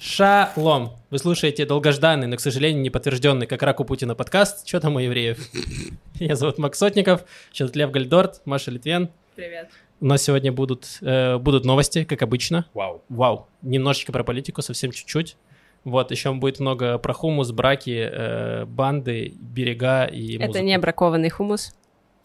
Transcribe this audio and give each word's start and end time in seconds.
Шалом! 0.00 0.92
Вы 1.10 1.18
слушаете 1.18 1.66
долгожданный, 1.66 2.26
но, 2.26 2.36
к 2.36 2.40
сожалению, 2.40 2.80
не 2.80 2.88
подтвержденный, 2.88 3.46
как 3.46 3.62
рак 3.62 3.80
у 3.80 3.84
Путина 3.84 4.14
подкаст 4.14 4.66
«Что 4.66 4.80
там 4.80 4.96
у 4.96 4.98
евреев?». 4.98 5.38
Меня 6.20 6.36
зовут 6.36 6.56
Макс 6.56 6.78
Сотников, 6.78 7.26
сейчас 7.52 7.74
Лев 7.74 7.90
Гальдорт, 7.90 8.40
Маша 8.46 8.70
Литвен. 8.70 9.10
Привет. 9.36 9.68
У 10.00 10.06
нас 10.06 10.22
сегодня 10.22 10.52
будут, 10.52 10.86
э, 11.02 11.36
будут 11.36 11.66
новости, 11.66 12.04
как 12.04 12.22
обычно. 12.22 12.64
Вау. 12.72 13.02
Вау. 13.10 13.46
Немножечко 13.60 14.10
про 14.10 14.24
политику, 14.24 14.62
совсем 14.62 14.90
чуть-чуть. 14.90 15.36
Вот, 15.84 16.10
еще 16.10 16.32
будет 16.32 16.60
много 16.60 16.96
про 16.96 17.12
хумус, 17.12 17.50
браки, 17.52 18.08
э, 18.10 18.64
банды, 18.64 19.34
берега 19.38 20.06
и 20.06 20.36
Это 20.36 20.46
музыку. 20.46 20.64
не 20.64 20.78
бракованный 20.78 21.28
хумус. 21.28 21.74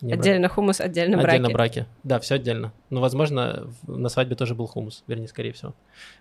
Не 0.01 0.13
отдельно 0.13 0.49
хумус, 0.49 0.81
отдельно 0.81 1.17
браки. 1.17 1.35
Отдельно 1.35 1.49
браки. 1.51 1.85
Да, 2.03 2.19
все 2.19 2.35
отдельно. 2.35 2.73
Но, 2.89 2.99
возможно, 3.01 3.69
в- 3.83 3.97
на 3.97 4.09
свадьбе 4.09 4.35
тоже 4.35 4.53
был 4.53 4.67
хумус, 4.67 5.03
вернее, 5.07 5.27
скорее 5.27 5.53
всего. 5.53 5.73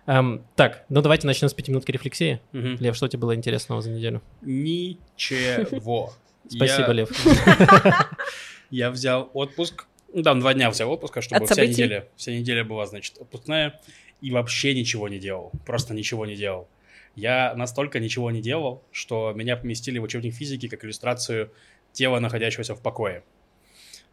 Эм, 0.05 0.45
так, 0.55 0.85
ну 0.89 1.01
давайте 1.01 1.27
начнем 1.27 1.49
с 1.49 1.53
пятиминутки 1.53 1.91
рефлексии. 1.91 2.39
Мгм. 2.53 2.77
Лев, 2.79 2.95
что 2.95 3.05
у 3.05 3.09
тебя 3.09 3.19
было 3.19 3.35
интересного 3.35 3.81
за 3.81 3.89
неделю? 3.89 4.21
Ничего. 4.41 6.13
Спасибо, 6.49 6.91
Лев. 6.91 7.09
Я 8.71 8.91
взял 8.91 9.29
отпуск. 9.33 9.85
Ну, 10.13 10.21
да, 10.21 10.33
два 10.33 10.53
дня 10.53 10.69
взял 10.69 10.89
отпуска, 10.91 11.21
чтобы 11.21 11.45
вся 11.45 11.65
неделя, 11.65 12.07
вся 12.15 12.31
неделя 12.31 12.63
была, 12.63 12.85
значит, 12.85 13.17
отпускная. 13.17 13.79
И 14.21 14.31
вообще 14.31 14.73
ничего 14.73 15.09
не 15.09 15.19
делал. 15.19 15.51
Просто 15.65 15.93
ничего 15.93 16.25
не 16.25 16.35
делал. 16.35 16.67
Я 17.15 17.53
настолько 17.55 17.99
ничего 17.99 18.31
не 18.31 18.41
делал, 18.41 18.83
что 18.91 19.33
меня 19.35 19.57
поместили 19.57 19.99
в 19.99 20.03
учебник 20.03 20.33
физики 20.33 20.67
как 20.67 20.83
иллюстрацию 20.85 21.51
тела, 21.93 22.19
находящегося 22.19 22.75
в 22.75 22.81
покое. 22.81 23.23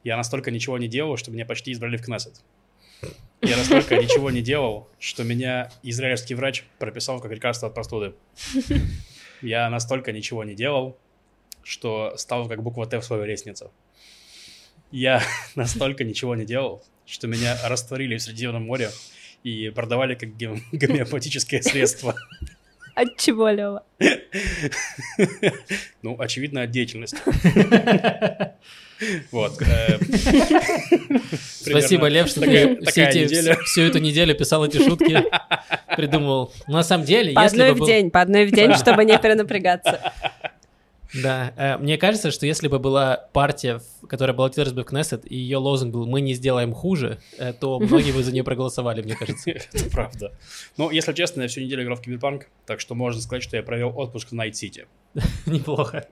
Я 0.04 0.16
настолько 0.16 0.50
ничего 0.50 0.78
не 0.78 0.88
делал, 0.88 1.16
что 1.16 1.30
меня 1.30 1.46
почти 1.46 1.72
избрали 1.72 1.96
в 1.96 2.02
Кнессет. 2.04 2.34
Я 3.40 3.56
настолько 3.56 3.96
ничего 3.96 4.30
не 4.30 4.40
делал, 4.42 4.88
что 4.98 5.24
меня 5.24 5.70
израильский 5.82 6.34
врач 6.34 6.64
прописал 6.78 7.20
как 7.20 7.32
лекарство 7.32 7.68
от 7.68 7.74
простуды. 7.74 8.14
Я 9.40 9.68
настолько 9.70 10.12
ничего 10.12 10.44
не 10.44 10.54
делал, 10.54 10.96
что 11.64 12.16
стал 12.16 12.48
как 12.48 12.62
буква 12.62 12.86
Т 12.86 13.00
в 13.00 13.04
своей 13.04 13.26
лестнице. 13.26 13.70
Я 14.92 15.22
настолько 15.56 16.04
ничего 16.04 16.36
не 16.36 16.44
делал, 16.44 16.84
что 17.06 17.26
меня 17.26 17.56
растворили 17.64 18.16
в 18.16 18.22
Средиземном 18.22 18.64
море 18.64 18.90
и 19.42 19.70
продавали 19.70 20.14
как 20.14 20.36
гем- 20.36 20.62
гомеопатическое 20.72 21.62
средство. 21.62 22.14
От 22.94 23.16
чего, 23.16 23.48
Лева? 23.48 23.84
Ну, 26.02 26.16
очевидно, 26.20 26.62
от 26.62 26.70
деятельности. 26.70 27.18
Вот. 29.30 29.60
э, 29.62 29.98
Спасибо, 31.60 32.06
примерно 32.06 32.06
Лев, 32.08 32.28
что 32.28 32.40
ты 32.40 32.78
всю 33.64 33.82
эту 33.82 33.98
неделю 33.98 34.34
писал 34.34 34.64
эти 34.64 34.78
шутки, 34.78 35.24
придумывал. 35.96 36.52
Ну, 36.66 36.74
на 36.74 36.82
самом 36.82 37.04
деле, 37.04 37.32
По 37.34 37.42
если 37.42 37.60
одной 37.62 37.74
бы 37.78 37.84
в 37.84 37.86
день, 37.86 38.10
по 38.10 38.20
одной 38.20 38.46
в 38.46 38.52
день, 38.52 38.74
чтобы 38.74 39.04
не 39.04 39.18
перенапрягаться. 39.18 40.12
Да, 41.14 41.52
э, 41.58 41.76
мне 41.76 41.98
кажется, 41.98 42.30
что 42.30 42.46
если 42.46 42.68
бы 42.68 42.78
была 42.78 43.28
партия, 43.34 43.80
в- 44.00 44.06
которая 44.06 44.34
баллотировалась 44.34 44.72
бы 44.74 44.80
в 44.82 44.86
Кнессет, 44.86 45.30
и 45.30 45.36
ее 45.36 45.58
лозунг 45.58 45.92
был 45.92 46.06
«Мы 46.06 46.22
не 46.22 46.32
сделаем 46.32 46.72
хуже», 46.72 47.18
э, 47.36 47.52
то 47.52 47.78
многие 47.78 48.12
бы 48.12 48.22
за 48.22 48.32
нее 48.32 48.42
проголосовали, 48.42 49.02
мне 49.02 49.14
кажется. 49.14 49.50
Это 49.74 49.90
правда. 49.90 50.32
Но, 50.78 50.90
если 50.90 51.12
честно, 51.12 51.42
я 51.42 51.48
всю 51.48 51.60
неделю 51.60 51.82
играл 51.82 51.96
в 51.98 52.00
Киберпанк, 52.00 52.46
так 52.64 52.80
что 52.80 52.94
можно 52.94 53.20
сказать, 53.20 53.42
что 53.42 53.58
я 53.58 53.62
провел 53.62 53.92
отпуск 53.94 54.28
в 54.30 54.32
Night 54.32 54.59
City. 54.59 54.86
Неплохо. 55.46 56.06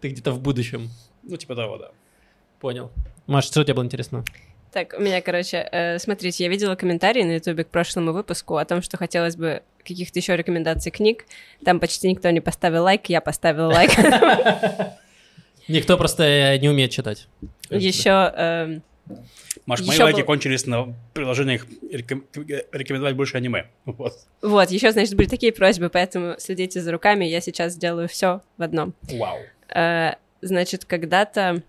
Ты 0.00 0.08
где-то 0.08 0.32
в 0.32 0.40
будущем. 0.40 0.88
Ну, 1.22 1.36
типа 1.36 1.54
того, 1.54 1.76
да. 1.76 1.90
Понял. 2.60 2.90
Маш, 3.26 3.46
что 3.46 3.60
у 3.60 3.64
тебя 3.64 3.74
было 3.74 3.84
интересно? 3.84 4.24
Так, 4.72 4.94
у 4.98 5.00
меня, 5.00 5.22
короче, 5.22 5.66
э, 5.72 5.98
смотрите, 5.98 6.44
я 6.44 6.50
видела 6.50 6.74
комментарии 6.74 7.22
на 7.22 7.36
ютубе 7.36 7.64
к 7.64 7.68
прошлому 7.68 8.12
выпуску 8.12 8.56
о 8.56 8.64
том, 8.64 8.82
что 8.82 8.96
хотелось 8.96 9.36
бы 9.36 9.62
каких-то 9.78 10.18
еще 10.18 10.36
рекомендаций 10.36 10.92
книг. 10.92 11.24
Там 11.64 11.80
почти 11.80 12.08
никто 12.08 12.28
не 12.30 12.40
поставил 12.40 12.82
лайк, 12.84 13.08
я 13.08 13.20
поставила 13.20 13.72
лайк. 13.72 13.90
Никто 15.68 15.96
просто 15.96 16.22
э, 16.22 16.58
не 16.58 16.68
умеет 16.68 16.92
читать. 16.92 17.26
Еще 17.70 18.10
эм, 18.36 18.82
Маш, 19.64 19.80
мои 19.80 19.98
лайки 19.98 20.20
был- 20.20 20.26
кончились 20.26 20.66
на 20.66 20.94
приложениях 21.12 21.66
реком- 21.90 22.24
рекомендовать 22.72 23.16
больше 23.16 23.36
аниме. 23.36 23.66
Вот. 23.84 24.14
вот, 24.42 24.70
еще, 24.70 24.92
значит, 24.92 25.16
были 25.16 25.26
такие 25.26 25.52
просьбы, 25.52 25.88
поэтому 25.88 26.36
следите 26.38 26.80
за 26.80 26.92
руками, 26.92 27.24
я 27.24 27.40
сейчас 27.40 27.72
сделаю 27.72 28.08
все 28.08 28.42
в 28.58 28.62
одном. 28.62 28.94
Вау. 29.12 29.38
Э, 29.74 30.14
значит, 30.40 30.84
когда-то... 30.84 31.62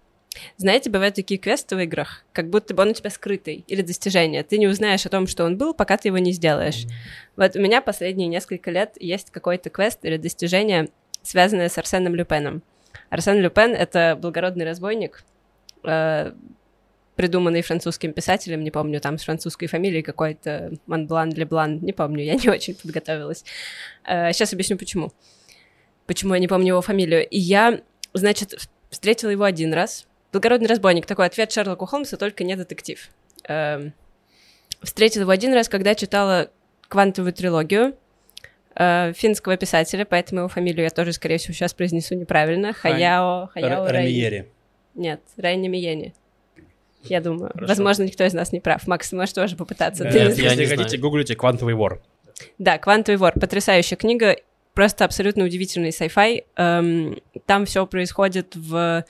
Знаете, 0.57 0.89
бывают 0.89 1.15
такие 1.15 1.39
квесты 1.39 1.75
в 1.75 1.79
играх, 1.79 2.23
как 2.33 2.49
будто 2.49 2.73
бы 2.73 2.83
он 2.83 2.89
у 2.89 2.93
тебя 2.93 3.09
скрытый, 3.09 3.63
или 3.67 3.81
достижение. 3.81 4.43
Ты 4.43 4.57
не 4.57 4.67
узнаешь 4.67 5.05
о 5.05 5.09
том, 5.09 5.27
что 5.27 5.45
он 5.45 5.57
был, 5.57 5.73
пока 5.73 5.97
ты 5.97 6.09
его 6.09 6.17
не 6.17 6.31
сделаешь. 6.31 6.85
Вот 7.35 7.55
у 7.55 7.59
меня 7.59 7.81
последние 7.81 8.27
несколько 8.27 8.71
лет 8.71 8.93
есть 8.99 9.31
какой-то 9.31 9.69
квест 9.69 9.99
или 10.03 10.17
достижение, 10.17 10.89
связанное 11.21 11.69
с 11.69 11.77
Арсеном 11.77 12.15
Люпеном. 12.15 12.63
Арсен 13.09 13.39
Люпен— 13.39 13.71
это 13.75 14.17
благородный 14.19 14.65
разбойник, 14.65 15.23
э, 15.83 16.33
придуманный 17.15 17.61
французским 17.61 18.13
писателем, 18.13 18.63
не 18.63 18.71
помню, 18.71 19.01
там 19.01 19.17
с 19.17 19.23
французской 19.23 19.67
фамилией 19.67 20.03
какой-то 20.03 20.73
Монблан, 20.85 21.31
Леблан, 21.31 21.79
не 21.81 21.91
помню, 21.91 22.23
я 22.23 22.35
не 22.35 22.49
очень 22.49 22.75
подготовилась. 22.75 23.43
сейчас 24.05 24.53
объясню, 24.53 24.77
почему. 24.77 25.11
Почему 26.05 26.35
я 26.35 26.39
не 26.39 26.47
помню 26.47 26.69
его 26.69 26.81
фамилию. 26.81 27.27
И 27.27 27.37
я, 27.37 27.81
значит, 28.13 28.69
встретила 28.89 29.29
его 29.29 29.43
один 29.43 29.73
раз. 29.73 30.07
Благородный 30.37 30.67
разбойник, 30.67 31.07
такой 31.07 31.25
ответ 31.25 31.51
Шерлоку 31.51 31.87
Холмса, 31.87 32.15
только 32.15 32.43
не 32.43 32.55
детектив. 32.55 33.09
Эм, 33.45 33.91
встретила 34.83 35.23
его 35.23 35.31
один 35.31 35.51
раз, 35.51 35.67
когда 35.67 35.95
читала 35.95 36.51
квантовую 36.89 37.33
трилогию 37.33 37.95
э, 38.75 39.13
финского 39.15 39.57
писателя, 39.57 40.05
поэтому 40.05 40.41
его 40.41 40.47
фамилию 40.47 40.83
я 40.83 40.91
тоже, 40.91 41.13
скорее 41.13 41.39
всего, 41.39 41.55
сейчас 41.55 41.73
произнесу 41.73 42.13
неправильно. 42.13 42.71
Хаяо... 42.71 43.47
Хаяо 43.47 43.87
Р- 43.87 43.91
Рамиери. 43.91 44.47
Нет, 44.93 45.21
Райни 45.37 45.69
Миени. 45.69 46.13
Я 47.05 47.19
думаю. 47.19 47.49
Хорошо. 47.53 47.69
Возможно, 47.69 48.03
никто 48.03 48.23
из 48.23 48.33
нас 48.33 48.51
не 48.51 48.59
прав. 48.59 48.85
Макс, 48.85 49.09
ты 49.09 49.15
можешь 49.15 49.33
тоже 49.33 49.55
попытаться. 49.55 50.03
Э, 50.03 50.11
Ты 50.11 50.19
не 50.19 50.23
я. 50.25 50.29
Если 50.29 50.43
не 50.61 50.65
хотите, 50.67 50.89
знаю. 50.89 51.01
гуглите 51.01 51.35
«Квантовый 51.35 51.73
вор». 51.73 51.99
Да, 52.59 52.77
«Квантовый 52.77 53.17
вор»— 53.17 53.33
потрясающая 53.39 53.97
книга, 53.97 54.35
просто 54.75 55.03
абсолютно 55.03 55.45
удивительный 55.45 55.89
sci-fi. 55.89 56.43
Эм, 56.57 57.19
там 57.47 57.65
все 57.65 57.87
происходит 57.87 58.55
в 58.55 59.03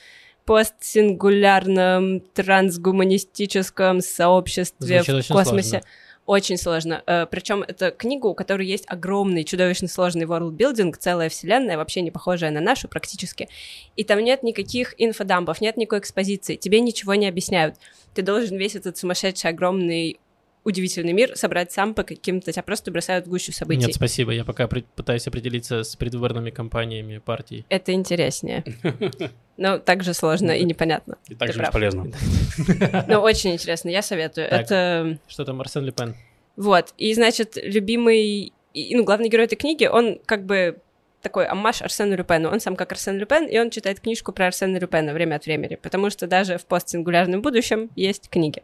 постсингулярном 0.47 2.21
трансгуманистическом 2.33 4.01
сообществе 4.01 5.03
Звучит 5.03 5.25
в 5.25 5.33
космосе. 5.33 5.69
сложно. 5.69 5.87
Очень 6.25 6.57
сложно. 6.57 7.03
Причем 7.31 7.63
это 7.63 7.91
книга, 7.91 8.25
у 8.25 8.33
которой 8.33 8.67
есть 8.67 8.83
огромный, 8.87 9.45
чудовищно 9.45 9.87
сложный 9.87 10.25
world-building, 10.25 10.93
целая 10.99 11.29
вселенная, 11.29 11.77
вообще 11.77 12.01
не 12.01 12.11
похожая 12.11 12.51
на 12.51 12.59
нашу 12.59 12.89
практически. 12.89 13.47
И 13.95 14.03
там 14.03 14.19
нет 14.19 14.43
никаких 14.43 14.93
инфодампов, 14.97 15.61
нет 15.61 15.77
никакой 15.77 15.99
экспозиции, 15.99 16.55
тебе 16.57 16.81
ничего 16.81 17.15
не 17.15 17.29
объясняют. 17.29 17.75
Ты 18.13 18.23
должен 18.23 18.57
весь 18.57 18.75
этот 18.75 18.97
сумасшедший, 18.97 19.51
огромный, 19.51 20.19
удивительный 20.67 21.13
мир 21.13 21.37
собрать 21.37 21.71
сам 21.71 21.93
по 21.93 22.03
каким-то... 22.03 22.51
Тебя 22.51 22.61
просто 22.61 22.91
бросают 22.91 23.25
в 23.25 23.29
гущу 23.29 23.53
событий. 23.53 23.85
Нет, 23.85 23.95
спасибо. 23.95 24.33
Я 24.33 24.43
пока 24.43 24.67
при- 24.67 24.85
пытаюсь 24.95 25.25
определиться 25.25 25.83
с 25.83 25.95
предвыборными 25.95 26.49
кампаниями 26.49 27.19
партий. 27.19 27.65
Это 27.69 27.93
интереснее. 27.93 28.65
Но 29.57 29.79
также 29.79 30.13
сложно 30.13 30.51
и 30.51 30.65
непонятно. 30.65 31.17
И 31.29 31.35
также 31.35 31.61
бесполезно. 31.61 32.11
Но 33.07 33.21
очень 33.21 33.53
интересно, 33.53 33.89
я 33.89 34.01
советую. 34.01 34.47
Это... 34.47 35.17
Что 35.29 35.45
там 35.45 35.61
Арсен 35.61 35.85
Люпен? 35.85 36.15
Вот. 36.57 36.93
И, 36.97 37.13
значит, 37.13 37.57
любимый... 37.63 38.51
Ну, 38.75 39.05
главный 39.05 39.29
герой 39.29 39.45
этой 39.45 39.55
книги, 39.55 39.85
он 39.85 40.19
как 40.25 40.45
бы 40.45 40.81
такой 41.21 41.45
аммаж 41.45 41.81
Арсену 41.81 42.15
Люпену. 42.15 42.49
Он 42.49 42.59
сам 42.59 42.75
как 42.75 42.91
Арсен 42.91 43.17
Люпен, 43.17 43.47
и 43.47 43.57
он 43.57 43.69
читает 43.69 44.01
книжку 44.01 44.33
про 44.33 44.47
Арсена 44.47 44.77
Люпена 44.77 45.13
время 45.13 45.35
от 45.35 45.45
времени, 45.45 45.75
потому 45.75 46.09
что 46.09 46.27
даже 46.27 46.57
в 46.57 46.65
постсингулярном 46.65 47.41
будущем 47.41 47.89
есть 47.95 48.29
книги. 48.29 48.61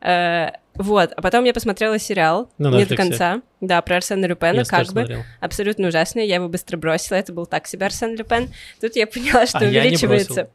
Э, 0.00 0.50
вот, 0.74 1.12
а 1.14 1.20
потом 1.20 1.44
я 1.44 1.52
посмотрела 1.52 1.98
сериал 1.98 2.50
На 2.56 2.68
не 2.70 2.86
до 2.86 2.96
конца, 2.96 3.42
да, 3.60 3.82
про 3.82 3.96
Арсена 3.96 4.24
Люпена, 4.24 4.54
Я 4.54 4.60
Ну, 4.60 4.66
как 4.66 4.86
бы, 4.86 4.92
смотрел. 4.92 5.22
абсолютно 5.40 5.88
ужасный, 5.88 6.26
я 6.26 6.36
его 6.36 6.48
быстро 6.48 6.76
бросила, 6.78 7.16
это 7.16 7.32
был 7.32 7.44
так 7.46 7.66
себе 7.66 7.86
Арсен 7.86 8.14
Люпен. 8.16 8.48
Тут 8.80 8.96
я 8.96 9.06
поняла, 9.06 9.46
что 9.46 9.58
А 9.58 9.64
я 9.64 9.70
не 9.70 9.78
увеличивается. 9.88 10.48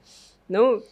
Ну, 0.47 0.83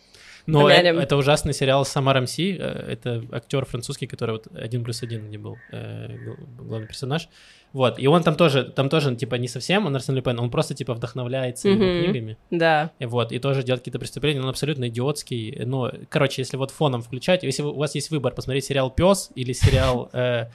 Но 0.46 0.70
э- 0.70 0.76
Помянем. 0.76 1.00
это, 1.00 1.16
ужасный 1.16 1.54
сериал 1.54 1.86
Самар 1.86 2.20
МС. 2.22 2.38
э, 2.40 2.56
Это 2.58 3.24
актер 3.32 3.66
французский, 3.66 4.08
который 4.08 4.32
вот 4.32 4.48
один 4.56 4.84
плюс 4.84 5.02
один 5.04 5.28
где 5.28 5.38
был 5.38 5.58
э, 5.72 6.18
гл- 6.18 6.66
главный 6.66 6.88
персонаж. 6.88 7.30
Вот. 7.72 7.98
И 7.98 8.06
он 8.08 8.22
там 8.24 8.36
тоже, 8.36 8.64
там 8.66 8.88
тоже, 8.90 9.16
типа, 9.16 9.36
не 9.36 9.48
совсем 9.48 9.86
он 9.88 9.96
Арсен 9.96 10.14
Люпен, 10.16 10.40
он 10.40 10.52
просто, 10.52 10.76
типа, 10.76 10.94
вдохновляется 10.94 11.70
его 11.70 11.84
Мгм. 11.84 12.04
книгами. 12.04 12.38
да. 12.52 12.92
И 13.00 13.06
Вот, 13.06 13.32
и 13.32 13.40
тоже 13.40 13.64
делает 13.64 13.82
какие-то 13.82 14.00
преступления, 14.00 14.42
он 14.42 14.50
абсолютно 14.50 14.90
идиотский. 14.90 15.64
Ну, 15.66 15.90
короче, 16.10 16.42
если 16.42 16.58
вот 16.58 16.72
фоном 16.72 17.02
включать, 17.02 17.44
если 17.44 17.64
у 17.64 17.74
вас 17.76 17.96
есть 17.96 18.12
выбор 18.12 18.34
посмотреть 18.34 18.66
сериал 18.66 18.92
Пес 18.92 19.32
или 19.36 19.54
сериал 19.54 20.10
э, 20.14 20.48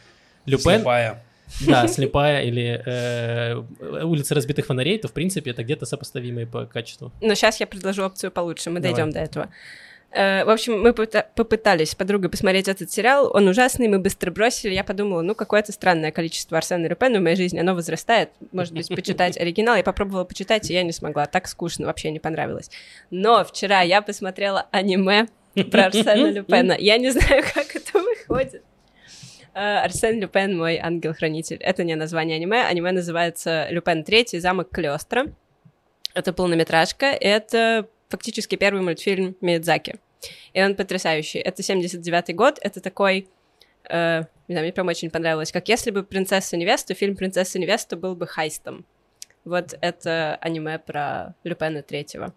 Люпен, 0.46 0.79
Слепая. 0.81 1.25
Да, 1.67 1.87
слепая 1.89 2.43
или 2.45 2.83
э, 2.85 4.03
улица 4.05 4.35
разбитых 4.35 4.67
фонарей, 4.67 4.99
то 4.99 5.09
в 5.09 5.12
принципе 5.12 5.50
это 5.50 5.62
где-то 5.65 5.87
сопоставимые 5.87 6.47
по 6.47 6.67
качеству. 6.67 7.12
Но 7.21 7.35
сейчас 7.35 7.61
я 7.61 7.67
предложу 7.67 8.03
опцию 8.05 8.31
получше, 8.31 8.71
мы 8.71 8.81
Давай. 8.81 8.95
дойдем 8.95 9.12
до 9.12 9.21
этого. 9.21 9.49
Э, 10.11 10.45
В 10.45 10.50
общем, 10.50 10.81
мы 10.81 10.93
попыта- 10.93 11.27
попытались 11.35 11.91
с 11.91 11.95
подругой 11.95 12.31
посмотреть 12.31 12.67
этот 12.69 12.91
сериал, 12.91 13.31
он 13.35 13.47
ужасный, 13.49 13.89
мы 13.89 13.99
быстро 13.99 14.31
бросили, 14.31 14.73
я 14.73 14.83
подумала, 14.83 15.21
ну, 15.21 15.35
какое-то 15.35 15.71
странное 15.73 16.12
количество 16.12 16.56
Арсена 16.56 16.87
Люпена 16.87 17.19
в 17.19 17.23
моей 17.23 17.37
жизни, 17.37 17.59
оно 17.59 17.75
возрастает, 17.75 18.31
может 18.53 18.73
быть, 18.73 18.89
почитать 18.89 19.37
оригинал, 19.41 19.77
я 19.77 19.83
попробовала 19.83 20.25
почитать, 20.25 20.71
и 20.71 20.75
я 20.75 20.83
не 20.83 20.93
смогла, 20.93 21.27
так 21.27 21.47
скучно, 21.47 21.87
вообще 21.87 22.11
не 22.11 22.21
понравилось. 22.21 22.71
Но 23.11 23.44
вчера 23.44 23.83
я 23.83 24.01
посмотрела 24.01 24.67
аниме 24.71 25.27
про 25.71 25.87
Арсена 25.87 26.31
Люпена, 26.31 26.77
я 26.79 26.97
не 26.97 27.11
знаю, 27.11 27.43
как 27.55 27.77
это 27.77 27.99
выходит. 27.99 28.62
Э, 29.58 29.81
Арсен 29.81 30.20
Люпен, 30.20 30.56
мой 30.56 30.78
ангел-хранитель. 30.78 31.56
Это 31.56 31.82
не 31.82 31.96
название 31.96 32.37
аниме. 32.37 32.62
Аниме 32.62 32.93
называется 32.93 33.66
«Люпен 33.70 34.05
III. 34.05 34.38
Замок 34.38 34.70
Калиостро». 34.70 35.32
Это 36.14 36.32
полнометражка. 36.32 37.06
Это 37.06 37.88
фактически 38.08 38.55
первый 38.55 38.82
мультфильм 38.82 39.37
Миядзаки. 39.40 39.96
И 40.52 40.62
он 40.62 40.76
потрясающий. 40.76 41.40
Это 41.40 41.62
79-й 41.62 42.34
год. 42.34 42.60
Это 42.62 42.81
такой... 42.81 43.26
э, 43.90 44.22
не 44.46 44.55
знаю, 44.55 44.64
мне 44.64 44.72
прям 44.72 44.87
очень 44.87 45.10
понравилось. 45.10 45.50
Как 45.50 45.69
если 45.69 45.90
бы 45.90 46.05
«Принцесса 46.05 46.56
невеста», 46.56 46.94
фильм 46.94 47.16
«Принцесса 47.16 47.58
невеста» 47.58 47.96
был 47.96 48.14
бы 48.14 48.28
хайстом. 48.28 48.87
Вот 49.44 49.76
это 49.81 50.38
аниме 50.40 50.78
про 50.78 51.34
Люпена 51.43 51.82
третьего. 51.82 52.32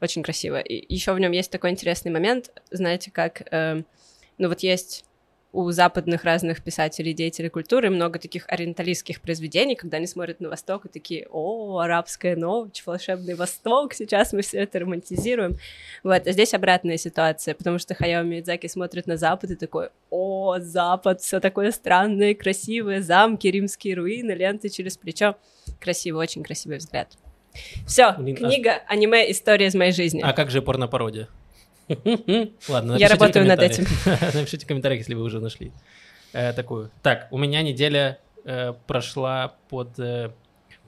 Очень 0.00 0.22
красиво. 0.22 0.60
И 0.60 0.94
еще 0.94 1.14
в 1.14 1.18
нем 1.18 1.32
есть 1.32 1.50
такой 1.50 1.70
интересный 1.70 2.12
момент. 2.12 2.52
Знаете, 2.70 3.10
как... 3.10 3.42
э, 3.50 3.82
ну 4.38 4.48
вот 4.48 4.60
есть 4.60 5.04
у 5.52 5.70
западных 5.72 6.24
разных 6.24 6.62
писателей, 6.62 7.12
деятелей 7.12 7.48
культуры 7.48 7.90
много 7.90 8.18
таких 8.18 8.44
ориенталистских 8.48 9.20
произведений, 9.20 9.74
когда 9.74 9.96
они 9.96 10.06
смотрят 10.06 10.40
на 10.40 10.48
Восток 10.48 10.86
и 10.86 10.88
такие, 10.88 11.26
о, 11.30 11.78
арабская 11.78 12.36
ночь, 12.36 12.82
волшебный 12.86 13.34
Восток, 13.34 13.94
сейчас 13.94 14.32
мы 14.32 14.42
все 14.42 14.58
это 14.58 14.78
романтизируем. 14.78 15.56
Вот, 16.04 16.26
а 16.26 16.32
здесь 16.32 16.54
обратная 16.54 16.96
ситуация, 16.98 17.54
потому 17.54 17.78
что 17.78 17.94
Хаяо 17.94 18.22
Миядзаки 18.22 18.68
смотрит 18.68 19.06
на 19.06 19.16
Запад 19.16 19.50
и 19.50 19.56
такой, 19.56 19.88
о, 20.10 20.58
Запад, 20.60 21.20
все 21.20 21.40
такое 21.40 21.72
странное, 21.72 22.34
красивое, 22.34 23.02
замки, 23.02 23.48
римские 23.48 23.94
руины, 23.96 24.32
ленты 24.32 24.68
через 24.68 24.96
плечо. 24.96 25.36
Красивый, 25.80 26.22
очень 26.22 26.44
красивый 26.44 26.78
взгляд. 26.78 27.08
Все, 27.86 28.04
а- 28.04 28.14
книга, 28.14 28.82
аниме, 28.86 29.30
история 29.32 29.66
из 29.66 29.74
моей 29.74 29.92
жизни. 29.92 30.20
А 30.22 30.32
как 30.32 30.50
же 30.50 30.62
порно-пародия? 30.62 31.28
Ладно, 32.68 32.96
Я 32.96 33.08
работаю 33.08 33.46
над 33.46 33.58
комментариях. 33.58 34.34
Напишите 34.34 34.64
в 34.64 34.68
комментариях, 34.68 35.00
если 35.00 35.14
вы 35.14 35.22
уже 35.22 35.40
нашли 35.40 35.72
э, 36.32 36.52
такую. 36.52 36.90
Так, 37.02 37.28
у 37.30 37.38
меня 37.38 37.62
неделя 37.62 38.18
э, 38.44 38.72
прошла 38.86 39.54
под 39.68 39.98
э, 39.98 40.32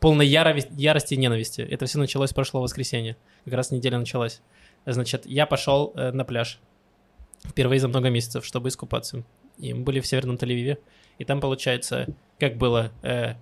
полной 0.01 0.27
ярости 0.27 1.15
и 1.15 1.17
ненависти. 1.17 1.61
Это 1.63 1.87
все 1.87 1.99
началось 1.99 2.31
с 2.31 2.35
прошлого 2.35 2.63
воскресенья. 2.63 3.17
Как 3.45 3.55
раз 3.55 3.71
неделя 3.71 3.99
началась. 3.99 4.41
Значит, 4.87 5.27
я 5.27 5.47
пошел 5.47 5.93
на 5.95 6.25
пляж 6.25 6.59
впервые 7.45 7.81
за 7.81 7.89
много 7.89 8.11
месяцев, 8.11 8.45
чтобы 8.45 8.69
искупаться. 8.69 9.25
И 9.59 9.75
мы 9.75 9.83
были 9.83 10.01
в 10.01 10.07
Северном 10.07 10.37
Тель-Авиве. 10.37 10.79
И 11.19 11.25
там, 11.25 11.41
получается, 11.41 12.09
как 12.39 12.57
было... 12.57 12.91
э, 13.03 13.35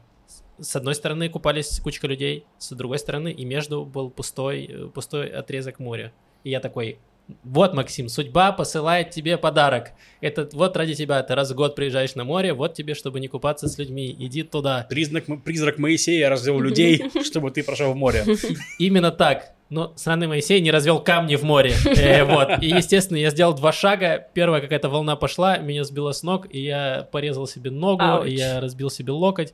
с 0.59 0.77
одной 0.77 0.95
стороны 0.95 1.31
купались 1.31 1.81
кучка 1.81 2.07
людей, 2.07 2.45
с 2.59 2.73
другой 2.73 2.99
стороны 2.99 3.33
и 3.33 3.47
между 3.47 3.87
был 3.87 4.11
пустой, 4.11 4.91
пустой 4.93 5.29
отрезок 5.29 5.79
моря. 5.79 6.13
И 6.45 6.51
я 6.51 6.61
такой, 6.61 6.99
вот, 7.43 7.75
Максим, 7.75 8.09
судьба 8.09 8.53
посылает 8.53 9.11
тебе 9.11 9.39
подарок. 9.39 9.93
Это 10.21 10.49
вот 10.53 10.77
ради 10.77 10.95
тебя, 10.95 11.23
ты 11.23 11.35
раз 11.35 11.51
в 11.51 11.55
год 11.55 11.75
приезжаешь 11.75 12.15
на 12.15 12.25
море, 12.25 12.53
вот 12.53 12.75
тебе, 12.75 12.95
чтобы 12.95 13.21
не 13.21 13.29
купаться 13.29 13.69
с 13.69 13.79
людьми, 13.79 14.15
иди 14.19 14.43
туда. 14.43 14.87
Признак, 14.89 15.25
призрак 15.45 15.79
Моисея 15.79 16.29
развел 16.29 16.61
людей, 16.61 17.11
чтобы 17.25 17.51
ты 17.51 17.63
прошел 17.63 17.93
в 17.93 17.97
море. 17.97 18.25
Именно 18.79 19.11
так. 19.11 19.55
Но 19.71 19.93
сраный 19.97 20.27
Моисей 20.27 20.61
не 20.61 20.73
развел 20.73 21.01
камни 21.01 21.37
в 21.37 21.45
море. 21.45 21.73
Э, 22.01 22.25
вот. 22.25 22.63
И, 22.63 22.67
естественно, 22.67 23.19
я 23.19 23.31
сделал 23.31 23.55
два 23.55 23.73
шага. 23.73 24.27
Первая 24.35 24.61
какая-то 24.61 24.89
волна 24.89 25.17
пошла, 25.17 25.59
меня 25.59 25.85
сбила 25.85 26.13
с 26.13 26.23
ног, 26.23 26.47
и 26.51 26.61
я 26.61 27.09
порезал 27.13 27.47
себе 27.47 27.71
ногу, 27.71 28.03
Ауч. 28.03 28.29
и 28.29 28.35
я 28.35 28.61
разбил 28.61 28.91
себе 28.91 29.13
локоть. 29.13 29.53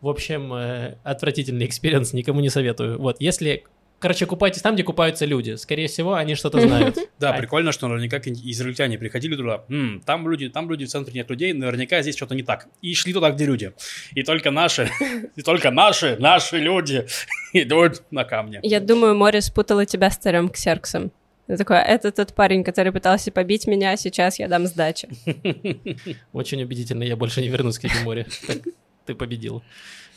В 0.00 0.08
общем, 0.08 0.52
э, 0.54 0.96
отвратительный 1.02 1.66
experience, 1.66 2.12
никому 2.12 2.40
не 2.40 2.50
советую. 2.50 2.98
Вот, 2.98 3.16
если... 3.20 3.64
Короче, 4.02 4.26
купайтесь 4.26 4.60
там, 4.62 4.74
где 4.74 4.82
купаются 4.82 5.24
люди. 5.26 5.54
Скорее 5.54 5.86
всего, 5.86 6.14
они 6.14 6.34
что-то 6.34 6.60
знают. 6.60 6.98
Да, 7.20 7.32
прикольно, 7.34 7.70
что 7.70 7.86
наверняка 7.86 8.18
израильтяне 8.18 8.98
приходили 8.98 9.36
туда. 9.36 9.62
«М, 9.68 10.02
там 10.04 10.28
люди, 10.28 10.48
там 10.48 10.68
люди, 10.68 10.86
в 10.86 10.88
центре 10.88 11.14
нет 11.14 11.30
людей, 11.30 11.52
наверняка 11.52 12.02
здесь 12.02 12.16
что-то 12.16 12.34
не 12.34 12.42
так. 12.42 12.66
И 12.80 12.94
шли 12.94 13.12
туда, 13.12 13.30
где 13.30 13.46
люди. 13.46 13.72
И 14.16 14.24
только 14.24 14.50
наши, 14.50 14.90
и 15.36 15.42
только 15.42 15.70
наши, 15.70 16.16
наши 16.18 16.58
люди 16.58 17.06
идут 17.52 18.02
на 18.10 18.24
камни. 18.24 18.58
Я 18.64 18.80
думаю, 18.80 19.14
море 19.14 19.40
спутало 19.40 19.86
тебя 19.86 20.10
с 20.10 20.16
царем 20.16 20.48
Ксерксом. 20.48 21.12
Ты 21.46 21.56
такой, 21.56 21.76
это 21.78 22.10
тот 22.10 22.34
парень, 22.34 22.64
который 22.64 22.90
пытался 22.90 23.30
побить 23.30 23.68
меня, 23.68 23.96
сейчас 23.96 24.40
я 24.40 24.48
дам 24.48 24.66
сдачи. 24.66 25.08
Очень 26.32 26.60
убедительно, 26.64 27.04
я 27.04 27.14
больше 27.14 27.40
не 27.40 27.48
вернусь 27.48 27.78
к 27.78 27.84
этому 27.84 28.02
море. 28.02 28.26
Так, 28.48 28.58
ты 29.06 29.14
победил. 29.14 29.62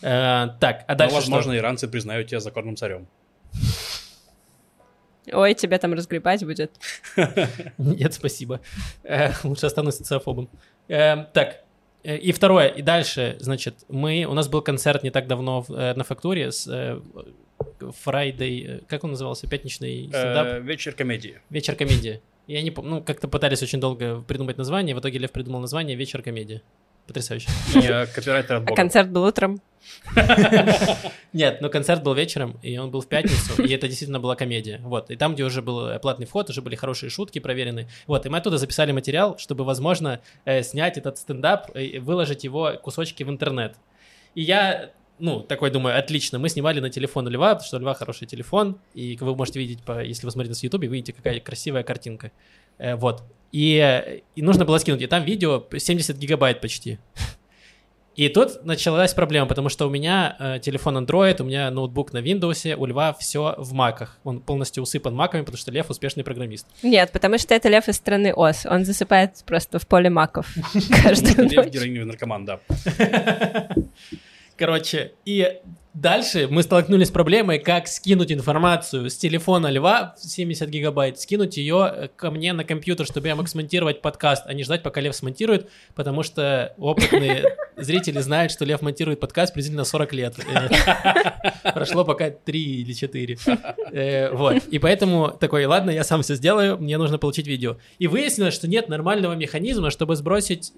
Э, 0.02 0.48
Так, 0.60 0.86
а 0.88 0.94
Но, 0.94 0.96
дальше 0.98 1.16
возможно, 1.16 1.56
иранцы 1.56 1.88
признают 1.88 2.30
тебя 2.30 2.40
законным 2.40 2.76
царем. 2.76 3.08
Ой, 5.32 5.54
тебя 5.54 5.78
там 5.80 5.94
разгребать 5.94 6.44
будет. 6.46 6.72
Нет, 7.78 8.14
спасибо. 8.14 8.62
Э, 9.04 9.32
Лучше 9.44 9.66
останусь 9.66 9.96
социофобом. 9.96 10.50
Э, 10.88 11.26
Так, 11.34 11.64
э, 12.04 12.18
и 12.18 12.32
второе, 12.32 12.68
и 12.68 12.82
дальше, 12.82 13.38
значит, 13.40 13.76
мы, 13.90 14.26
у 14.26 14.34
нас 14.34 14.48
был 14.48 14.62
концерт 14.62 15.04
не 15.04 15.10
так 15.10 15.28
давно 15.28 15.66
на 15.68 16.04
фактуре 16.04 16.52
с 16.52 16.68
Friday, 18.06 18.86
как 18.88 19.04
он 19.04 19.12
назывался, 19.12 19.48
пятничный 19.48 20.08
стендап? 20.10 20.64
Вечер 20.64 20.94
комедии. 20.94 21.42
Вечер 21.50 21.76
комедии. 21.76 22.22
И 22.48 22.56
они, 22.56 22.72
ну, 22.76 23.02
как-то 23.02 23.28
пытались 23.28 23.64
очень 23.64 23.80
долго 23.80 24.22
придумать 24.22 24.58
название, 24.58 24.96
в 24.96 25.00
итоге 25.00 25.18
Лев 25.18 25.32
придумал 25.32 25.60
название 25.60 25.96
Вечер 25.96 26.22
комедии. 26.22 26.62
Потрясающе. 27.08 27.50
И 27.76 27.80
э, 27.80 28.08
копирайтер 28.08 28.56
от 28.56 28.62
А 28.64 28.66
Бога. 28.66 28.76
концерт 28.76 29.10
был 29.10 29.24
утром. 29.24 29.62
Нет, 31.34 31.62
но 31.62 31.70
концерт 31.70 32.04
был 32.04 32.14
вечером, 32.14 32.58
и 32.64 32.78
он 32.78 32.90
был 32.90 33.02
в 33.02 33.08
пятницу, 33.08 33.62
и 33.62 33.72
это 33.72 33.88
действительно 33.88 34.20
была 34.20 34.36
комедия. 34.36 34.80
Вот, 34.84 35.12
и 35.12 35.16
там, 35.16 35.36
где 35.36 35.44
уже 35.44 35.62
был 35.62 35.88
э, 35.88 36.00
платный 36.00 36.26
вход, 36.26 36.50
уже 36.50 36.62
были 36.62 36.76
хорошие 36.76 37.10
шутки 37.10 37.40
проверены. 37.40 37.88
Вот, 38.08 38.26
и 38.26 38.30
мы 38.30 38.38
оттуда 38.40 38.58
записали 38.58 38.92
материал, 38.92 39.38
чтобы, 39.38 39.64
возможно, 39.64 40.22
э, 40.46 40.64
снять 40.64 40.98
этот 40.98 41.18
стендап 41.18 41.76
и 41.76 42.00
выложить 42.00 42.44
его 42.44 42.74
кусочки 42.82 43.24
в 43.24 43.30
интернет. 43.30 43.76
И 44.34 44.42
я, 44.42 44.92
ну, 45.20 45.42
такой 45.42 45.70
думаю, 45.72 45.98
отлично, 46.00 46.40
мы 46.40 46.50
снимали 46.50 46.80
на 46.80 46.90
телефон 46.90 47.28
у 47.28 47.30
Льва, 47.30 47.50
потому 47.56 47.68
что 47.68 47.78
у 47.78 47.80
Льва 47.80 47.94
хороший 47.94 48.28
телефон, 48.28 48.80
и 48.94 49.18
вы 49.22 49.36
можете 49.36 49.60
видеть, 49.60 49.84
по, 49.84 50.04
если 50.04 50.26
вы 50.26 50.32
смотрите 50.32 50.52
нас 50.52 50.62
в 50.62 50.64
Ютубе, 50.64 50.88
видите, 50.88 51.14
какая 51.14 51.40
красивая 51.40 51.84
картинка. 51.84 52.32
Э, 52.78 52.96
вот. 52.96 53.24
И, 53.56 54.22
и 54.36 54.42
нужно 54.42 54.66
было 54.66 54.80
скинуть, 54.80 55.02
и 55.02 55.08
там 55.08 55.24
видео 55.24 55.64
70 55.72 56.18
гигабайт 56.18 56.60
почти. 56.60 57.00
И 58.18 58.28
тут 58.28 58.66
началась 58.66 59.14
проблема, 59.14 59.48
потому 59.48 59.70
что 59.70 59.88
у 59.88 59.90
меня 59.90 60.36
э, 60.38 60.60
телефон 60.60 60.98
Android, 60.98 61.42
у 61.42 61.46
меня 61.46 61.72
ноутбук 61.72 62.12
на 62.12 62.18
Windows, 62.18 62.76
у 62.76 62.86
Льва 62.86 63.14
все 63.14 63.56
в 63.58 63.72
маках. 63.72 64.20
Он 64.26 64.42
полностью 64.42 64.84
усыпан 64.84 65.16
маками, 65.16 65.44
потому 65.44 65.58
что 65.58 65.72
Лев 65.72 65.90
успешный 65.90 66.26
программист. 66.26 66.68
Нет, 66.84 67.14
потому 67.14 67.38
что 67.38 67.54
это 67.54 67.70
лев 67.70 67.88
из 67.88 67.96
страны 67.96 68.34
Оз. 68.34 68.66
Он 68.66 68.84
засыпает 68.84 69.42
просто 69.46 69.80
в 69.80 69.88
поле 69.88 70.10
маков 70.10 70.54
каждую 71.04 71.48
Лев 71.50 71.66
ночь. 71.66 71.74
героиновый 71.74 72.08
наркоман, 72.08 72.44
да. 72.44 72.60
Короче, 74.58 75.14
и 75.24 75.62
дальше 75.96 76.48
мы 76.50 76.62
столкнулись 76.62 77.08
с 77.08 77.12
проблемой, 77.12 77.60
как 77.60 77.88
скинуть 77.88 78.32
информацию 78.32 79.10
с 79.10 79.16
телефона 79.16 79.72
Льва, 79.72 80.16
70 80.20 80.70
гигабайт, 80.70 81.20
скинуть 81.20 81.58
ее 81.58 82.12
ко 82.16 82.30
мне 82.30 82.54
на 82.54 82.64
компьютер, 82.64 83.06
чтобы 83.06 83.28
я 83.28 83.36
мог 83.36 83.48
смонтировать 83.48 84.02
подкаст, 84.02 84.44
а 84.46 84.54
не 84.54 84.64
ждать, 84.64 84.84
пока 84.84 85.02
Лев 85.02 85.16
смонтирует, 85.16 85.70
потому 85.96 86.22
что 86.22 86.74
опытные 86.78 87.56
зрители 87.78 88.20
знают, 88.20 88.52
что 88.52 88.66
Лев 88.66 88.82
монтирует 88.82 89.20
подкаст 89.20 89.54
приблизительно 89.54 89.86
40 89.86 90.14
лет. 90.14 90.36
Э, 90.48 91.72
Прошло 91.74 92.04
пока 92.04 92.30
3 92.30 92.60
или 92.60 92.94
4. 92.94 93.38
Э, 93.92 94.32
Вот. 94.32 94.64
И 94.68 94.80
поэтому 94.80 95.30
такой, 95.30 95.66
ладно, 95.66 95.90
я 95.92 96.04
сам 96.04 96.22
все 96.22 96.36
сделаю, 96.36 96.78
мне 96.78 96.98
нужно 96.98 97.18
получить 97.18 97.48
видео. 97.48 97.78
И 97.98 98.08
выяснилось, 98.08 98.54
что 98.54 98.68
нет 98.68 98.90
нормального 98.90 99.34
механизма, 99.34 99.90
чтобы 99.90 100.16
сбросить 100.16 100.74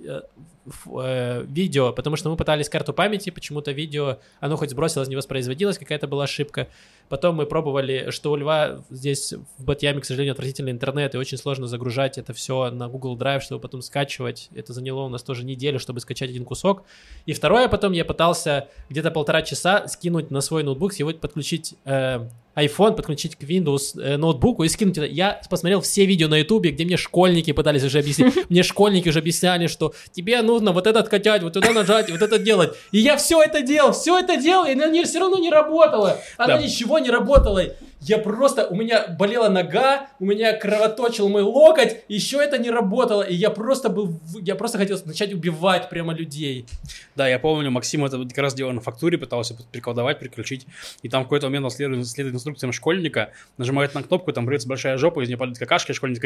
э, 1.02 1.46
видео, 1.48 1.94
потому 1.94 2.16
что 2.16 2.30
мы 2.30 2.38
пытались 2.38 2.70
карту 2.70 2.94
памяти, 2.94 3.30
почему-то 3.30 3.72
видео, 3.72 4.20
оно 4.40 4.58
хоть 4.58 4.72
сбросилось, 4.72 5.08
не 5.08 5.16
воспроизводилось, 5.16 5.78
какая-то 5.78 6.08
была 6.08 6.26
ошибка. 6.26 6.68
Потом 7.10 7.36
мы 7.36 7.46
пробовали, 7.46 8.10
что 8.10 8.32
у 8.32 8.36
Льва 8.36 8.84
здесь 8.90 9.34
в 9.58 9.64
Батьяме, 9.64 10.02
к 10.02 10.06
сожалению, 10.06 10.34
отвратительный 10.34 10.72
интернет, 10.72 11.16
и 11.16 11.18
очень 11.18 11.38
сложно 11.38 11.68
загружать 11.68 12.18
это 12.18 12.34
все 12.34 12.70
на 12.70 12.88
Google 12.88 13.18
Drive, 13.18 13.42
чтобы 13.42 13.62
потом 13.62 13.82
скачивать. 13.82 14.50
Это 14.56 14.74
заняло 14.74 15.02
у 15.02 15.10
нас 15.10 15.24
тоже 15.24 15.46
неделю, 15.46 15.80
чтобы 15.80 16.00
скачать 16.00 16.30
один 16.30 16.44
кусок. 16.44 16.84
И 17.26 17.34
второе, 17.34 17.70
потом 17.70 17.94
я 17.94 18.04
пытался 18.06 18.68
где-то 18.90 19.12
полтора 19.12 19.42
часа 19.42 19.88
скинуть 19.88 20.32
на 20.32 20.42
свой 20.42 20.64
ноутбук, 20.64 20.94
его 20.96 21.14
подключить 21.14 21.76
э, 21.86 22.28
iPhone, 22.58 22.96
подключить 22.96 23.36
к 23.36 23.44
Windows 23.44 24.00
э, 24.02 24.18
ноутбуку 24.18 24.64
и 24.64 24.70
скинуть 24.70 24.98
это. 24.98 25.06
Я 25.06 25.40
посмотрел 25.50 25.80
все 25.82 26.06
видео 26.06 26.28
на 26.28 26.40
YouTube, 26.40 26.66
где 26.66 26.86
мне 26.86 26.98
школьники 26.98 27.52
пытались 27.54 27.84
уже 27.84 28.00
объяснить. 28.00 28.34
Мне 28.50 28.64
школьники 28.64 29.10
уже 29.10 29.20
объясняли, 29.20 29.68
что 29.68 29.94
тебе 30.12 30.42
нужно 30.42 30.72
вот 30.72 30.88
это 30.88 31.00
откачать, 31.00 31.44
вот 31.44 31.54
туда 31.54 31.72
нажать, 31.72 32.10
вот 32.10 32.22
это 32.22 32.40
делать. 32.40 32.72
И 32.92 32.98
я 33.00 33.16
все 33.18 33.42
это 33.44 33.62
делал, 33.62 33.92
все 33.92 34.18
это 34.18 34.38
делал, 34.38 34.66
и 34.66 34.72
оно 34.72 35.04
все 35.04 35.20
равно 35.20 35.38
не 35.38 35.52
работало. 35.52 36.20
Оно 36.38 36.56
Да. 36.58 36.62
ничего 36.62 36.98
не 37.00 37.12
работало. 37.12 37.64
Я 38.00 38.20
просто, 38.20 38.68
у 38.68 38.76
меня 38.76 39.08
болела 39.08 39.50
нога, 39.50 40.08
у 40.20 40.26
меня 40.26 40.54
кровоточил 40.54 41.30
мой 41.30 41.42
локоть, 41.42 41.98
еще 42.08 42.38
это 42.38 42.60
не 42.60 42.70
работало, 42.70 43.24
и 43.24 43.34
я 43.34 43.50
просто 43.50 43.90
был, 43.90 44.20
я 44.42 44.56
просто 44.56 44.78
хотел 44.78 45.00
начать 45.06 45.34
убивать 45.34 45.90
прямо 45.90 46.14
людей. 46.14 46.68
Да, 47.16 47.28
я 47.28 47.40
помню, 47.40 47.72
Максим 47.72 48.06
это 48.06 48.24
как 48.24 48.38
раз 48.38 48.54
делал 48.54 48.72
на 48.72 48.82
фактуре, 48.82 49.18
пытался 49.18 49.58
приколдовать, 49.72 50.20
приключить. 50.20 50.68
И 51.02 51.10
там 51.10 51.24
в 51.24 51.26
какой-то 51.26 51.48
момент 51.48 51.66
он 51.66 51.72
следует, 51.72 52.08
следует 52.08 52.36
инструкциям 52.36 52.72
школьника, 52.72 53.32
нажимает 53.58 53.96
на 53.96 54.04
кнопку, 54.04 54.32
там 54.32 54.46
брется 54.46 54.68
большая 54.68 54.98
жопа, 54.98 55.24
из 55.24 55.28
нее 55.28 55.38
падает 55.38 55.58
какашка, 55.58 55.92
и 55.92 55.96
школьник 55.96 56.24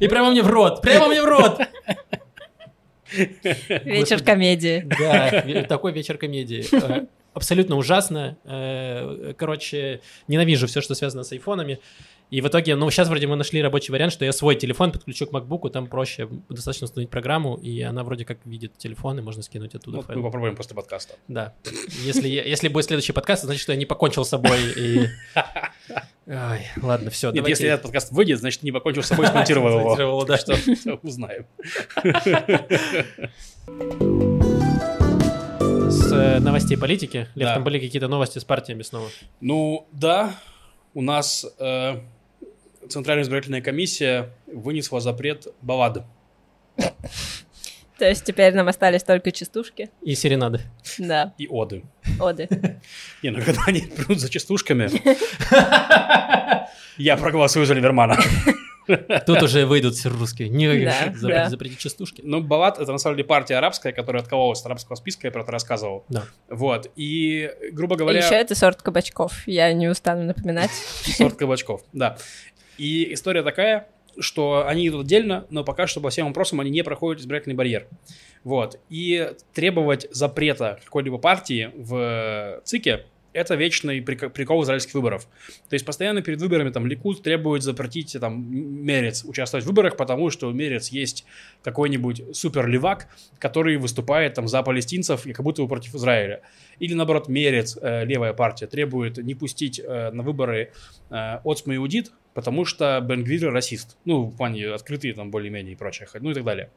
И 0.00 0.08
прямо 0.08 0.30
мне 0.30 0.42
в 0.42 0.48
рот, 0.48 0.82
прямо 0.82 1.08
мне 1.08 1.20
в 1.20 1.24
рот. 1.24 1.60
Вечер 3.12 4.22
комедии. 4.22 4.86
Да, 4.98 5.64
такой 5.68 5.92
вечер 5.92 6.16
комедии. 6.16 6.64
Абсолютно 7.34 7.76
ужасно. 7.76 8.36
Э, 8.44 9.34
Короче, 9.36 10.00
ненавижу 10.26 10.66
все, 10.66 10.80
что 10.80 10.94
связано 10.94 11.22
с 11.22 11.32
айфонами. 11.32 11.78
И 12.30 12.42
в 12.42 12.48
итоге, 12.48 12.76
ну, 12.76 12.90
сейчас 12.90 13.08
вроде 13.08 13.26
мы 13.26 13.36
нашли 13.36 13.62
рабочий 13.62 13.90
вариант, 13.90 14.12
что 14.12 14.24
я 14.24 14.32
свой 14.32 14.54
телефон 14.54 14.92
подключу 14.92 15.26
к 15.26 15.32
MacBook, 15.32 15.70
там 15.70 15.86
проще 15.86 16.28
достаточно 16.50 16.84
установить 16.84 17.08
программу, 17.10 17.56
и 17.56 17.80
она 17.80 18.04
вроде 18.04 18.26
как 18.26 18.38
видит 18.44 18.76
телефон, 18.76 19.18
и 19.18 19.22
можно 19.22 19.42
скинуть 19.42 19.74
оттуда 19.74 19.98
Вот 19.98 20.06
файл. 20.06 20.18
мы 20.18 20.24
попробуем 20.24 20.54
после 20.54 20.76
подкаста. 20.76 21.14
Да. 21.26 21.54
Если, 22.04 22.28
если 22.28 22.68
будет 22.68 22.84
следующий 22.84 23.12
подкаст, 23.12 23.44
значит, 23.44 23.62
что 23.62 23.72
я 23.72 23.78
не 23.78 23.86
покончил 23.86 24.26
с 24.26 24.28
собой. 24.28 24.58
И... 24.76 25.06
Ай, 26.30 26.66
ладно, 26.82 27.08
все. 27.08 27.30
Нет, 27.30 27.48
если 27.48 27.66
этот 27.66 27.84
подкаст 27.84 28.12
выйдет, 28.12 28.40
значит, 28.40 28.62
не 28.62 28.72
покончил 28.72 29.02
с 29.02 29.06
собой, 29.06 29.26
смонтировал 29.26 29.70
его. 29.70 29.96
Смонтировал, 29.96 30.26
да. 30.26 30.36
Что 30.36 30.54
узнаем. 31.02 31.46
Э, 36.12 36.38
новостей 36.40 36.76
политики. 36.76 37.26
Лев, 37.34 37.48
Да. 37.48 37.54
там 37.54 37.64
были 37.64 37.78
какие-то 37.78 38.08
новости 38.08 38.38
с 38.38 38.44
партиями 38.44 38.82
снова. 38.82 39.08
Ну, 39.40 39.86
да, 39.92 40.34
у 40.94 41.02
нас 41.02 41.46
э, 41.58 42.00
Центральная 42.88 43.24
избирательная 43.24 43.60
комиссия 43.60 44.30
вынесла 44.46 45.00
запрет 45.00 45.46
баллады. 45.62 46.04
То 47.98 48.08
есть 48.08 48.24
теперь 48.24 48.54
нам 48.54 48.68
остались 48.68 49.02
только 49.02 49.32
частушки. 49.32 49.90
И 50.02 50.14
серенады. 50.14 50.60
Да, 50.98 51.34
и 51.36 51.48
оды. 51.48 51.82
оды. 52.20 52.48
Не, 53.22 53.30
ну 53.30 53.42
когда 53.42 53.62
они 53.66 53.80
придут 53.80 54.20
за 54.20 54.28
частушками, 54.30 54.88
я 56.96 57.16
проголосую 57.16 57.66
за 57.66 57.74
Либермана. 57.74 58.16
Тут 59.26 59.42
уже 59.42 59.66
выйдут 59.66 59.94
все 59.94 60.08
русские. 60.08 60.48
Не 60.48 60.68
Да, 61.20 61.48
запретить, 61.48 61.78
частушки. 61.78 62.22
Ну, 62.24 62.40
Балат— 62.40 62.78
это 62.80 62.92
на 62.92 62.98
самом 62.98 63.16
деле 63.16 63.26
партия 63.26 63.56
арабская, 63.56 63.92
которая 63.92 64.22
откололась 64.22 64.60
от 64.60 64.66
арабского 64.66 64.96
списка, 64.96 65.26
я 65.26 65.30
про 65.30 65.42
это 65.42 65.52
рассказывал. 65.52 66.04
Да. 66.08 66.24
Вот, 66.48 66.90
и, 66.96 67.50
грубо 67.72 67.94
И 67.94 67.98
говоря... 67.98 68.24
еще 68.24 68.34
это 68.34 68.54
сорт 68.54 68.82
кабачков. 68.82 69.46
Я 69.46 69.72
не 69.72 69.88
устану 69.88 70.24
напоминать. 70.24 70.70
Сорт 71.04 71.36
кабачков, 71.36 71.82
да. 71.92 72.16
И 72.76 73.12
история 73.12 73.42
такая, 73.42 73.88
что 74.18 74.66
они 74.66 74.88
идут 74.88 75.04
отдельно, 75.04 75.46
но 75.50 75.64
пока 75.64 75.86
что 75.86 76.00
по 76.00 76.10
всем 76.10 76.26
вопросам 76.26 76.60
они 76.60 76.70
не 76.70 76.82
проходят 76.82 77.20
избирательный 77.20 77.54
барьер. 77.54 77.86
Вот. 78.44 78.78
И 78.88 79.32
требовать 79.52 80.06
запрета 80.10 80.78
какой-либо 80.84 81.18
партии 81.18 81.70
в 81.76 82.60
ЦИКе 82.64 83.04
это 83.32 83.54
вечный 83.54 84.00
прик- 84.00 84.30
прикол 84.30 84.62
израильских 84.64 84.94
выборов. 84.94 85.28
То 85.68 85.74
есть 85.74 85.84
постоянно 85.84 86.22
перед 86.22 86.40
выборами 86.40 86.70
там 86.70 86.86
Ликуд 86.86 87.22
требует 87.22 87.62
запретить 87.62 88.16
там 88.20 88.50
Мерец 88.50 89.24
участвовать 89.24 89.64
в 89.64 89.68
выборах, 89.68 89.96
потому 89.96 90.30
что 90.30 90.48
у 90.48 90.52
Мерец 90.52 90.88
есть 90.88 91.24
какой-нибудь 91.62 92.36
супер 92.36 92.66
левак, 92.66 93.08
который 93.38 93.76
выступает 93.76 94.34
там 94.34 94.48
за 94.48 94.62
палестинцев 94.62 95.26
и 95.26 95.32
как 95.32 95.44
будто 95.44 95.62
бы 95.62 95.68
против 95.68 95.94
Израиля. 95.94 96.42
Или 96.78 96.94
наоборот 96.94 97.28
Мерец, 97.28 97.78
э, 97.80 98.04
левая 98.04 98.32
партия, 98.32 98.66
требует 98.66 99.18
не 99.18 99.34
пустить 99.34 99.80
э, 99.80 100.10
на 100.10 100.22
выборы 100.22 100.72
э, 101.10 101.38
Оцма 101.44 101.76
Иудит, 101.76 102.12
потому 102.34 102.64
что 102.64 103.00
Бенгвир 103.00 103.52
расист. 103.52 103.96
Ну, 104.04 104.24
в 104.24 104.36
плане 104.36 104.68
открытые 104.68 105.14
там 105.14 105.30
более-менее 105.30 105.72
и 105.74 105.76
прочее, 105.76 106.08
ну 106.20 106.30
и 106.30 106.34
так 106.34 106.44
далее. 106.44 106.70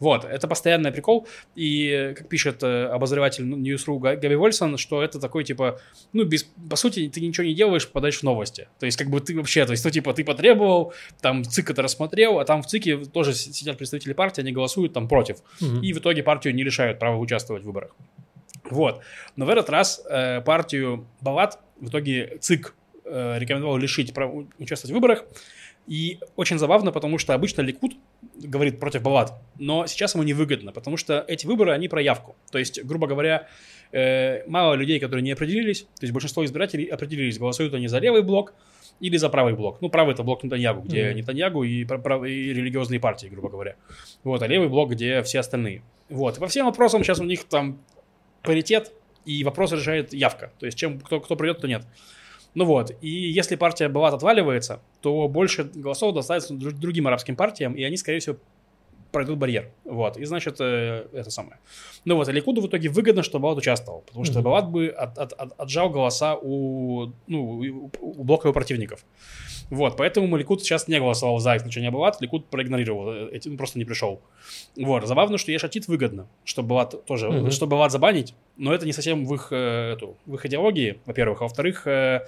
Вот, 0.00 0.24
это 0.24 0.48
постоянный 0.48 0.92
прикол, 0.92 1.28
и, 1.54 2.14
как 2.16 2.28
пишет 2.28 2.62
э, 2.62 2.86
обозреватель 2.86 3.44
Га- 3.44 4.16
Габи 4.16 4.34
Вольсон, 4.34 4.78
что 4.78 5.02
это 5.02 5.20
такой, 5.20 5.44
типа, 5.44 5.78
ну, 6.12 6.24
без, 6.24 6.44
по 6.70 6.76
сути, 6.76 7.08
ты 7.08 7.20
ничего 7.20 7.46
не 7.46 7.54
делаешь, 7.54 7.86
попадаешь 7.86 8.18
в 8.18 8.22
новости. 8.22 8.68
То 8.78 8.86
есть, 8.86 8.98
как 8.98 9.10
бы 9.10 9.20
ты 9.20 9.36
вообще, 9.36 9.66
то 9.66 9.72
есть, 9.72 9.84
ну, 9.84 9.90
типа, 9.90 10.14
ты 10.14 10.24
потребовал, 10.24 10.94
там, 11.20 11.44
ЦИК 11.44 11.70
это 11.70 11.82
рассмотрел, 11.82 12.38
а 12.38 12.44
там 12.44 12.62
в 12.62 12.66
ЦИКе 12.66 12.96
тоже 13.04 13.34
сидят 13.34 13.76
представители 13.76 14.14
партии, 14.14 14.40
они 14.40 14.52
голосуют 14.52 14.94
там 14.94 15.06
против. 15.06 15.36
Мгм. 15.60 15.82
И 15.82 15.92
в 15.92 15.98
итоге 15.98 16.22
партию 16.22 16.54
не 16.54 16.64
лишают 16.64 16.98
права 16.98 17.18
участвовать 17.18 17.62
в 17.62 17.66
выборах. 17.66 17.94
Вот. 18.70 19.02
Но 19.36 19.44
в 19.44 19.50
этот 19.50 19.68
раз 19.68 20.02
э, 20.08 20.40
партию 20.40 21.06
Балат 21.20 21.58
в 21.78 21.88
итоге 21.88 22.38
ЦИК 22.40 22.74
э, 23.04 23.38
рекомендовал 23.38 23.76
лишить 23.76 24.14
права 24.14 24.46
участвовать 24.58 24.92
в 24.92 24.94
выборах. 24.94 25.24
И 25.86 26.20
очень 26.36 26.58
забавно, 26.58 26.92
потому 26.92 27.18
что 27.18 27.34
обычно 27.34 27.62
Ликут 27.62 27.92
говорит 28.36 28.78
против 28.78 29.02
Балат, 29.02 29.32
но 29.58 29.86
сейчас 29.86 30.14
ему 30.14 30.22
невыгодно, 30.22 30.72
потому 30.72 30.96
что 30.96 31.24
эти 31.26 31.46
выборы, 31.46 31.72
они 31.72 31.88
про 31.88 32.00
явку. 32.00 32.36
То 32.52 32.58
есть, 32.58 32.84
грубо 32.84 33.06
говоря, 33.06 33.48
э, 33.92 34.46
мало 34.46 34.74
людей, 34.74 35.00
которые 35.00 35.22
не 35.22 35.32
определились, 35.32 35.82
то 35.82 36.02
есть 36.02 36.12
большинство 36.12 36.44
избирателей 36.44 36.86
определились, 36.86 37.38
голосуют 37.38 37.74
они 37.74 37.88
за 37.88 37.98
левый 37.98 38.22
блок 38.22 38.54
или 39.00 39.16
за 39.16 39.30
правый 39.30 39.54
блок. 39.54 39.78
Ну, 39.80 39.88
правый 39.88 40.14
это 40.14 40.22
блок 40.22 40.44
Нетаньягу, 40.44 40.82
где 40.82 41.08
Мгм. 41.08 41.16
Нетаньягу 41.16 41.64
и, 41.64 41.84
прав- 41.84 42.24
и 42.24 42.52
религиозные 42.52 43.00
партии, 43.00 43.26
грубо 43.26 43.48
говоря. 43.48 43.76
Вот, 44.22 44.42
а 44.42 44.46
левый 44.46 44.68
блок, 44.68 44.90
где 44.90 45.22
все 45.22 45.40
остальные. 45.40 45.82
Вот, 46.08 46.36
и 46.36 46.40
по 46.40 46.46
всем 46.46 46.66
вопросам 46.66 47.02
сейчас 47.02 47.18
у 47.18 47.24
них 47.24 47.44
там 47.44 47.80
паритет, 48.42 48.92
и 49.24 49.42
вопрос 49.44 49.72
решает 49.72 50.12
явка. 50.12 50.52
То 50.58 50.66
есть, 50.66 50.78
чем 50.78 51.00
кто, 51.00 51.20
кто 51.20 51.36
придет, 51.36 51.58
кто 51.58 51.66
нет. 51.66 51.84
Ну 52.54 52.64
вот, 52.64 52.92
и 53.00 53.08
если 53.08 53.56
партия 53.56 53.88
Балат 53.88 54.14
отваливается, 54.14 54.80
то 55.00 55.28
больше 55.28 55.64
голосов 55.64 56.14
достанется 56.14 56.54
дру- 56.54 56.72
другим 56.72 57.06
арабским 57.06 57.36
партиям, 57.36 57.74
и 57.74 57.82
они, 57.84 57.96
скорее 57.96 58.18
всего, 58.18 58.36
пройдут 59.12 59.38
барьер. 59.38 59.70
Вот, 59.84 60.16
и 60.16 60.24
значит, 60.24 60.56
э, 60.60 61.06
это 61.12 61.30
самое. 61.30 61.58
Ну 62.04 62.16
вот, 62.16 62.28
а 62.28 62.32
Ликуду 62.32 62.60
в 62.60 62.66
итоге 62.66 62.88
выгодно, 62.88 63.22
что 63.22 63.38
Балат 63.38 63.58
участвовал, 63.58 64.00
потому 64.06 64.24
что 64.24 64.34
Мгм. 64.34 64.42
Балат 64.44 64.68
бы 64.70 64.88
от- 64.88 65.18
от- 65.18 65.32
от- 65.32 65.52
отжал 65.60 65.90
голоса 65.90 66.36
у, 66.36 67.12
ну, 67.26 67.42
у, 67.42 67.90
у 68.00 68.24
блока 68.24 68.48
его 68.48 68.52
противников. 68.54 69.04
Вот, 69.70 69.96
поэтому 69.96 70.36
Ликуд 70.36 70.62
сейчас 70.62 70.88
не 70.88 70.98
голосовал 70.98 71.38
за 71.38 71.56
исключение 71.56 71.90
Балат, 71.92 72.20
Ликуд 72.20 72.46
проигнорировал, 72.50 73.12
э, 73.12 73.28
эти, 73.32 73.48
ну, 73.48 73.56
просто 73.56 73.78
не 73.78 73.84
пришел. 73.84 74.20
Вот, 74.76 75.06
забавно, 75.06 75.38
что 75.38 75.52
Ешатит 75.52 75.86
выгодно, 75.88 76.28
что 76.44 76.62
Балат 76.62 77.04
тоже, 77.06 77.30
Мгм. 77.30 77.50
что 77.50 77.66
Балат 77.66 77.92
забанить, 77.92 78.34
но 78.56 78.72
это 78.74 78.86
не 78.86 78.92
совсем 78.92 79.24
в 79.26 79.34
их, 79.34 79.48
э, 79.52 79.92
эту, 79.92 80.16
в 80.26 80.34
их 80.34 80.46
идеологии, 80.46 80.98
во-первых, 81.06 81.40
а 81.40 81.44
во-вторых, 81.44 81.86
э, 81.86 82.26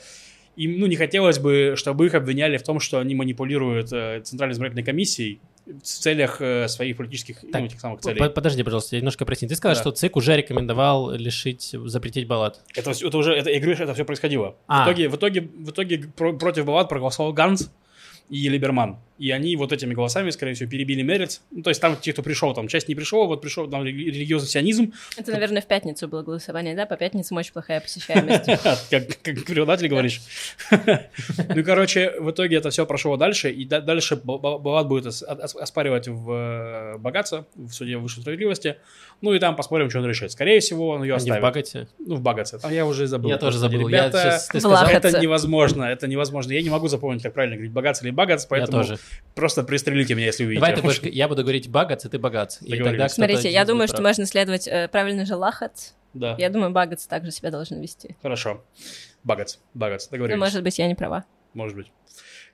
им, 0.54 0.78
ну, 0.78 0.86
не 0.86 0.96
хотелось 0.96 1.38
бы, 1.38 1.74
чтобы 1.76 2.06
их 2.06 2.14
обвиняли 2.14 2.58
в 2.58 2.62
том, 2.62 2.78
что 2.78 2.98
они 2.98 3.14
манипулируют 3.14 3.90
э, 3.92 4.20
Центральной 4.22 4.52
избирательной 4.52 4.84
комиссией 4.84 5.40
в 5.66 5.80
целях 5.82 6.40
э, 6.40 6.66
своих 6.68 6.96
политических, 6.96 7.40
Так, 7.52 7.60
ну, 7.60 7.66
этих 7.66 7.80
самых 7.80 8.00
целей. 8.00 8.28
Подожди, 8.30 8.62
пожалуйста, 8.62 8.96
я 8.96 9.00
немножко 9.00 9.24
проясню. 9.24 9.48
Ты 9.48 9.54
сказал, 9.56 9.74
Да. 9.76 9.80
что 9.80 9.90
ЦИК 9.92 10.16
уже 10.16 10.36
рекомендовал 10.36 11.10
лишить, 11.12 11.74
запретить 11.84 12.26
баллад. 12.26 12.60
Это, 12.74 12.90
это 12.90 13.16
уже, 13.18 13.32
это, 13.34 13.50
я 13.50 13.58
говорю, 13.60 13.74
что 13.76 13.84
это 13.84 13.94
все 13.94 14.04
происходило. 14.04 14.56
А. 14.66 14.84
В 14.84 14.88
итоге, 14.88 15.08
в 15.08 15.16
итоге, 15.16 15.40
в 15.40 15.70
итоге 15.70 15.98
про- 16.16 16.32
против 16.32 16.66
Балат 16.66 16.88
проголосовал 16.88 17.32
Ганс 17.32 17.70
и 18.28 18.48
Либерман. 18.48 18.98
И 19.22 19.30
они 19.30 19.54
вот 19.54 19.70
этими 19.72 19.94
голосами, 19.94 20.30
скорее 20.30 20.54
всего, 20.54 20.68
перебили 20.68 21.02
Мерец. 21.02 21.42
Ну, 21.52 21.62
то 21.62 21.70
есть 21.70 21.80
там 21.80 21.96
те, 21.96 22.12
кто 22.12 22.24
пришел, 22.24 22.52
там 22.54 22.66
часть 22.66 22.88
не 22.88 22.96
пришел, 22.96 23.28
вот 23.28 23.40
пришел 23.40 23.70
там 23.70 23.84
рели- 23.84 24.06
религиозный 24.10 24.48
сионизм, 24.48 24.92
Это, 25.16 25.30
наверное, 25.30 25.62
в 25.62 25.66
пятницу 25.66 26.08
было 26.08 26.24
голосование, 26.24 26.74
да? 26.74 26.86
По 26.86 26.96
пятницам 26.96 27.36
очень 27.36 27.52
плохая 27.52 27.80
посещаемость. 27.80 28.46
как, 28.90 29.06
преподаватель 29.22 29.86
говоришь. 29.86 30.20
Ну, 31.54 31.62
короче, 31.64 32.12
в 32.18 32.30
итоге 32.30 32.56
это 32.56 32.70
все 32.70 32.84
прошло 32.86 33.16
дальше, 33.16 33.50
и 33.50 33.64
да- 33.64 33.80
дальше 33.80 34.16
Ба- 34.16 34.38
Ба- 34.38 34.58
Балат 34.58 34.88
будет 34.88 35.06
ос- 35.06 35.22
ос- 35.22 35.54
оспаривать 35.54 36.08
в 36.08 36.30
э, 36.32 36.98
богатство, 36.98 37.46
в 37.54 37.70
суде 37.72 37.96
высшей 37.98 38.22
справедливости. 38.22 38.76
Ну, 39.20 39.32
и 39.34 39.38
там 39.38 39.54
посмотрим, 39.54 39.88
что 39.88 40.00
он 40.00 40.06
решит. 40.06 40.32
Скорее 40.32 40.58
всего, 40.60 40.88
он 40.88 41.02
ее 41.04 41.12
Они 41.14 41.20
в 41.20 41.22
оставит. 41.22 41.42
Багате. 41.42 41.88
Ну, 42.00 42.16
в 42.16 42.20
Багаце. 42.20 42.58
Там 42.58 42.72
я 42.72 42.84
уже 42.86 43.06
забыл. 43.06 43.30
Я 43.30 43.38
тоже 43.38 43.58
забыл. 43.58 43.88
Я 43.88 44.08
Ребята, 44.08 44.40
Лахаце. 44.64 45.08
это 45.08 45.20
невозможно, 45.20 45.84
это 45.84 46.08
невозможно. 46.08 46.52
Я 46.52 46.62
не 46.62 46.70
могу 46.70 46.88
запомнить, 46.88 47.22
как 47.22 47.34
правильно 47.34 47.56
говорить, 47.56 47.72
Багац 47.72 48.02
или 48.02 48.10
Багац, 48.10 48.42
я 48.42 48.48
поэтому 48.48 48.82
тоже. 48.82 48.98
Просто 49.34 49.62
пристрелите 49.62 50.14
меня, 50.14 50.26
если 50.26 50.44
увидите. 50.44 50.60
Давай 50.60 50.76
ты 50.76 50.82
будешь, 50.82 51.00
я 51.02 51.28
буду 51.28 51.42
говорить 51.42 51.68
багац, 51.68 52.04
и 52.04 52.08
ты 52.08 52.18
богац. 52.18 52.60
И 52.62 52.76
тогда 52.78 53.08
Смотрите, 53.08 53.50
я 53.50 53.64
думаю, 53.64 53.88
что 53.88 53.96
прав. 53.98 54.08
можно 54.08 54.26
следовать, 54.26 54.68
э, 54.68 54.88
правильно 54.88 55.24
же 55.24 55.34
лахац. 55.36 55.92
Да, 56.14 56.36
Я 56.38 56.50
думаю, 56.50 56.72
багац 56.72 57.06
также 57.06 57.30
себя 57.30 57.50
должен 57.50 57.80
вести. 57.80 58.16
хорошо. 58.22 58.62
Багац, 59.24 59.58
Багац, 59.72 60.08
договорились. 60.08 60.38
может 60.40 60.62
быть, 60.62 60.78
я 60.78 60.86
не 60.88 60.94
права. 60.94 61.24
Может 61.54 61.76
быть. 61.76 61.86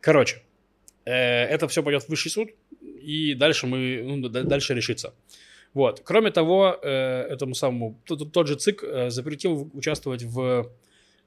Короче, 0.00 0.42
э, 1.04 1.12
это 1.12 1.66
все 1.66 1.82
пойдет 1.82 2.04
в 2.04 2.08
высший 2.08 2.30
суд, 2.30 2.50
и 2.80 3.34
дальше 3.34 3.66
мы, 3.66 4.02
ну, 4.04 4.28
дальше 4.28 4.74
решится. 4.74 5.12
Вот. 5.74 6.02
Кроме 6.04 6.30
того, 6.30 6.78
э, 6.82 6.88
этому 7.30 7.54
самому, 7.54 7.98
тот, 8.04 8.32
тот 8.32 8.46
же 8.48 8.54
ЦИК 8.56 8.84
э, 8.84 9.10
запретил 9.10 9.70
участвовать 9.74 10.22
в 10.22 10.70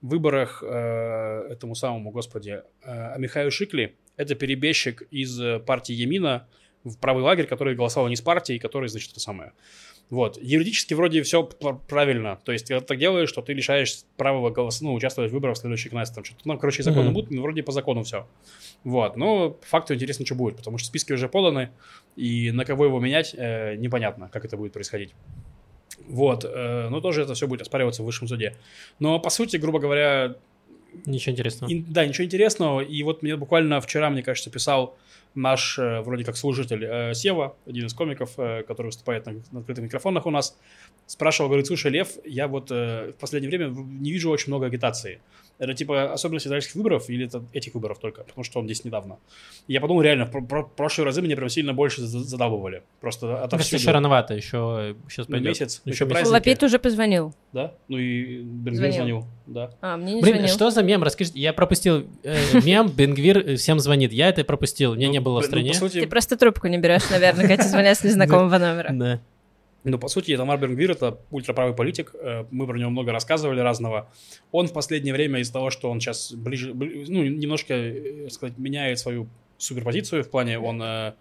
выборах 0.01 0.63
э, 0.65 1.47
этому 1.49 1.75
самому, 1.75 2.11
господи, 2.11 2.61
э, 2.83 3.17
Михаю 3.19 3.51
Шикли. 3.51 3.95
Это 4.17 4.35
перебежчик 4.35 5.03
из 5.11 5.39
э, 5.39 5.59
партии 5.59 5.93
Емина 5.93 6.47
в 6.83 6.97
правый 6.97 7.23
лагерь, 7.23 7.45
который 7.47 7.75
голосовал 7.75 8.09
не 8.09 8.15
с 8.15 8.21
партией, 8.21 8.59
который, 8.59 8.89
значит, 8.89 9.11
это 9.11 9.19
самое, 9.19 9.53
Вот. 10.09 10.37
Юридически 10.41 10.93
вроде 10.93 11.21
все 11.23 11.43
правильно. 11.43 12.39
То 12.43 12.51
есть, 12.51 12.67
когда 12.67 12.81
ты 12.81 12.87
так 12.87 12.97
делаешь, 12.97 13.29
что 13.29 13.41
ты 13.41 13.53
лишаешь 13.53 13.99
права 14.17 14.49
голоса, 14.49 14.83
ну, 14.83 14.93
участвовать 14.93 15.31
в 15.31 15.33
выборах 15.33 15.55
в 15.55 15.59
следующий 15.59 15.89
князь. 15.89 16.11
Там 16.11 16.23
что-то, 16.23 16.41
ну, 16.45 16.57
короче, 16.57 16.83
законы 16.83 17.05
Мгм. 17.05 17.13
будут, 17.13 17.31
но 17.31 17.41
вроде 17.41 17.63
по 17.63 17.71
закону 17.71 18.03
все. 18.03 18.27
Вот. 18.83 19.15
Но 19.15 19.51
по 19.51 19.65
факту 19.65 19.93
интересно, 19.93 20.25
что 20.25 20.35
будет, 20.35 20.57
потому 20.57 20.77
что 20.79 20.87
списки 20.87 21.13
уже 21.13 21.29
поданы, 21.29 21.69
и 22.17 22.51
на 22.51 22.65
кого 22.65 22.85
его 22.85 22.99
менять, 22.99 23.33
э, 23.37 23.75
непонятно, 23.75 24.27
как 24.29 24.43
это 24.43 24.57
будет 24.57 24.73
происходить. 24.73 25.13
Вот. 26.07 26.45
э, 26.45 26.89
но 26.89 26.99
тоже 26.99 27.21
это 27.21 27.33
все 27.35 27.47
будет 27.47 27.61
оспариваться 27.61 28.01
в 28.01 28.05
высшем 28.05 28.27
суде. 28.27 28.55
Но, 28.99 29.19
по 29.19 29.29
сути, 29.29 29.57
грубо 29.57 29.79
говоря, 29.79 30.35
Ничего 31.05 31.33
интересного. 31.33 31.69
и- 31.69 31.81
да, 31.81 32.05
ничего 32.05 32.25
интересного. 32.25 32.81
И 32.81 33.03
вот 33.03 33.21
мне 33.21 33.35
буквально 33.35 33.79
вчера, 33.81 34.09
мне 34.09 34.23
кажется, 34.23 34.49
писал 34.49 34.97
наш 35.35 35.79
э, 35.79 36.01
вроде 36.01 36.23
как 36.25 36.35
служитель 36.37 36.83
э, 36.83 37.13
Сева, 37.13 37.55
один 37.65 37.85
из 37.85 37.93
комиков, 37.93 38.33
э, 38.37 38.63
который 38.63 38.87
выступает 38.87 39.25
на, 39.25 39.33
на 39.51 39.59
открытых 39.59 39.85
микрофонах 39.85 40.25
у 40.25 40.31
нас, 40.31 40.57
спрашивал, 41.07 41.49
говорит, 41.49 41.67
слушай, 41.67 41.91
Лев, 41.91 42.09
я 42.25 42.47
вот 42.47 42.71
э, 42.71 43.11
в 43.11 43.19
последнее 43.19 43.49
время 43.49 43.73
не 43.73 44.11
вижу 44.11 44.29
очень 44.29 44.47
много 44.49 44.65
агитации. 44.65 45.21
Это 45.61 45.75
типа 45.75 46.11
особенность 46.11 46.47
израильских 46.47 46.73
выборов 46.75 47.07
или 47.07 47.27
это 47.27 47.43
этих 47.53 47.75
выборов 47.75 47.99
только? 47.99 48.23
Потому 48.23 48.43
что 48.43 48.59
он 48.59 48.65
здесь 48.65 48.83
недавно. 48.83 49.19
И 49.67 49.73
я 49.73 49.79
подумал, 49.79 50.01
реально, 50.01 50.25
в 50.25 50.31
про- 50.31 50.41
про- 50.41 50.63
прошлые 50.63 51.05
разы 51.05 51.21
меня 51.21 51.35
прям 51.35 51.49
сильно 51.49 51.71
больше 51.71 52.01
за- 52.01 52.21
задалбывали. 52.23 52.81
Просто 52.99 53.43
отовсюду. 53.43 53.75
еще 53.79 53.91
рановато, 53.91 54.33
еще 54.33 54.95
сейчас 55.07 55.27
Ну, 55.27 55.33
пойдет. 55.35 55.49
месяц, 55.49 55.81
Еще 55.85 55.93
еще 55.93 56.05
месяц. 56.05 56.13
праздники. 56.15 56.33
Лапид 56.33 56.63
уже 56.63 56.79
позвонил. 56.79 57.35
Да? 57.53 57.75
Ну 57.89 57.97
и 57.99 58.41
Бенгвир 58.41 58.75
Звонил. 58.91 58.95
звонил. 58.95 59.25
Да. 59.45 59.69
А, 59.81 59.97
мне 59.97 60.15
не 60.15 60.21
Блин, 60.23 60.35
звонил. 60.37 60.53
что 60.55 60.71
за 60.71 60.81
мем? 60.81 61.03
Расскажите. 61.03 61.39
Я 61.39 61.53
пропустил 61.53 62.07
э, 62.23 62.37
мем, 62.65 62.87
Бенгвир 62.89 63.37
э, 63.37 63.55
всем 63.57 63.79
звонит. 63.79 64.11
Я 64.13 64.29
это 64.29 64.43
пропустил. 64.43 64.95
Меня 64.95 65.07
Ну, 65.07 65.13
не 65.13 65.19
было 65.19 65.39
в 65.39 65.43
ну, 65.43 65.47
стране. 65.47 65.69
по 65.73 65.77
сути, 65.77 65.99
Ты 66.01 66.07
просто 66.07 66.37
трубку 66.37 66.65
не 66.67 66.79
берешь, 66.79 67.07
наверное, 67.11 67.41
когда 67.47 67.57
тебе 67.57 67.69
звонят 67.69 67.97
с 67.99 68.03
незнакомого 68.03 68.57
номера. 68.57 68.89
Да. 68.93 69.19
Ну, 69.83 69.97
по 69.97 70.07
сути, 70.09 70.37
Тамар 70.37 70.59
Бенгвир— 70.59 70.91
это 70.91 71.17
ультраправый 71.31 71.73
политик. 71.75 72.13
э, 72.13 72.45
Мы 72.51 72.67
про 72.67 72.77
него 72.77 72.89
много 72.91 73.11
рассказывали 73.11 73.59
разного. 73.61 74.09
Он 74.51 74.67
в 74.67 74.73
последнее 74.73 75.13
время 75.13 75.39
из-за 75.39 75.53
того, 75.53 75.71
что 75.71 75.89
он 75.89 75.99
сейчас 75.99 76.33
ближе, 76.33 76.71
бли- 76.71 77.05
ну, 77.07 77.23
немножко, 77.23 77.73
э, 77.73 78.29
сказать, 78.29 78.57
меняет 78.59 78.99
свою 78.99 79.27
суперпозицию 79.57 80.23
в 80.23 80.29
плане, 80.29 80.59
он, 80.59 80.81
э, 80.81 81.13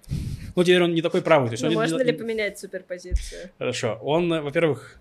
ну, 0.57 0.63
теперь 0.65 0.83
он 0.83 0.95
не 0.95 1.03
такой 1.03 1.23
правый. 1.23 1.49
То 1.49 1.53
есть 1.55 1.63
он 1.63 1.69
Ну, 1.69 1.73
не- 1.75 1.77
можно 1.81 1.99
не- 1.99 2.05
ли 2.05 2.13
поменять 2.13 2.59
суперпозицию? 2.59 3.51
Хорошо. 3.59 3.99
Он, 4.03 4.29
во-первых, 4.43 5.01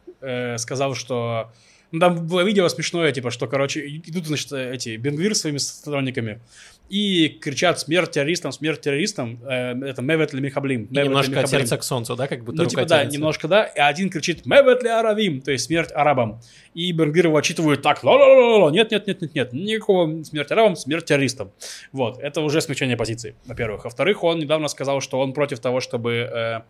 сказал, 0.58 0.96
что... 0.96 1.52
Ну, 1.92 2.00
там 2.00 2.28
было 2.28 2.44
видео 2.46 2.68
смешное, 2.70 3.12
типа, 3.12 3.32
что, 3.32 3.48
короче, 3.48 3.80
идут, 3.88 4.28
значит, 4.28 4.52
эти 4.52 4.96
Бенгвир 4.98 5.34
своими 5.36 5.58
сторонниками 5.58 6.40
и 6.90 7.30
кричат 7.30 7.80
«Смерть 7.80 8.12
террористам! 8.12 8.52
Смерть 8.52 8.82
террористам!» 8.82 9.40
э, 9.48 9.76
Это 9.86 10.02
«Мевет 10.02 10.34
ли 10.34 10.42
Михаблим!» 10.42 10.86
И 10.86 10.88
«Мевет 10.90 10.96
ли 10.96 11.04
немножко 11.10 11.32
от 11.32 11.38
Михаблим». 11.44 11.60
сердца 11.60 11.78
к 11.78 11.84
солнцу, 11.84 12.16
да, 12.16 12.28
как 12.28 12.44
будто 12.44 12.64
Ну, 12.64 12.70
типа, 12.70 12.86
да, 12.86 13.00
тянется. 13.00 13.18
немножко, 13.18 13.48
да. 13.48 13.64
И 13.66 13.80
один 13.80 14.10
кричит 14.10 14.46
«Мевет 14.46 14.84
ли 14.84 14.90
Аравим!» 14.90 15.42
То 15.42 15.52
есть 15.52 15.66
смерть 15.66 15.92
арабам. 15.94 16.42
И 16.74 16.92
Бенгвир 16.92 17.28
его 17.28 17.38
отчитывают 17.38 17.82
так 17.82 18.04
«Ла-ла-ла-ла-ла! 18.04 18.72
Нет, 18.72 18.92
нет, 18.92 19.08
нет, 19.08 19.22
нет, 19.22 19.36
нет. 19.36 19.54
Никакого 19.54 20.24
смерть 20.24 20.52
арабам, 20.52 20.76
смерть 20.76 21.06
террористам. 21.06 21.52
Вот. 21.92 22.20
Это 22.20 22.42
уже 22.42 22.62
смягчение 22.62 22.98
позиции, 22.98 23.36
во-первых. 23.46 23.84
Во-вторых, 23.84 24.24
он 24.24 24.40
недавно 24.40 24.68
сказал, 24.68 25.02
что 25.02 25.20
он 25.20 25.34
против 25.34 25.60
того, 25.60 25.80
чтобы 25.80 26.12
э, 26.14 26.62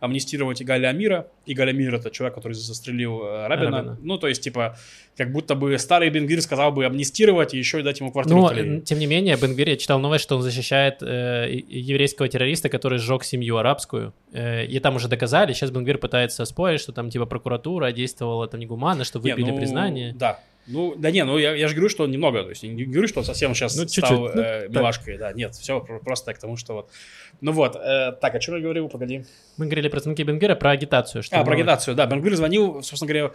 амнистировать 0.00 0.62
Игаля 0.62 0.88
Амира. 0.88 1.28
Игаль 1.46 1.70
Амир— 1.70 1.94
это 1.96 2.10
человек, 2.10 2.34
который 2.34 2.52
застрелил 2.52 3.22
э, 3.22 3.46
Рабина. 3.46 3.76
Рабина. 3.78 3.98
Ну, 4.02 4.18
то 4.18 4.28
есть, 4.28 4.42
типа, 4.42 4.76
как 5.16 5.32
будто 5.32 5.54
бы 5.54 5.78
старый 5.78 6.10
Бенгвир 6.10 6.40
сказал 6.42 6.72
бы 6.72 6.84
амнистировать 6.84 7.54
и 7.54 7.58
еще 7.58 7.80
и 7.80 7.82
дать 7.82 8.00
ему 8.00 8.12
квартиру 8.12 8.38
Ну, 8.38 8.46
в 8.46 8.50
Тель-Авиве. 8.52 8.78
э, 8.78 8.80
тем 8.82 8.98
не 8.98 9.06
менее, 9.06 9.36
Бенгвир, 9.36 9.68
я 9.68 9.76
читал 9.76 9.98
новость, 9.98 10.24
что 10.24 10.36
он 10.36 10.42
защищает 10.42 11.02
э, 11.02 11.48
еврейского 11.68 12.28
террориста, 12.28 12.68
который 12.68 12.98
сжег 12.98 13.24
семью 13.24 13.56
арабскую. 13.56 14.12
Э, 14.32 14.64
и 14.66 14.78
там 14.80 14.96
уже 14.96 15.08
доказали, 15.08 15.52
сейчас 15.52 15.70
Бенгвир 15.70 15.98
пытается 15.98 16.44
спорить, 16.44 16.80
что 16.80 16.92
там 16.92 17.10
типа 17.10 17.26
прокуратура 17.26 17.92
действовала 17.92 18.46
там 18.48 18.60
негуманно, 18.60 19.04
что 19.04 19.18
Не, 19.20 19.32
выбили 19.32 19.50
ну, 19.50 19.56
признание. 19.56 20.14
Да. 20.18 20.40
Ну, 20.68 20.94
да 20.96 21.12
не, 21.12 21.24
ну 21.24 21.38
я, 21.38 21.54
я 21.54 21.68
же 21.68 21.74
говорю, 21.74 21.88
что 21.88 22.06
немного, 22.08 22.42
то 22.42 22.48
есть 22.48 22.64
не 22.64 22.84
говорю, 22.84 23.06
что 23.06 23.20
он 23.20 23.24
совсем 23.24 23.54
сейчас 23.54 23.76
Ну, 23.76 23.84
чуть-чуть, 23.84 24.04
стал 24.04 24.18
ну, 24.18 24.28
э, 24.30 24.62
так. 24.62 24.70
милашкой, 24.70 25.16
да, 25.16 25.32
нет, 25.32 25.54
все 25.54 25.80
просто 25.80 26.34
к 26.34 26.38
тому, 26.38 26.56
что 26.56 26.74
вот. 26.74 26.90
Ну 27.40 27.52
вот, 27.52 27.76
э, 27.76 28.12
так, 28.20 28.34
о 28.34 28.38
чем 28.38 28.56
я 28.56 28.60
говорил, 28.62 28.88
погоди. 28.88 29.24
Мы 29.58 29.66
говорили 29.66 29.88
про 29.88 30.00
звонки 30.00 30.22
Бенгвира, 30.22 30.54
про 30.54 30.70
агитацию. 30.70 31.22
Что 31.22 31.38
А, 31.38 31.44
про 31.44 31.54
агитацию, 31.54 31.94
да, 31.94 32.06
Бенгвир 32.06 32.34
звонил, 32.36 32.82
собственно 32.82 33.08
говоря, 33.12 33.30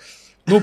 ну, 0.48 0.62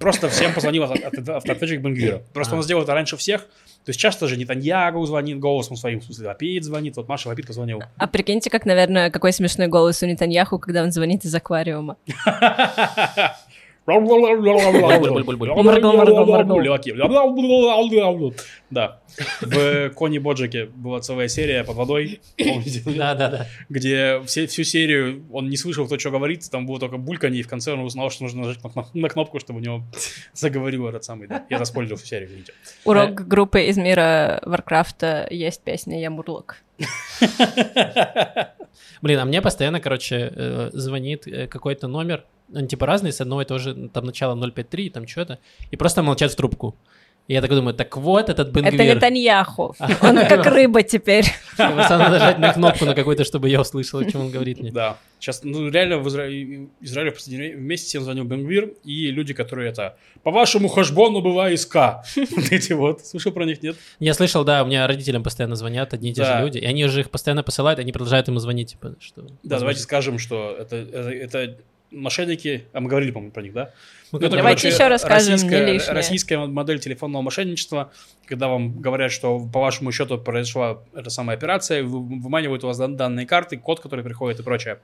просто 0.00 0.28
всем 0.28 0.52
позвонил 0.52 0.82
авто- 0.84 1.06
авто- 1.06 1.36
автоответчик 1.36 1.80
Бенгвира. 1.80 2.22
Просто 2.34 2.56
он 2.56 2.62
сделал 2.62 2.82
это 2.82 2.92
раньше 2.94 3.16
всех, 3.16 3.42
то 3.42 3.90
есть 3.90 4.00
часто 4.00 4.26
же 4.26 4.36
Нетаньягу 4.36 5.04
звонит 5.06 5.38
голосом 5.38 5.76
своим, 5.76 6.00
в 6.00 6.04
смысле, 6.04 6.26
Лапид 6.28 6.64
звонит, 6.64 6.96
вот 6.96 7.08
Маша 7.08 7.28
Лапид 7.28 7.46
позвонил. 7.46 7.82
А 7.96 8.06
прикиньте, 8.08 8.50
как, 8.50 8.66
наверное, 8.66 9.10
какой 9.10 9.32
смешной 9.32 9.68
голос 9.68 10.02
у 10.02 10.06
Нетаньяху, 10.06 10.58
когда 10.58 10.82
он 10.82 10.90
звонит 10.90 11.24
из 11.24 11.34
аквариума. 11.34 11.96
Да. 18.68 19.00
В 19.40 19.90
Кони 19.90 20.18
Боджеке 20.18 20.66
была 20.66 21.00
целая 21.00 21.28
серия 21.28 21.62
под 21.62 21.76
водой, 21.76 22.20
помните? 22.36 22.82
Да, 22.84 23.14
да, 23.14 23.28
да. 23.28 23.46
где 23.68 24.20
все, 24.26 24.46
всю 24.48 24.64
серию 24.64 25.24
он 25.32 25.48
не 25.48 25.56
слышал, 25.56 25.86
кто 25.86 25.98
что 25.98 26.10
говорит, 26.10 26.50
там 26.50 26.66
было 26.66 26.80
только 26.80 26.96
бульканье, 26.96 27.40
и 27.40 27.42
в 27.44 27.48
конце 27.48 27.72
он 27.72 27.80
узнал, 27.80 28.10
что 28.10 28.24
нужно 28.24 28.42
нажать 28.42 28.64
на, 28.64 28.68
кноп- 28.68 28.90
на 28.92 29.08
кнопку, 29.08 29.38
чтобы 29.38 29.60
у 29.60 29.62
него 29.62 29.82
заговорил 30.32 30.88
этот 30.88 31.04
самый, 31.04 31.28
да. 31.28 31.46
Я 31.48 31.58
заспойлерил 31.58 31.96
всю 31.96 32.06
серию. 32.06 32.28
Урок 32.84 33.26
группы 33.26 33.62
из 33.62 33.76
мира 33.76 34.40
Варкрафта 34.44 35.28
есть 35.30 35.62
песня 35.62 36.00
«Я 36.00 36.10
Мурлок». 36.10 36.56
Блин, 39.02 39.18
а 39.18 39.24
мне 39.24 39.42
постоянно, 39.42 39.80
короче, 39.80 40.32
э, 40.34 40.70
звонит 40.72 41.26
э, 41.26 41.46
какой-то 41.46 41.88
номер, 41.88 42.24
они 42.54 42.68
типа 42.68 42.86
разные, 42.86 43.12
с 43.12 43.20
одной 43.20 43.44
тоже, 43.44 43.88
там 43.88 44.04
начало 44.04 44.50
053, 44.50 44.90
там 44.90 45.06
что-то, 45.06 45.38
и 45.70 45.76
просто 45.76 46.02
молчат 46.02 46.32
в 46.32 46.36
трубку. 46.36 46.76
И 47.28 47.34
я 47.34 47.40
такой 47.40 47.56
думаю, 47.56 47.74
так 47.74 47.96
вот 47.96 48.28
этот 48.28 48.48
Это 48.48 48.60
Бенгвир. 48.60 48.96
Нетаньяху. 48.96 49.74
Он 50.00 50.16
как 50.16 50.46
рыба 50.46 50.82
теперь. 50.82 51.24
Надо 51.58 51.98
нажать 51.98 52.38
на 52.38 52.52
кнопку 52.52 52.84
на 52.84 52.94
какую-то, 52.94 53.24
чтобы 53.24 53.48
я 53.48 53.60
услышал, 53.60 53.98
о 53.98 54.04
чем 54.04 54.20
он 54.22 54.30
говорит 54.30 54.60
мне. 54.60 54.70
Да. 54.70 54.98
Сейчас, 55.18 55.42
ну, 55.42 55.68
реально 55.68 55.98
в 55.98 56.08
Израиле, 56.08 56.68
Израиле 56.80 57.10
в 57.10 57.14
последнее 57.14 57.48
время 57.48 57.62
вместе 57.62 57.88
всем 57.88 58.02
звонил 58.02 58.24
Бенгвир 58.24 58.74
и 58.84 59.10
люди, 59.10 59.34
которые 59.34 59.70
это 59.70 59.96
по 60.22 60.30
вашему 60.30 60.68
хашбону 60.68 61.20
бывает 61.20 61.60
СК. 61.60 61.76
Вот 62.36 62.52
эти 62.52 62.72
вот. 62.74 63.04
Слышал 63.04 63.32
про 63.32 63.44
них, 63.44 63.62
нет? 63.62 63.76
Я 63.98 64.14
слышал, 64.14 64.44
да, 64.44 64.62
у 64.62 64.66
меня 64.66 64.86
родителям 64.86 65.22
постоянно 65.22 65.56
звонят 65.56 65.94
одни 65.94 66.10
и 66.10 66.14
те 66.14 66.24
же 66.24 66.40
люди, 66.40 66.58
и 66.58 66.64
они 66.64 66.84
уже 66.84 67.00
их 67.00 67.10
постоянно 67.10 67.42
посылают, 67.42 67.80
они 67.80 67.92
продолжают 67.92 68.28
ему 68.28 68.38
звонить, 68.38 68.72
типа, 68.72 68.96
что... 69.00 69.26
Да, 69.42 69.58
давайте 69.58 69.80
скажем, 69.80 70.18
что 70.18 70.56
это, 70.58 70.76
это, 70.76 71.10
это 71.10 71.56
мошенники, 71.90 72.64
а 72.72 72.80
мы 72.80 72.88
говорили, 72.88 73.10
по-моему, 73.10 73.32
про 73.32 73.42
них, 73.42 73.52
да? 73.52 73.70
Ну, 74.12 74.18
это, 74.18 74.28
Давайте 74.36 74.62
короче, 74.62 74.68
еще 74.68 74.88
расскажем, 74.88 75.26
не 75.28 75.32
российская, 75.34 75.72
лишнее. 75.72 75.94
российская 75.94 76.38
модель 76.46 76.78
телефонного 76.78 77.22
мошенничества, 77.22 77.92
когда 78.26 78.48
вам 78.48 78.80
говорят, 78.80 79.10
что 79.12 79.38
по 79.40 79.60
вашему 79.60 79.92
счету 79.92 80.18
произошла 80.18 80.82
эта 80.94 81.10
самая 81.10 81.36
операция, 81.36 81.82
вы- 81.82 82.20
выманивают 82.20 82.64
у 82.64 82.68
вас 82.68 82.78
дан- 82.78 82.96
данные 82.96 83.26
карты, 83.26 83.56
код, 83.56 83.80
который 83.80 84.04
приходит 84.04 84.40
и 84.40 84.42
прочее. 84.42 84.78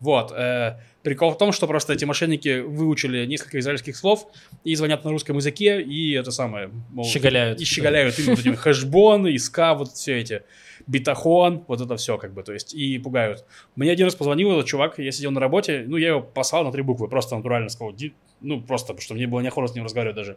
Вот. 0.00 0.32
э, 0.36 0.78
прикол 1.04 1.30
в 1.32 1.38
том, 1.38 1.52
что 1.52 1.66
просто 1.68 1.92
эти 1.92 2.04
мошенники 2.04 2.60
выучили 2.60 3.24
несколько 3.26 3.58
израильских 3.60 3.96
слов 3.96 4.26
и 4.64 4.74
звонят 4.74 5.04
на 5.04 5.10
русском 5.10 5.36
языке, 5.36 5.80
и 5.80 6.12
это 6.14 6.30
самое... 6.32 6.70
мол, 6.90 7.04
Щеголяют. 7.04 7.60
И 7.60 7.64
щеголяют 7.64 8.18
вот 8.18 8.56
хэшбон, 8.58 9.26
иска, 9.28 9.74
вот 9.74 9.92
все 9.92 10.18
эти, 10.20 10.42
битахон, 10.86 11.64
вот 11.68 11.80
это 11.80 11.96
все 11.96 12.18
как 12.18 12.32
бы, 12.32 12.42
то 12.42 12.52
есть, 12.52 12.74
и 12.74 12.98
пугают. 12.98 13.44
Мне 13.76 13.90
один 13.90 14.06
раз 14.06 14.14
позвонил 14.14 14.52
этот 14.52 14.66
чувак, 14.66 14.98
я 14.98 15.12
сидел 15.12 15.30
на 15.30 15.40
работе, 15.40 15.84
ну, 15.86 15.96
я 15.96 16.08
его 16.08 16.20
послал 16.20 16.64
на 16.64 16.72
три 16.72 16.82
буквы, 16.82 17.08
просто 17.08 17.36
натурально 17.36 17.68
сказал, 17.68 17.94
ну, 18.42 18.60
просто, 18.60 18.88
потому 18.88 19.02
что 19.02 19.14
мне 19.14 19.26
было 19.26 19.40
неохота 19.40 19.72
с 19.72 19.74
ним 19.74 19.84
разговаривать 19.84 20.16
даже. 20.16 20.36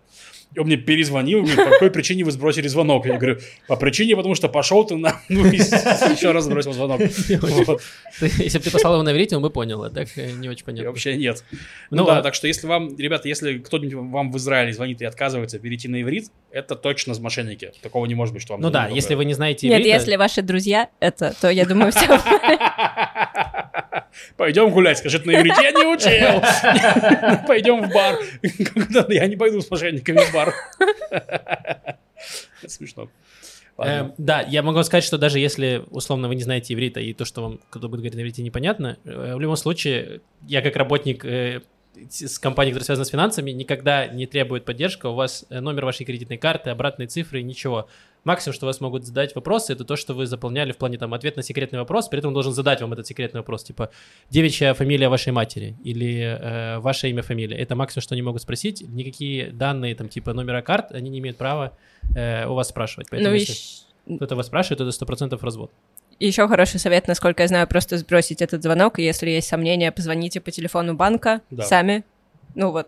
И 0.54 0.60
он 0.60 0.68
мне 0.68 0.78
перезвонил, 0.78 1.40
говорит, 1.40 1.58
по 1.58 1.72
какой 1.72 1.92
причине 1.92 2.24
вы 2.24 2.32
сбросили 2.32 2.68
звонок? 2.68 3.06
Я 3.06 3.18
говорю, 3.18 3.40
по 3.68 3.76
причине, 3.76 4.16
потому 4.16 4.36
что 4.36 4.48
пошел 4.48 4.86
ты 4.86 4.96
на... 4.96 5.20
Ну, 5.28 5.46
и 5.46 5.58
еще 5.58 6.32
раз 6.32 6.46
сбросил 6.46 6.74
звонок. 6.74 7.02
Если 7.02 8.58
бы 8.58 8.64
ты 8.64 8.72
послал 8.72 8.94
его 8.94 9.04
на 9.04 9.12
иврите, 9.12 9.36
он 9.36 9.42
бы 9.42 9.50
понял, 9.50 9.84
а 9.84 9.90
так 9.90 10.08
э, 10.18 10.32
не 10.32 10.48
очень 10.50 10.66
понятно. 10.66 10.90
Вообще 10.90 11.18
нет. 11.18 11.44
Ну, 11.90 11.98
Ну 11.98 12.06
да, 12.06 12.22
так 12.22 12.36
что 12.36 12.48
если 12.48 12.68
вам, 12.68 12.96
ребята, 12.98 13.28
если 13.28 13.58
кто-нибудь 13.58 13.94
вам 13.94 14.32
в 14.32 14.38
Израиле 14.38 14.72
звонит 14.72 15.02
и 15.02 15.06
отказывается 15.06 15.60
перейти 15.60 15.88
на 15.88 16.02
иврит, 16.02 16.30
это 16.56 16.76
точно 16.78 17.14
мошенники. 17.20 17.74
Такого 17.82 18.06
не 18.06 18.16
может 18.16 18.34
быть, 18.34 18.42
что 18.42 18.54
вам 18.54 18.62
Ну 18.62 18.70
да, 18.70 18.84
звонили 18.84 18.96
если 18.96 19.16
вы 19.16 19.26
не 19.26 19.34
знаете 19.34 19.68
Нет, 19.68 19.82
иврита... 19.82 19.98
если 19.98 20.16
ваши 20.16 20.42
друзья 20.42 20.90
это, 21.02 21.36
то 21.42 21.50
я 21.50 21.66
думаю, 21.66 21.92
все. 21.92 22.08
Пойдем 24.38 24.72
гулять, 24.72 25.00
скажет 25.00 25.26
на 25.26 25.32
иврите, 25.32 25.62
я 25.62 25.72
не 25.72 25.86
учил. 25.86 26.42
Пойдем 27.48 27.84
в 27.84 27.94
бар. 27.94 28.20
Я 29.10 29.28
не 29.28 29.36
пойду 29.36 29.60
с 29.60 29.70
мошенниками 29.70 30.20
в 30.20 30.34
бар. 30.34 30.54
Смешно. 32.66 33.10
Э, 33.78 34.00
Ладно. 34.00 34.16
да, 34.18 34.42
я 34.42 34.64
могу 34.64 34.82
сказать, 34.84 35.04
что 35.04 35.18
даже 35.18 35.40
если, 35.40 35.84
условно, 35.90 36.30
вы 36.30 36.36
не 36.36 36.44
знаете 36.44 36.74
иврита, 36.74 37.02
и 37.02 37.14
то, 37.14 37.26
что 37.26 37.42
вам 37.42 37.60
кто 37.70 37.90
будет 37.90 38.00
говорить 38.00 38.16
на 38.16 38.22
иврите, 38.22 38.42
непонятно, 38.42 38.98
э, 39.04 39.36
в 39.36 39.42
любом 39.42 39.58
случае, 39.58 40.22
я 40.48 40.62
как 40.62 40.78
работник 40.78 41.26
э, 41.26 41.64
с 42.10 42.40
компанией, 42.40 42.74
которая 42.74 42.86
связана 42.86 43.06
с 43.06 43.10
финансами, 43.10 43.52
никогда 43.52 44.08
не 44.08 44.28
требует 44.28 44.66
поддержка, 44.66 45.08
у 45.08 45.16
вас 45.16 45.46
э, 45.50 45.60
номер 45.60 45.86
вашей 45.86 46.06
кредитной 46.06 46.38
карты, 46.38 46.70
обратные 46.70 47.08
цифры, 47.08 47.42
ничего. 47.42 47.88
Максимум, 48.24 48.56
что 48.56 48.66
вас 48.66 48.82
могут 48.82 49.06
задать 49.06 49.36
вопросы, 49.36 49.74
это 49.74 49.86
то, 49.86 49.96
что 49.96 50.14
вы 50.14 50.26
заполняли 50.26 50.72
в 50.72 50.78
плане 50.78 50.98
там 50.98 51.14
ответ 51.14 51.36
на 51.36 51.44
секретный 51.44 51.80
вопрос, 51.80 52.08
при 52.08 52.20
этом 52.20 52.30
он 52.30 52.34
должен 52.34 52.54
задать 52.54 52.82
вам 52.82 52.94
этот 52.94 53.06
секретный 53.06 53.40
вопрос, 53.40 53.64
типа 53.64 53.92
девичья 54.30 54.74
фамилия 54.74 55.10
вашей 55.10 55.32
матери 55.32 55.78
или 55.84 56.22
э, 56.22 56.80
ваше 56.80 57.10
имя, 57.10 57.22
фамилия. 57.22 57.58
Это 57.58 57.76
максимум, 57.76 58.02
что 58.02 58.16
они 58.16 58.22
могут 58.22 58.42
спросить. 58.42 58.82
Никакие 58.82 59.52
данные 59.52 59.96
там 59.96 60.10
типа 60.10 60.34
номера 60.34 60.62
карт 60.62 60.92
они 60.92 61.10
не 61.10 61.20
имеют 61.20 61.38
права 61.38 61.78
э, 62.16 62.48
у 62.48 62.54
вас 62.54 62.70
спрашивать. 62.70 63.08
Поэтому 63.10 63.30
Ну, 63.30 63.36
если 63.36 63.86
и 64.06 64.18
кто-то 64.18 64.36
вас 64.36 64.48
спрашивает, 64.48 64.78
то 64.78 64.88
это 64.88 65.14
100% 65.14 65.40
развод. 65.42 65.72
Еще 66.20 66.48
хороший 66.48 66.80
совет, 66.80 67.08
насколько 67.08 67.44
я 67.44 67.48
знаю, 67.48 67.68
просто 67.68 67.98
сбросить 67.98 68.42
этот 68.42 68.64
звонок, 68.64 69.00
и 69.00 69.04
если 69.04 69.30
есть 69.30 69.48
сомнения, 69.48 69.92
позвоните 69.92 70.40
по 70.42 70.52
телефону 70.52 70.94
банка 70.96 71.42
Да. 71.52 71.64
сами. 71.64 72.04
Ну 72.56 72.72
вот, 72.72 72.88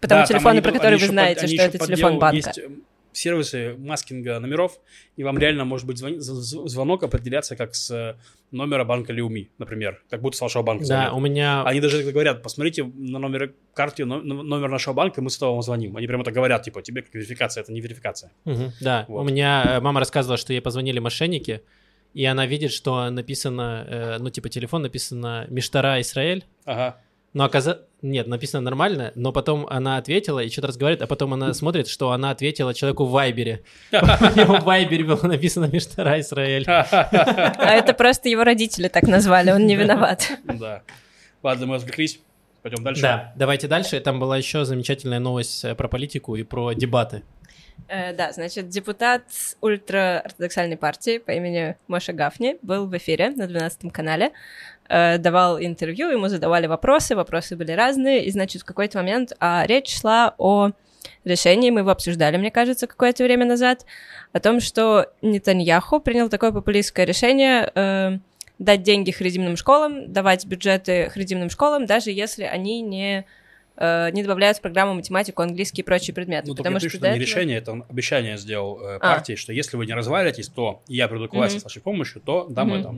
по 0.00 0.08
тому 0.08 0.22
Да, 0.26 0.26
они- 0.34 0.60
про 0.60 0.70
они 0.70 0.78
который 0.78 0.94
вы 0.98 1.00
под- 1.06 1.10
знаете, 1.10 1.40
они 1.46 1.54
что 1.54 1.62
это 1.64 1.78
под 1.78 1.86
телефон 1.88 2.10
делу 2.12 2.20
банка. 2.20 2.36
Есть 2.36 2.58
э, 2.58 2.68
сервисы 3.12 3.74
маскинга 3.78 4.38
номеров, 4.40 4.78
и 5.16 5.24
вам 5.24 5.38
реально 5.38 5.64
может 5.64 5.86
быть 5.86 5.98
звон- 5.98 6.20
звонок 6.20 7.02
определяться 7.02 7.56
как 7.56 7.74
с 7.74 7.90
э, 7.90 8.14
номера 8.50 8.84
банка 8.84 9.12
Леуми, 9.14 9.48
например, 9.58 10.02
как 10.10 10.20
будто 10.20 10.36
с 10.36 10.40
вашего 10.42 10.62
банка 10.62 10.82
Да, 10.84 10.86
звонят. 10.86 11.12
у 11.14 11.20
меня... 11.20 11.62
Они 11.64 11.80
даже 11.80 12.02
говорят, 12.12 12.42
посмотрите 12.42 12.84
на 12.84 13.18
номер 13.18 13.54
но- 14.04 14.20
номер 14.20 14.68
нашего 14.68 14.92
банка, 14.94 15.20
и 15.20 15.24
мы 15.24 15.30
с 15.30 15.36
этого 15.36 15.52
вам 15.52 15.62
звоним. 15.62 15.96
Они 15.96 16.06
прямо 16.06 16.22
это 16.22 16.30
говорят, 16.30 16.62
типа, 16.62 16.82
тебе 16.82 17.00
как 17.02 17.14
верификация, 17.14 17.62
это 17.62 17.72
не 17.72 17.80
верификация. 17.80 18.30
Мгм, 18.44 18.72
да, 18.82 19.06
Вот. 19.08 19.22
у 19.22 19.24
меня 19.24 19.64
э, 19.66 19.80
мама 19.80 19.98
рассказывала, 20.00 20.36
что 20.36 20.52
ей 20.52 20.60
позвонили 20.60 20.98
мошенники, 20.98 21.62
и 22.16 22.24
она 22.24 22.46
видит, 22.46 22.72
что 22.72 23.10
написано, 23.10 23.84
э, 23.86 24.16
ну, 24.18 24.30
типа, 24.30 24.48
телефон 24.48 24.80
написано 24.82 25.44
«Миштара 25.50 26.00
Израиль», 26.00 26.46
Ага. 26.64 26.96
но 27.34 27.44
оказалось... 27.44 27.80
Нет, 28.00 28.26
написано 28.26 28.62
нормально, 28.62 29.12
но 29.16 29.32
потом 29.32 29.66
она 29.68 29.98
ответила 29.98 30.40
и 30.40 30.48
что-то 30.48 30.68
разговаривает, 30.68 31.02
а 31.02 31.06
потом 31.06 31.34
она 31.34 31.52
смотрит, 31.52 31.88
что 31.88 32.12
она 32.12 32.30
ответила 32.30 32.72
человеку 32.72 33.04
в 33.04 33.10
Вайбере. 33.10 33.62
У 33.92 33.96
него 34.38 34.56
в 34.58 34.64
Вайбере 34.64 35.04
было 35.04 35.26
написано 35.26 35.66
«Миштара 35.66 36.18
Израиль». 36.20 36.64
А 36.66 37.74
это 37.74 37.92
просто 37.92 38.30
его 38.30 38.44
родители 38.44 38.88
так 38.88 39.02
назвали, 39.04 39.50
он 39.50 39.66
не 39.66 39.76
виноват. 39.76 40.30
Да. 40.44 40.82
Ладно, 41.42 41.66
мы 41.66 41.76
отвлеклись. 41.76 42.20
Пойдем 42.62 42.82
дальше. 42.82 43.02
Да, 43.02 43.32
давайте 43.36 43.68
дальше. 43.68 44.00
Там 44.00 44.18
была 44.18 44.38
еще 44.38 44.64
замечательная 44.64 45.20
новость 45.20 45.64
э, 45.64 45.74
про 45.76 45.86
политику 45.86 46.34
и 46.34 46.42
про 46.42 46.72
дебаты. 46.72 47.22
Э, 47.88 48.12
Да, 48.12 48.32
значит, 48.32 48.68
депутат 48.68 49.22
ультраортодоксальной 49.60 50.76
партии 50.76 51.18
по 51.18 51.30
имени 51.30 51.76
Моша 51.86 52.12
Гафни 52.12 52.58
был 52.62 52.86
в 52.86 52.96
эфире 52.96 53.30
на 53.30 53.46
12 53.46 53.92
канале, 53.92 54.32
э, 54.88 55.18
давал 55.18 55.60
интервью, 55.60 56.10
ему 56.10 56.28
задавали 56.28 56.66
вопросы, 56.66 57.14
вопросы 57.14 57.56
были 57.56 57.72
разные, 57.72 58.24
и, 58.24 58.30
значит, 58.30 58.62
в 58.62 58.64
какой-то 58.64 58.98
момент 58.98 59.32
а, 59.38 59.64
речь 59.66 60.00
шла 60.00 60.34
о 60.38 60.70
решении, 61.24 61.70
мы 61.70 61.80
его 61.80 61.90
обсуждали, 61.90 62.36
мне 62.36 62.50
кажется, 62.50 62.86
какое-то 62.86 63.24
время 63.24 63.44
назад, 63.44 63.84
о 64.32 64.40
том, 64.40 64.60
что 64.60 65.12
Нетаньяху 65.22 66.00
принял 66.00 66.28
такое 66.28 66.52
популистское 66.52 67.06
решение 67.06 67.70
э, 67.74 68.18
дать 68.58 68.82
деньги 68.82 69.10
харидимным 69.10 69.56
школам, 69.56 70.12
давать 70.12 70.46
бюджеты 70.46 71.10
харидимным 71.10 71.50
школам, 71.50 71.86
даже 71.86 72.10
если 72.10 72.44
они 72.44 72.80
не 72.80 73.26
э, 73.76 74.10
не 74.12 74.22
добавляют 74.22 74.58
в 74.58 74.60
программу 74.60 74.94
математику, 74.94 75.42
английский 75.42 75.82
и 75.82 75.84
прочие 75.84 76.14
предметы. 76.14 76.48
Ну, 76.48 76.54
потому 76.54 76.78
что 76.80 76.88
что 76.88 76.98
не 76.98 77.04
этого- 77.08 77.20
решение, 77.20 77.58
это 77.58 77.72
он 77.72 77.84
обещание 77.88 78.38
сделал 78.38 78.80
э, 78.80 78.96
А. 78.96 78.98
партии, 79.00 79.34
что 79.36 79.52
если 79.52 79.76
вы 79.76 79.86
не 79.86 79.92
развалитесь, 79.94 80.48
то 80.48 80.82
я 80.88 81.08
приду 81.08 81.28
к 81.28 81.34
власти 81.34 81.56
Мгм. 81.56 81.60
с 81.60 81.64
вашей 81.64 81.82
помощью, 81.82 82.20
то 82.22 82.46
дам 82.48 82.68
Мгм. 82.68 82.80
это. 82.80 82.94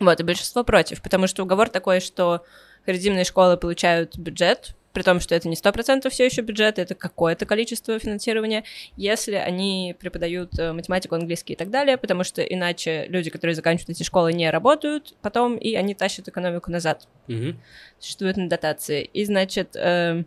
Вот, 0.00 0.20
и 0.20 0.22
большинство 0.22 0.62
против, 0.64 1.02
потому 1.02 1.26
что 1.26 1.42
уговор 1.42 1.68
такой, 1.68 2.00
что 2.00 2.42
харидимные 2.84 3.24
школы 3.24 3.56
получают 3.56 4.16
бюджет, 4.18 4.76
при 4.96 5.02
том, 5.02 5.20
что 5.20 5.34
это 5.34 5.46
не 5.46 5.56
100% 5.56 6.08
все 6.08 6.24
еще 6.24 6.40
бюджет, 6.40 6.78
это 6.78 6.94
какое-то 6.94 7.44
количество 7.44 7.98
финансирования, 7.98 8.64
если 8.96 9.34
они 9.34 9.94
преподают 10.00 10.58
э, 10.58 10.72
математику, 10.72 11.16
английский 11.16 11.52
и 11.52 11.56
так 11.56 11.68
далее, 11.68 11.98
потому 11.98 12.24
что 12.24 12.40
иначе 12.40 13.04
люди, 13.08 13.28
которые 13.28 13.54
заканчивают 13.54 13.90
эти 13.90 14.04
школы, 14.04 14.32
не 14.32 14.50
работают 14.50 15.14
потом, 15.20 15.58
и 15.58 15.74
они 15.74 15.94
тащат 15.94 16.28
экономику 16.28 16.70
назад. 16.70 17.08
Мгм. 17.26 17.60
Существуют 17.98 18.38
на 18.38 18.48
дотации. 18.48 19.02
И, 19.12 19.26
значит, 19.26 19.76
э, 19.76 20.24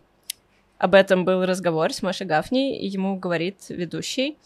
об 0.78 0.94
этом 0.94 1.24
был 1.24 1.44
разговор 1.44 1.92
с 1.92 2.00
Машей 2.00 2.28
Гафни, 2.28 2.78
и 2.78 2.86
ему 2.86 3.16
говорит 3.16 3.56
ведущий, 3.70 4.38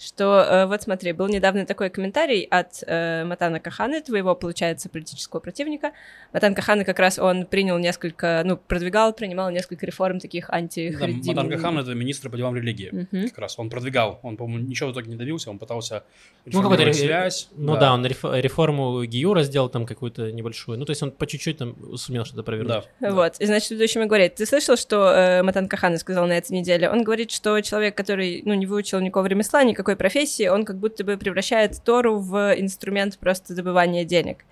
что 0.00 0.46
э, 0.48 0.66
вот 0.66 0.82
смотри, 0.82 1.12
был 1.12 1.28
недавно 1.28 1.66
такой 1.66 1.90
комментарий 1.90 2.42
от 2.42 2.82
э, 2.86 3.24
Матана 3.24 3.60
Каханы, 3.60 4.00
твоего, 4.00 4.34
получается, 4.34 4.88
политического 4.88 5.40
противника. 5.40 5.92
Матан 6.32 6.54
Каханы 6.54 6.84
как 6.84 6.98
раз 6.98 7.18
он 7.18 7.46
принял 7.46 7.78
несколько, 7.78 8.42
ну, 8.44 8.56
продвигал, 8.56 9.12
принимал 9.12 9.50
несколько 9.50 9.86
реформ 9.86 10.20
таких 10.20 10.48
Да, 10.48 10.56
антихаридим. 10.56 11.34
Матан 11.34 11.50
Кахан 11.50 11.78
это 11.78 11.94
министр 11.94 12.30
по 12.30 12.36
делам 12.36 12.56
религии. 12.56 13.06
Мгм. 13.12 13.28
Как 13.28 13.38
раз 13.38 13.58
он 13.58 13.70
продвигал. 13.70 14.20
Он, 14.22 14.36
по-моему, 14.36 14.66
ничего 14.66 14.90
в 14.90 14.92
итоге 14.92 15.10
не 15.10 15.16
добился, 15.16 15.50
он 15.50 15.58
пытался 15.58 16.04
Ну, 16.46 16.62
какой-то 16.62 16.92
связь. 16.92 17.48
Ну 17.56 17.76
да, 17.76 17.92
он 17.94 18.04
реф- 18.06 18.40
реформу 18.40 19.04
Гиюра 19.04 19.42
сделал 19.42 19.68
там 19.68 19.86
какую-то 19.86 20.32
небольшую. 20.32 20.78
Ну, 20.78 20.84
то 20.84 20.90
есть 20.90 21.02
он 21.02 21.10
по 21.10 21.26
чуть-чуть 21.26 21.58
там 21.58 21.96
сумел 21.96 22.24
что-то 22.24 22.42
провернуть. 22.42 22.84
Да. 23.00 23.10
Вот, 23.10 23.36
и 23.38 23.46
значит, 23.46 23.70
ведущий 23.70 24.00
говорит, 24.04 24.36
ты 24.36 24.46
слышал, 24.46 24.76
что 24.76 25.12
э, 25.12 25.42
Матан 25.42 25.68
Кахана 25.68 25.98
сказал 25.98 26.26
на 26.26 26.32
этой 26.32 26.52
неделе? 26.52 26.88
Он 26.88 27.02
говорит, 27.04 27.30
что 27.30 27.60
человек, 27.60 27.96
который, 27.96 28.42
ну, 28.44 28.54
не 28.54 28.66
выучил 28.66 29.00
никакого 29.00 29.26
ремесла, 29.26 29.62
никакой 29.62 29.89
профессии, 29.96 30.48
он 30.48 30.64
как 30.64 30.78
будто 30.78 31.04
бы 31.04 31.16
превращает 31.16 31.82
Тору 31.84 32.18
в 32.18 32.54
инструмент 32.58 33.18
просто 33.18 33.54
добывания 33.54 34.04
денег. 34.04 34.44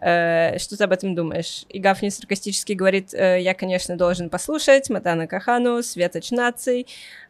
Э, 0.00 0.58
что 0.58 0.76
ты 0.76 0.84
об 0.84 0.92
этом 0.92 1.14
думаешь? 1.14 1.64
И 1.68 1.78
Гафни 1.80 2.08
саркастически 2.08 2.72
говорит, 2.72 3.12
«Э, 3.14 3.40
я, 3.40 3.54
конечно, 3.54 3.96
должен 3.96 4.30
послушать 4.30 4.90
Матана 4.90 5.26
Кахану, 5.26 5.82
светоч 5.82 6.30
наций. 6.30 6.86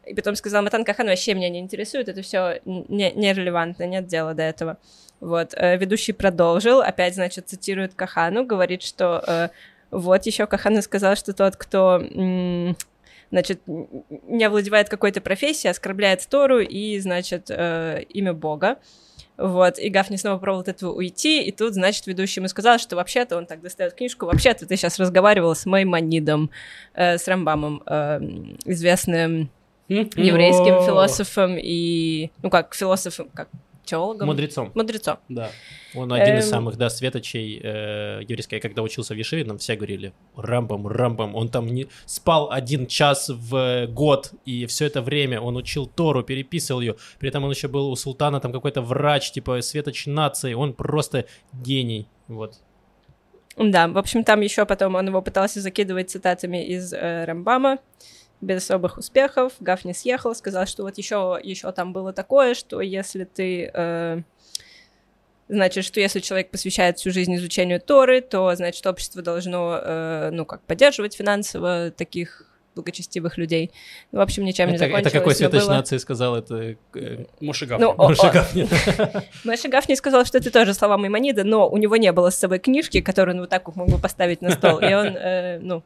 И 0.06 0.14
потом 0.14 0.34
сказал, 0.34 0.62
Матан 0.62 0.84
Кахан 0.84 1.06
вообще 1.06 1.34
меня 1.34 1.48
не 1.48 1.60
интересует, 1.60 2.08
это 2.08 2.22
все 2.22 2.60
не, 2.64 3.12
нерелевантно, 3.12 3.84
нет 3.84 4.06
дела 4.06 4.34
до 4.34 4.42
этого. 4.42 4.76
Вот, 5.20 5.54
э, 5.54 5.76
ведущий 5.78 6.12
продолжил, 6.12 6.80
опять, 6.80 7.14
значит, 7.14 7.48
цитирует 7.48 7.94
Кахану, 7.94 8.44
говорит, 8.44 8.82
что 8.82 9.50
вот 9.90 10.26
еще 10.26 10.46
Кахана 10.46 10.82
сказал, 10.82 11.16
что 11.16 11.32
тот, 11.32 11.56
кто, 11.56 12.02
значит, 13.30 13.60
не 13.66 14.44
овладевает 14.44 14.88
какой-то 14.88 15.20
профессией, 15.20 15.70
оскорбляет 15.70 16.26
Тору 16.28 16.60
и, 16.60 16.98
значит, 16.98 17.46
э, 17.50 18.02
имя 18.08 18.32
Бога. 18.32 18.78
Вот, 19.36 19.78
и 19.78 19.88
Гафни 19.88 20.16
снова 20.16 20.38
пробовал 20.38 20.62
от 20.62 20.68
этого 20.68 20.92
уйти, 20.92 21.44
и 21.44 21.52
тут, 21.52 21.74
значит, 21.74 22.08
ведущий 22.08 22.40
ему 22.40 22.48
сказал, 22.48 22.78
что 22.78 22.96
вообще-то 22.96 23.36
он 23.36 23.46
так 23.46 23.60
достает 23.60 23.94
книжку, 23.94 24.26
вообще-то 24.26 24.66
ты 24.66 24.76
сейчас 24.76 24.98
разговаривал 24.98 25.54
с 25.54 25.64
Маймонидом, 25.64 26.50
э, 26.94 27.18
с 27.18 27.28
Рамбамом, 27.28 27.80
э, 27.86 28.18
известным 28.64 29.48
еврейским 29.88 30.74
О, 30.74 30.82
философом 30.84 31.56
и, 31.56 32.30
ну 32.42 32.50
как, 32.50 32.74
философом, 32.74 33.30
как 33.32 33.48
теологом? 33.88 34.26
Мудрецом. 34.26 34.70
Мудрецом. 34.74 35.18
Да. 35.28 35.50
Он 35.94 36.12
один 36.12 36.38
из 36.38 36.44
Эм. 36.44 36.50
самых, 36.50 36.76
да, 36.76 36.90
светочей 36.90 37.60
э, 37.62 38.20
еврейской. 38.22 38.56
Я 38.56 38.60
когда 38.60 38.82
учился 38.82 39.14
в 39.14 39.16
Ешиве, 39.16 39.44
нам 39.44 39.58
все 39.58 39.76
говорили, 39.76 40.12
Рамбам, 40.36 40.86
Рамбам. 40.86 41.34
Он 41.34 41.48
там 41.48 41.66
не 41.66 41.88
спал 42.06 42.50
один 42.50 42.86
час 42.86 43.30
в 43.30 43.86
год, 43.86 44.32
и 44.44 44.66
все 44.66 44.86
это 44.86 45.02
время 45.02 45.40
он 45.40 45.56
учил 45.56 45.86
Тору, 45.86 46.22
переписывал 46.22 46.80
ее. 46.80 46.96
При 47.18 47.28
этом 47.28 47.44
он 47.44 47.50
еще 47.50 47.68
был 47.68 47.90
у 47.90 47.96
султана 47.96 48.40
там 48.40 48.52
какой-то 48.52 48.82
врач, 48.82 49.32
типа 49.32 49.60
светоч 49.62 50.06
нации. 50.06 50.52
Он 50.52 50.74
просто 50.74 51.24
гений. 51.52 52.06
Вот. 52.28 52.60
Да, 53.56 53.88
в 53.88 53.98
общем, 53.98 54.22
там 54.22 54.40
еще 54.40 54.64
потом 54.66 54.94
он 54.94 55.08
его 55.08 55.20
пытался 55.20 55.60
закидывать 55.60 56.10
цитатами 56.10 56.64
из 56.64 56.92
э, 56.92 57.24
Рамбама, 57.24 57.78
без 58.40 58.62
особых 58.64 58.98
успехов. 58.98 59.52
Гафни 59.60 59.92
съехал, 59.92 60.34
сказал, 60.34 60.66
что 60.66 60.82
вот 60.84 60.96
еще, 60.98 61.38
еще 61.42 61.72
там 61.72 61.92
было 61.92 62.12
такое, 62.12 62.54
что 62.54 62.80
если 62.80 63.24
ты... 63.24 63.70
э, 63.72 64.22
Значит, 65.50 65.86
что 65.86 65.98
если 65.98 66.20
человек 66.20 66.50
посвящает 66.50 66.98
всю 66.98 67.10
жизнь 67.10 67.34
изучению 67.36 67.80
Торы, 67.80 68.20
то, 68.20 68.54
значит, 68.54 68.86
общество 68.86 69.22
должно, 69.22 69.80
э, 69.82 70.28
ну, 70.30 70.44
как, 70.44 70.60
поддерживать 70.64 71.14
финансово 71.16 71.90
таких 71.90 72.42
благочестивых 72.74 73.38
людей. 73.38 73.70
Ну, 74.12 74.18
в 74.18 74.22
общем, 74.22 74.44
ничем 74.44 74.68
не 74.68 74.74
Это, 74.74 74.84
закончилось. 74.84 75.06
это 75.06 75.18
какой 75.18 75.32
но 75.32 75.36
светоч 75.38 75.62
было- 75.62 75.70
нации 75.70 75.96
сказал? 75.96 76.36
Это 76.36 76.76
э, 76.94 77.24
Мушигав. 77.40 77.80
Ну, 77.80 77.94
о- 77.96 78.08
Моше 78.10 78.26
о- 78.26 78.30
Гафни. 78.30 78.68
Маша 79.44 79.68
Гафни 79.70 79.94
сказал, 79.94 80.26
что 80.26 80.36
это 80.36 80.50
тоже 80.52 80.74
слова 80.74 80.98
Маймонида, 80.98 81.44
но 81.44 81.66
у 81.66 81.78
него 81.78 81.96
не 81.96 82.12
было 82.12 82.28
с 82.28 82.36
собой 82.38 82.58
книжки, 82.58 83.00
которую 83.00 83.36
он 83.36 83.40
вот 83.40 83.48
так 83.50 83.74
мог 83.74 83.88
бы 83.88 83.98
поставить 83.98 84.42
на 84.42 84.50
стол, 84.50 84.80
и 84.80 84.92
он, 84.92 85.16
э, 85.16 85.60
ну, 85.60 85.82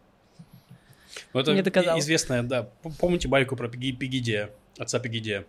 Ну, 1.34 1.40
это 1.40 1.54
не 1.54 1.62
доказал. 1.62 1.98
известная, 1.98 2.42
да. 2.42 2.68
Помните 3.00 3.28
байку 3.28 3.56
про 3.56 3.68
Пеги- 3.68 3.92
Пегидия, 3.92 4.50
отца 4.78 4.98
Пегидия? 4.98 5.44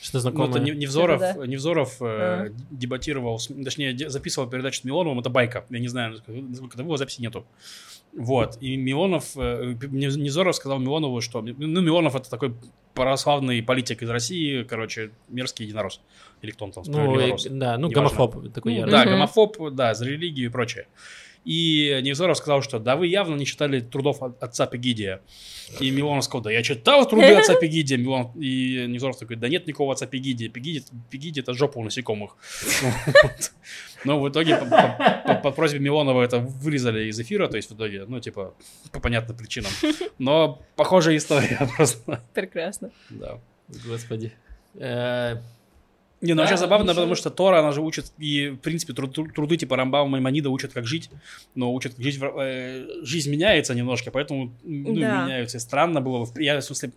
Что 0.00 0.16
Ну, 0.18 0.20
знакомое. 0.22 0.50
это 0.50 0.58
Не- 0.58 0.72
Невзоров, 0.72 1.20
Да-да-да. 1.20 1.46
Невзоров 1.46 1.96
э, 2.02 2.04
А. 2.04 2.48
дебатировал, 2.70 3.38
точнее, 3.64 3.96
записывал 4.10 4.48
передачу 4.48 4.80
с 4.80 4.84
Милоновым, 4.84 5.20
это 5.20 5.30
байка, 5.30 5.64
я 5.70 5.78
не 5.78 5.86
знаю, 5.88 6.20
насколько 6.26 6.76
того 6.76 6.96
записи 6.96 7.20
нету. 7.22 7.46
Вот, 8.12 8.58
и 8.60 8.76
Милонов, 8.76 9.36
э, 9.36 9.74
Невзоров 9.90 10.56
сказал 10.56 10.78
Милонову, 10.80 11.20
что, 11.20 11.40
ну, 11.40 11.80
Милонов 11.80 12.14
это 12.16 12.28
такой 12.28 12.52
православный 12.94 13.62
политик 13.62 14.02
из 14.02 14.10
России, 14.10 14.64
короче, 14.64 15.12
мерзкий 15.28 15.64
единорос. 15.66 16.00
Или 16.42 16.50
кто 16.50 16.64
он 16.66 16.72
там, 16.72 16.82
Ну, 16.88 17.18
и- 17.20 17.48
да, 17.48 17.78
ну, 17.78 17.88
гомофоб 17.88 18.52
такой 18.52 18.72
Ну, 18.72 18.78
ярый. 18.80 18.90
Да, 18.90 19.04
гомофоб, 19.06 19.56
да, 19.72 19.94
за 19.94 20.04
религию 20.04 20.46
и 20.50 20.52
прочее. 20.52 20.88
И 21.44 21.98
Невзоров 22.02 22.36
сказал, 22.36 22.62
что 22.62 22.78
да 22.78 22.94
вы 22.96 23.08
явно 23.08 23.34
не 23.34 23.44
читали 23.46 23.80
трудов 23.80 24.22
от- 24.22 24.40
отца 24.42 24.66
Пегидия. 24.66 25.20
И 25.80 25.90
Милонов 25.90 26.24
сказал, 26.24 26.42
да 26.42 26.50
я 26.52 26.62
читал 26.62 27.08
труды 27.08 27.34
отца 27.34 27.54
Пегидия. 27.54 27.96
Милонов... 27.96 28.36
И 28.36 28.84
Невзоров 28.86 29.18
такой, 29.18 29.36
да 29.36 29.48
нет 29.48 29.66
никакого 29.66 29.92
отца 29.92 30.06
Пегидия. 30.06 30.48
Пегидий, 30.48 30.84
Пегидий 31.10 31.42
это 31.42 31.52
жопа 31.54 31.78
у 31.78 31.84
насекомых. 31.84 32.36
Вот. 33.22 33.52
Но 34.04 34.20
в 34.20 34.28
итоге 34.28 34.56
по, 34.56 35.50
просьбе 35.52 35.78
Милонова 35.78 36.22
это 36.22 36.38
вырезали 36.38 37.08
из 37.08 37.18
эфира, 37.20 37.46
то 37.48 37.56
есть 37.56 37.70
в 37.70 37.74
итоге, 37.76 38.04
ну, 38.06 38.20
типа, 38.20 38.54
по 38.90 39.00
понятным 39.00 39.36
причинам. 39.36 39.70
Но 40.18 40.60
похожая 40.76 41.16
история 41.16 41.68
просто. 41.76 42.20
Прекрасно. 42.34 42.90
Да. 43.10 43.38
Господи. 43.86 44.32
Не, 46.22 46.34
ну 46.34 46.36
Да, 46.36 46.42
вообще 46.42 46.56
забавно, 46.56 46.84
ничего. 46.84 46.94
потому 46.94 47.14
что 47.16 47.30
Тора, 47.30 47.58
она 47.58 47.72
же 47.72 47.80
учит, 47.82 48.12
и, 48.16 48.50
в 48.50 48.56
принципе, 48.58 48.92
тру- 48.92 49.08
тру- 49.08 49.26
труды 49.30 49.56
типа 49.56 49.76
Рамбама 49.76 50.08
Маймонида 50.08 50.50
учат, 50.50 50.72
как 50.72 50.86
жить, 50.86 51.10
но 51.56 51.74
учат, 51.74 51.94
как 51.94 52.02
жить, 52.04 52.16
в- 52.16 52.38
э, 52.40 53.04
жизнь 53.04 53.30
меняется 53.30 53.74
немножко, 53.74 54.10
поэтому, 54.12 54.52
ну, 54.62 54.94
Да. 55.00 55.24
меняются. 55.24 55.56
И 55.56 55.60
странно 55.60 56.00
было, 56.00 56.24
бы, 56.24 56.42
я, 56.42 56.58
в 56.60 56.64
смысле, 56.64 56.92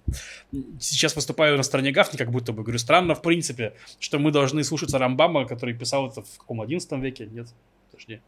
сейчас 0.79 1.15
выступаю 1.15 1.57
на 1.57 1.63
стороне 1.63 1.91
Гафни, 1.91 2.17
как 2.17 2.31
будто 2.31 2.53
бы, 2.53 2.61
говорю, 2.63 2.77
странно, 2.79 3.15
в 3.15 3.21
принципе, 3.21 3.73
что 3.99 4.19
мы 4.19 4.31
должны 4.31 4.63
слушаться 4.63 4.97
Рамбама, 4.99 5.45
который 5.45 5.73
писал 5.73 6.07
это 6.09 6.21
в 6.21 6.37
каком, 6.37 6.61
11 6.61 7.01
веке? 7.01 7.27
Нет? 7.31 7.47
Подожди. 7.91 8.21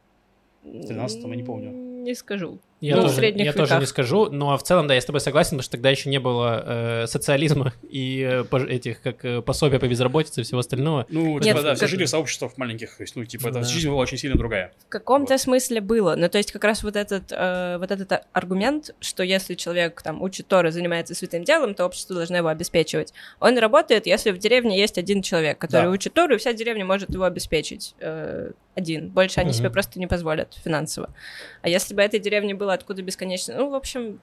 В 0.63 0.86
13-м, 0.88 1.29
я 1.29 1.36
не 1.38 1.43
помню. 1.43 1.71
Не 2.03 2.15
скажу. 2.15 2.60
Я, 2.79 2.95
Ну, 2.95 3.03
тоже, 3.03 3.25
я 3.25 3.53
тоже 3.53 3.79
не 3.79 3.87
скажу, 3.87 4.29
но 4.29 4.55
в 4.55 4.61
целом, 4.61 4.87
да, 4.87 4.93
я 4.93 5.01
с 5.01 5.05
тобой 5.05 5.19
согласен, 5.19 5.51
потому 5.51 5.63
что 5.63 5.71
тогда 5.71 5.89
еще 5.89 6.09
не 6.09 6.19
было 6.19 6.63
э, 7.03 7.07
социализма 7.07 7.73
и 7.89 8.21
э, 8.21 8.43
этих, 8.69 9.01
как 9.01 9.25
э, 9.25 9.41
пособия 9.41 9.79
по 9.79 9.87
безработице 9.87 10.41
и 10.41 10.43
всего 10.43 10.59
остального. 10.59 11.07
Ну, 11.09 11.33
Нет, 11.39 11.43
типа, 11.43 11.61
да, 11.63 11.69
как- 11.69 11.77
все 11.77 11.87
жили 11.87 12.05
в 12.05 12.09
сообществах 12.09 12.55
маленьких, 12.57 12.95
то 12.95 13.01
есть, 13.01 13.15
ну, 13.15 13.25
типа, 13.25 13.49
Да. 13.49 13.63
жизнь 13.63 13.89
была 13.89 14.01
очень 14.01 14.17
сильно 14.19 14.37
другая. 14.37 14.73
В 14.85 14.89
каком-то 14.89 15.33
Вот. 15.33 15.41
смысле 15.41 15.81
было. 15.81 16.15
Ну, 16.15 16.29
то 16.29 16.37
есть 16.37 16.51
как 16.51 16.63
раз 16.65 16.83
вот 16.83 16.95
этот, 16.95 17.31
э, 17.31 17.77
вот 17.79 17.89
этот 17.89 18.21
аргумент, 18.33 18.93
что 18.99 19.23
если 19.23 19.55
человек 19.55 19.99
там 20.03 20.21
учит 20.21 20.47
Торы, 20.47 20.71
занимается 20.71 21.15
святым 21.15 21.43
делом, 21.43 21.73
то 21.73 21.83
общество 21.85 22.15
должно 22.15 22.37
его 22.37 22.49
обеспечивать. 22.49 23.11
Он 23.39 23.57
работает, 23.57 24.05
если 24.05 24.29
в 24.29 24.37
деревне 24.37 24.79
есть 24.79 24.99
один 24.99 25.23
человек, 25.23 25.57
который 25.57 25.85
Да. 25.85 25.89
учит 25.89 26.13
Тору, 26.13 26.35
и 26.35 26.37
вся 26.37 26.53
деревня 26.53 26.85
может 26.85 27.09
его 27.09 27.23
обеспечить. 27.23 27.95
э, 28.01 28.51
один. 28.75 29.09
Больше 29.09 29.39
они 29.39 29.49
Мгм. 29.49 29.57
себе 29.57 29.69
просто 29.71 29.97
не 29.97 30.05
позволят 30.05 30.53
финансово. 30.63 31.09
А 31.63 31.69
если 31.69 31.95
бы 31.95 32.01
этой 32.03 32.19
деревне 32.19 32.53
было 32.53 32.66
откуда 32.73 33.01
бесконечно... 33.01 33.56
Ну, 33.56 33.69
в 33.69 33.75
общем, 33.75 34.19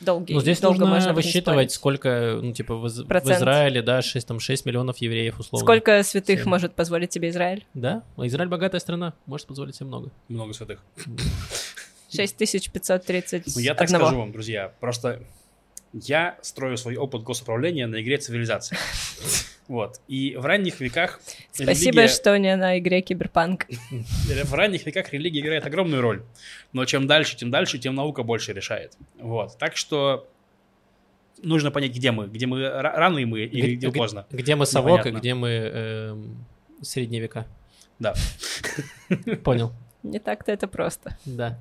долгий. 0.00 0.34
Ну, 0.34 0.40
здесь 0.40 0.60
долго 0.60 0.80
нужно 0.80 0.94
можно 0.94 1.12
высчитывать, 1.12 1.72
сколько, 1.72 2.38
ну, 2.42 2.52
типа, 2.52 2.74
в, 2.74 2.88
в. 2.88 3.30
Израиле, 3.30 3.82
да, 3.82 4.02
6, 4.02 4.26
там, 4.26 4.40
6 4.40 4.66
миллионов 4.66 4.98
евреев, 4.98 5.38
условно. 5.38 5.64
Сколько 5.64 6.02
святых 6.02 6.40
Семь. 6.40 6.48
может 6.48 6.74
позволить 6.74 7.12
себе 7.12 7.30
Израиль? 7.30 7.66
Да, 7.74 8.02
Израиль 8.18 8.48
богатая 8.48 8.80
страна, 8.80 9.14
может 9.26 9.46
позволить 9.46 9.76
себе 9.76 9.86
много. 9.86 10.10
Много 10.28 10.52
святых. 10.52 10.82
6530 12.10 13.56
Ну, 13.56 13.60
я 13.60 13.74
так 13.74 13.88
скажу 13.88 14.16
вам, 14.16 14.32
друзья, 14.32 14.72
просто 14.80 15.22
я 15.92 16.38
строю 16.42 16.76
свой 16.76 16.96
опыт 16.96 17.22
госуправления 17.22 17.86
на 17.86 18.00
игре 18.02 18.18
цивилизации. 18.18 18.76
Вот. 19.68 20.00
И 20.06 20.36
в 20.36 20.44
ранних 20.44 20.78
веках 20.80 21.20
Спасибо, 21.50 22.02
религия- 22.02 22.08
что 22.14 22.38
не 22.38 22.54
на 22.56 22.78
игре 22.78 23.00
Киберпанк. 23.02 23.66
в 24.44 24.54
ранних 24.54 24.86
веках 24.86 25.12
религия 25.12 25.40
играет 25.40 25.66
огромную 25.66 26.00
роль. 26.02 26.22
Но 26.72 26.84
чем 26.84 27.06
дальше, 27.08 27.36
тем 27.36 27.50
дальше, 27.50 27.78
тем 27.78 27.94
наука 27.96 28.22
больше 28.22 28.52
решает. 28.52 28.92
Вот. 29.18 29.58
Так 29.58 29.76
что 29.76 30.28
нужно 31.42 31.72
понять, 31.72 31.90
где 31.96 32.12
мы. 32.12 32.28
Где 32.28 32.46
мы 32.46 32.60
ра- 32.60 32.80
рано 32.94 33.18
и 33.18 33.24
мы, 33.24 33.40
или 33.40 33.74
где 33.74 33.88
Г- 33.90 33.98
поздно. 33.98 34.26
Где 34.30 34.54
мы 34.54 34.66
совок, 34.66 35.00
а 35.00 35.10
Непонятно. 35.10 35.18
где 35.18 35.34
мы 35.34 35.48
эм, 35.48 36.46
средние 36.82 37.20
века. 37.22 37.46
Да. 37.98 38.14
Понял. 39.42 39.72
Не 40.04 40.20
так-то 40.20 40.52
это 40.52 40.68
просто. 40.68 41.18
Да. 41.24 41.58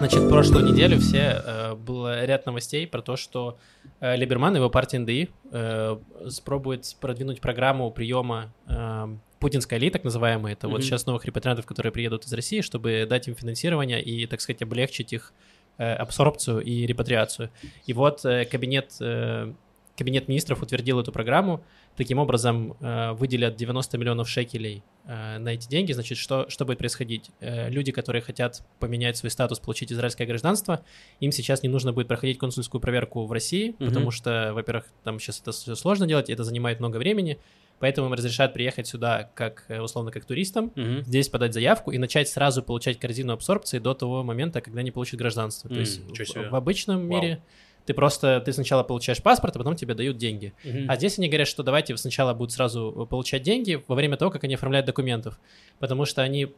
Значит, 0.00 0.30
прошлую 0.30 0.64
неделю 0.64 0.98
все 0.98 1.42
э, 1.44 1.74
было 1.74 2.24
ряд 2.24 2.46
новостей 2.46 2.86
про 2.86 3.02
то, 3.02 3.16
что 3.16 3.58
э, 4.00 4.16
Либерман 4.16 4.54
и 4.54 4.56
его 4.56 4.70
партия 4.70 4.98
НДИ 4.98 5.28
э, 5.52 5.98
спробует 6.30 6.96
продвинуть 7.02 7.42
программу 7.42 7.90
приема 7.90 8.50
э, 8.66 9.08
путинской 9.40 9.76
элиты, 9.76 9.98
так 9.98 10.04
называемой. 10.04 10.54
Это 10.54 10.68
вот 10.68 10.78
Мгм. 10.78 10.82
сейчас 10.84 11.04
новых 11.04 11.26
репатриантов, 11.26 11.66
которые 11.66 11.92
приедут 11.92 12.24
из 12.24 12.32
России, 12.32 12.62
чтобы 12.62 13.06
дать 13.06 13.28
им 13.28 13.34
финансирование 13.34 14.02
и, 14.02 14.24
так 14.24 14.40
сказать, 14.40 14.62
облегчить 14.62 15.12
их 15.12 15.34
э, 15.76 15.92
абсорбцию 15.92 16.60
и 16.62 16.86
репатриацию. 16.86 17.50
И 17.84 17.92
вот 17.92 18.24
э, 18.24 18.46
кабинет, 18.46 18.92
э, 19.00 19.52
кабинет 19.98 20.28
министров 20.28 20.62
утвердил 20.62 20.98
эту 20.98 21.12
программу. 21.12 21.62
Таким 21.96 22.18
образом, 22.18 22.76
э, 22.80 23.12
выделят 23.12 23.56
90 23.56 23.98
миллионов 23.98 24.28
шекелей 24.28 24.82
э, 25.04 25.38
на 25.38 25.50
эти 25.50 25.68
деньги. 25.68 25.92
Значит, 25.92 26.16
что, 26.18 26.48
что 26.48 26.64
будет 26.64 26.78
происходить? 26.78 27.30
Э, 27.40 27.68
люди, 27.68 27.92
которые 27.92 28.22
хотят 28.22 28.62
поменять 28.78 29.16
свой 29.18 29.30
статус, 29.30 29.58
получить 29.58 29.92
израильское 29.92 30.24
гражданство, 30.24 30.82
им 31.18 31.30
сейчас 31.32 31.62
не 31.62 31.68
нужно 31.68 31.92
будет 31.92 32.08
проходить 32.08 32.38
консульскую 32.38 32.80
проверку 32.80 33.26
в 33.26 33.32
России, 33.32 33.74
Мгм. 33.78 33.88
потому 33.88 34.10
что, 34.12 34.52
во-первых, 34.54 34.86
там 35.04 35.18
сейчас 35.20 35.40
это 35.40 35.52
все 35.52 35.74
сложно 35.74 36.06
делать, 36.06 36.30
это 36.30 36.42
занимает 36.44 36.78
много 36.78 36.96
времени, 36.96 37.38
поэтому 37.80 38.06
им 38.08 38.14
разрешают 38.14 38.54
приехать 38.54 38.86
сюда 38.86 39.30
как, 39.34 39.66
условно, 39.82 40.10
как 40.10 40.24
туристам, 40.24 40.72
Мгм. 40.76 41.02
здесь 41.02 41.28
подать 41.28 41.52
заявку 41.52 41.90
и 41.90 41.98
начать 41.98 42.28
сразу 42.28 42.62
получать 42.62 42.98
корзину 42.98 43.32
абсорбции 43.32 43.78
до 43.78 43.92
того 43.94 44.22
момента, 44.22 44.60
когда 44.62 44.80
они 44.80 44.90
получат 44.90 45.18
гражданство. 45.18 45.68
То 45.68 45.80
есть 45.80 46.00
в, 46.00 46.50
в 46.50 46.54
обычном 46.54 47.08
Вау. 47.08 47.20
мире 47.20 47.42
ты 47.90 47.94
просто, 47.94 48.40
ты 48.40 48.52
сначала 48.52 48.84
получаешь 48.84 49.20
паспорт, 49.20 49.56
а 49.56 49.58
потом 49.58 49.74
тебе 49.74 49.94
дают 49.94 50.16
деньги. 50.16 50.52
Мгм. 50.62 50.86
А 50.88 50.94
здесь 50.94 51.18
они 51.18 51.26
говорят, 51.26 51.48
что 51.48 51.64
давайте 51.64 51.96
сначала 51.96 52.34
будут 52.34 52.52
сразу 52.52 53.08
получать 53.10 53.42
деньги 53.42 53.82
во 53.88 53.96
время 53.96 54.16
того, 54.16 54.30
как 54.30 54.44
они 54.44 54.54
оформляют 54.54 54.86
документов. 54.86 55.40
Потому 55.80 56.04
что 56.04 56.22
они 56.22 56.44
э, 56.44 56.48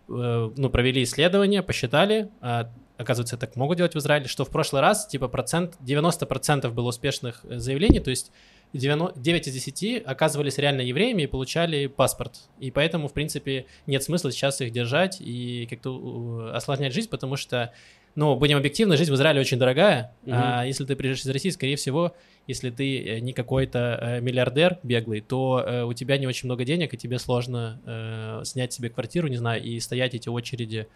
ну, 0.55 0.69
провели 0.69 1.03
исследование, 1.03 1.63
посчитали, 1.63 2.29
а, 2.43 2.71
оказывается, 2.99 3.39
так 3.39 3.57
могут 3.57 3.79
делать 3.79 3.95
в 3.95 3.99
Израиле, 3.99 4.27
что 4.27 4.45
в 4.45 4.51
прошлый 4.51 4.83
раз 4.83 5.07
типа 5.07 5.29
процент, 5.29 5.79
90% 5.81 6.69
было 6.71 6.89
успешных 6.89 7.41
э, 7.45 7.59
заявлений, 7.59 8.01
то 8.01 8.11
есть 8.11 8.31
90 8.73 9.21
9 9.21 9.49
из 9.49 9.53
10 9.53 10.03
оказывались 10.07 10.59
реально 10.59 10.81
евреями 10.83 11.23
и 11.23 11.27
получали 11.27 11.87
паспорт. 11.87 12.41
И 12.59 12.71
поэтому, 12.71 13.09
в 13.09 13.13
принципе, 13.13 13.67
нет 13.87 14.03
смысла 14.03 14.33
сейчас 14.33 14.61
их 14.61 14.73
держать 14.73 15.21
и 15.21 15.67
как-то 15.69 16.51
э, 16.51 16.57
осложнять 16.57 16.93
жизнь, 16.93 17.09
потому 17.09 17.37
что, 17.37 17.73
ну, 18.15 18.37
будем 18.37 18.59
объективны, 18.59 18.97
жизнь 18.97 19.11
в 19.11 19.15
Израиле 19.15 19.41
очень 19.41 19.59
дорогая. 19.59 20.15
Мгм. 20.23 20.35
А 20.37 20.65
если 20.65 20.85
ты 20.85 20.97
приезжаешь 20.97 21.25
из 21.25 21.31
России, 21.31 21.51
скорее 21.51 21.77
всего, 21.77 22.15
если 22.47 22.71
ты 22.71 22.99
э, 22.99 23.19
не 23.21 23.33
какой-то 23.33 23.99
э, 24.01 24.21
миллиардер 24.21 24.79
беглый, 24.83 25.21
то 25.21 25.65
э, 25.65 25.83
у 25.85 25.93
тебя 25.93 26.19
не 26.19 26.27
очень 26.27 26.47
много 26.47 26.65
денег, 26.65 26.93
и 26.93 26.97
тебе 26.97 27.19
сложно 27.19 28.43
снять 28.45 28.73
себе 28.73 28.91
квартиру, 28.91 29.29
не 29.29 29.37
знаю, 29.37 29.63
и 29.63 29.79
стоять 29.81 30.15
эти 30.15 30.29
очереди, 30.29 30.89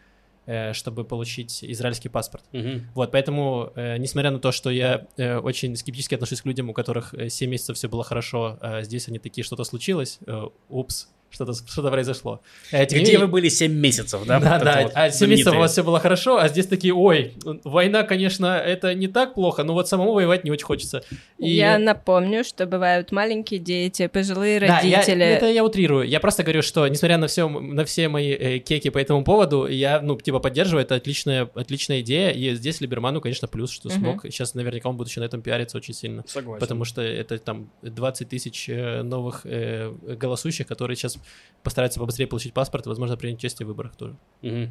чтобы 0.73 1.05
получить 1.05 1.65
израильский 1.65 2.09
паспорт. 2.09 2.45
Мгм. 2.53 2.89
Вот, 2.95 3.11
поэтому, 3.11 3.73
э, 3.75 3.97
несмотря 3.97 4.31
на 4.31 4.39
то, 4.39 4.53
что 4.53 4.71
я 4.71 5.07
э, 5.17 5.39
очень 5.39 5.75
скептически 5.75 6.15
отношусь 6.15 6.41
к 6.43 6.47
людям, 6.47 6.71
у 6.71 6.73
которых 6.73 7.15
э, 7.15 7.29
7 7.29 7.51
месяцев 7.51 7.77
все 7.77 7.89
было 7.89 8.05
хорошо, 8.05 8.57
а 8.61 8.83
здесь 8.83 9.09
они 9.09 9.19
такие, 9.19 9.45
что-то 9.45 9.65
случилось, 9.65 10.21
э, 10.25 10.45
упс, 10.69 11.09
что-то 11.31 11.53
что 11.55 11.83
произошло. 11.91 12.41
Э, 12.73 12.87
не 12.91 13.01
Где 13.01 13.19
вы 13.19 13.27
были 13.27 13.49
7 13.49 13.73
месяцев, 13.73 14.25
да? 14.27 14.41
да, 14.41 14.55
Вот 14.57 14.65
да, 14.65 14.83
вот 14.83 14.93
а 14.95 15.11
7 15.11 15.29
месяцев 15.29 15.55
у 15.55 15.59
вас 15.59 15.73
все 15.73 15.83
было 15.83 16.01
хорошо, 16.01 16.39
а 16.39 16.49
здесь 16.49 16.67
такие, 16.67 16.95
ой, 16.95 17.35
война, 17.65 18.03
конечно, 18.05 18.57
это 18.57 18.95
не 18.95 19.09
так 19.09 19.35
плохо, 19.35 19.63
но 19.65 19.73
вот 19.75 19.89
самому 19.89 20.13
воевать 20.13 20.45
не 20.45 20.51
очень 20.51 20.65
хочется. 20.65 21.03
И- 21.39 21.51
Я 21.51 21.79
напомню, 21.79 22.45
что 22.45 22.67
бывают 22.67 23.13
маленькие 23.13 23.61
дети, 23.61 24.07
пожилые 24.07 24.61
Да, 24.61 24.81
я- 24.81 24.99
родители. 24.99 25.25
это 25.25 25.47
я 25.51 25.65
утрирую. 25.65 26.07
Я 26.09 26.21
просто 26.21 26.43
говорю, 26.43 26.63
что 26.63 26.87
несмотря 26.89 27.19
на 27.19 27.27
все, 27.27 27.49
на 27.49 27.85
все 27.85 28.09
мои 28.09 28.31
э, 28.33 28.59
кеки 28.59 28.89
по 28.91 28.99
этому 28.99 29.25
поводу, 29.25 29.67
я, 29.67 30.01
ну, 30.01 30.19
типа, 30.19 30.39
поддерживаю, 30.39 30.85
это 30.85 30.95
отличная, 30.95 31.49
отличная 31.55 32.01
идея, 32.01 32.31
и 32.31 32.55
здесь 32.55 32.81
Либерману, 32.81 33.21
конечно, 33.21 33.49
плюс, 33.49 33.71
что 33.71 33.91
смог. 33.91 34.23
Сейчас 34.23 34.55
наверняка 34.55 34.89
он 34.89 34.97
будет 34.97 35.09
еще 35.09 35.21
на 35.21 35.25
этом 35.25 35.43
пиариться 35.43 35.77
очень 35.77 35.95
сильно. 35.95 36.25
Согласен. 36.27 36.61
Потому 36.61 36.85
что 36.85 37.03
это 37.03 37.39
там 37.39 37.71
20 37.83 38.29
тысяч 38.29 38.69
э, 38.69 39.03
новых 39.03 39.43
э, 39.45 39.93
голосующих, 40.21 40.67
которые 40.67 40.97
сейчас 40.97 41.16
постараются 41.63 41.99
побыстрее 42.01 42.27
получить 42.27 42.55
паспорт 42.55 42.87
и, 42.87 42.89
возможно, 42.89 43.17
принять 43.17 43.39
участие 43.39 43.67
в 43.67 43.69
выборах 43.69 43.97
тоже. 43.97 44.17
Мгм. 44.43 44.71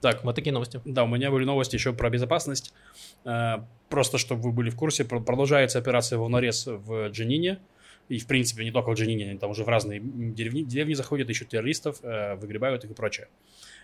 Так, 0.00 0.24
Вот 0.24 0.34
такие 0.34 0.52
новости. 0.52 0.80
Да, 0.84 1.04
у 1.04 1.06
меня 1.06 1.30
были 1.30 1.44
новости 1.44 1.74
еще 1.76 1.92
про 1.92 2.08
безопасность. 2.10 2.72
Э, 3.24 3.58
Просто, 3.90 4.18
чтобы 4.18 4.42
вы 4.42 4.52
были 4.52 4.70
в 4.70 4.76
курсе, 4.76 5.04
про- 5.04 5.20
продолжается 5.20 5.78
операция 5.78 6.16
«Волнорез» 6.18 6.66
в 6.66 7.08
Дженине. 7.08 7.58
И, 8.08 8.18
в 8.18 8.26
принципе, 8.26 8.64
не 8.64 8.70
только 8.70 8.90
в 8.90 8.94
Дженине, 8.94 9.30
они 9.30 9.38
там 9.38 9.50
уже 9.50 9.64
в 9.64 9.68
разные 9.68 10.00
деревни, 10.00 10.62
деревни 10.62 10.94
заходят, 10.94 11.28
ищут 11.28 11.48
террористов, 11.48 11.98
э, 12.02 12.36
выгребают 12.36 12.84
их 12.84 12.92
и 12.92 12.94
прочее. 12.94 13.28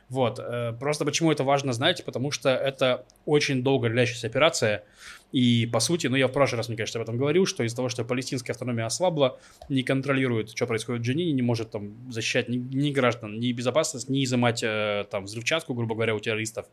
Вот. 0.09 0.39
э, 0.39 0.73
Просто 0.79 1.05
почему 1.05 1.33
это 1.33 1.43
важно 1.43 1.73
знать, 1.73 2.05
потому 2.05 2.31
что 2.31 2.51
это 2.51 3.05
очень 3.25 3.63
долго 3.63 3.89
длящаяся 3.89 4.29
операция. 4.29 4.85
И, 5.33 5.67
по 5.67 5.81
сути, 5.81 6.07
ну, 6.07 6.17
я 6.17 6.29
в 6.29 6.33
прошлый 6.33 6.59
раз, 6.59 6.69
мне 6.69 6.77
кажется, 6.77 6.99
об 6.99 7.03
этом 7.03 7.17
говорил, 7.17 7.47
что 7.47 7.65
из-за 7.65 7.77
того, 7.77 7.89
что 7.89 8.05
палестинская 8.05 8.53
автономия 8.53 8.87
ослабла, 8.87 9.41
не 9.69 9.83
контролирует, 9.83 10.51
что 10.51 10.67
происходит 10.67 11.03
в 11.03 11.05
Джанине, 11.05 11.33
не 11.33 11.43
может 11.43 11.73
там 11.73 12.11
защищать 12.11 12.49
ни, 12.49 12.57
ни 12.57 12.93
граждан, 12.93 13.41
ни 13.41 13.51
безопасность, 13.51 14.09
ни 14.09 14.25
изымать 14.25 14.63
э, 14.63 15.05
там 15.11 15.25
взрывчатку, 15.25 15.75
грубо 15.75 15.97
говоря, 15.97 16.15
у 16.15 16.21
террористов. 16.21 16.67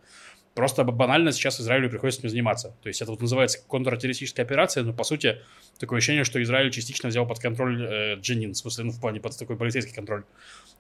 Просто 0.53 0.83
банально 0.83 1.31
сейчас 1.31 1.59
Израилю 1.59 1.89
приходится 1.89 2.21
этим 2.21 2.29
заниматься. 2.29 2.77
То 2.83 2.87
есть 2.87 3.01
это 3.01 3.09
вот 3.09 3.21
называется 3.21 3.57
контртеррористическая 3.67 4.45
операция, 4.45 4.83
но 4.83 4.93
по 4.93 5.03
сути 5.03 5.41
такое 5.79 5.97
ощущение, 5.97 6.23
что 6.23 6.41
Израиль 6.43 6.69
частично 6.69 7.09
взял 7.09 7.27
под 7.27 7.39
контроль 7.39 7.83
э, 7.83 8.15
Джанин, 8.19 8.53
в 8.53 8.57
смысле, 8.57 8.85
ну, 8.85 8.91
в 8.91 9.01
плане 9.01 9.19
под 9.19 9.35
такой 9.37 9.57
полицейский 9.57 9.95
контроль. 9.95 10.23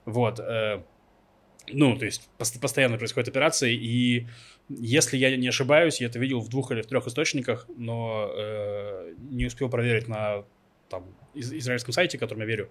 Вот. 0.05 0.39
э, 0.39 0.83
ну, 1.71 1.97
то 1.97 2.05
есть 2.05 2.29
пос- 2.37 2.59
постоянно 2.59 2.97
происходят 2.97 3.29
операции, 3.29 3.73
и 3.73 4.27
если 4.69 5.17
я 5.17 5.35
не 5.35 5.47
ошибаюсь, 5.47 6.01
я 6.01 6.07
это 6.07 6.19
видел 6.19 6.39
в 6.39 6.49
двух 6.49 6.71
или 6.71 6.81
в 6.81 6.87
трех 6.87 7.07
источниках, 7.07 7.67
но 7.75 8.31
э, 8.35 9.13
не 9.29 9.45
успел 9.45 9.69
проверить 9.69 10.07
на 10.07 10.45
там, 10.89 11.05
из- 11.33 11.53
израильском 11.53 11.93
сайте, 11.93 12.17
которому 12.17 12.43
я 12.43 12.47
верю. 12.47 12.69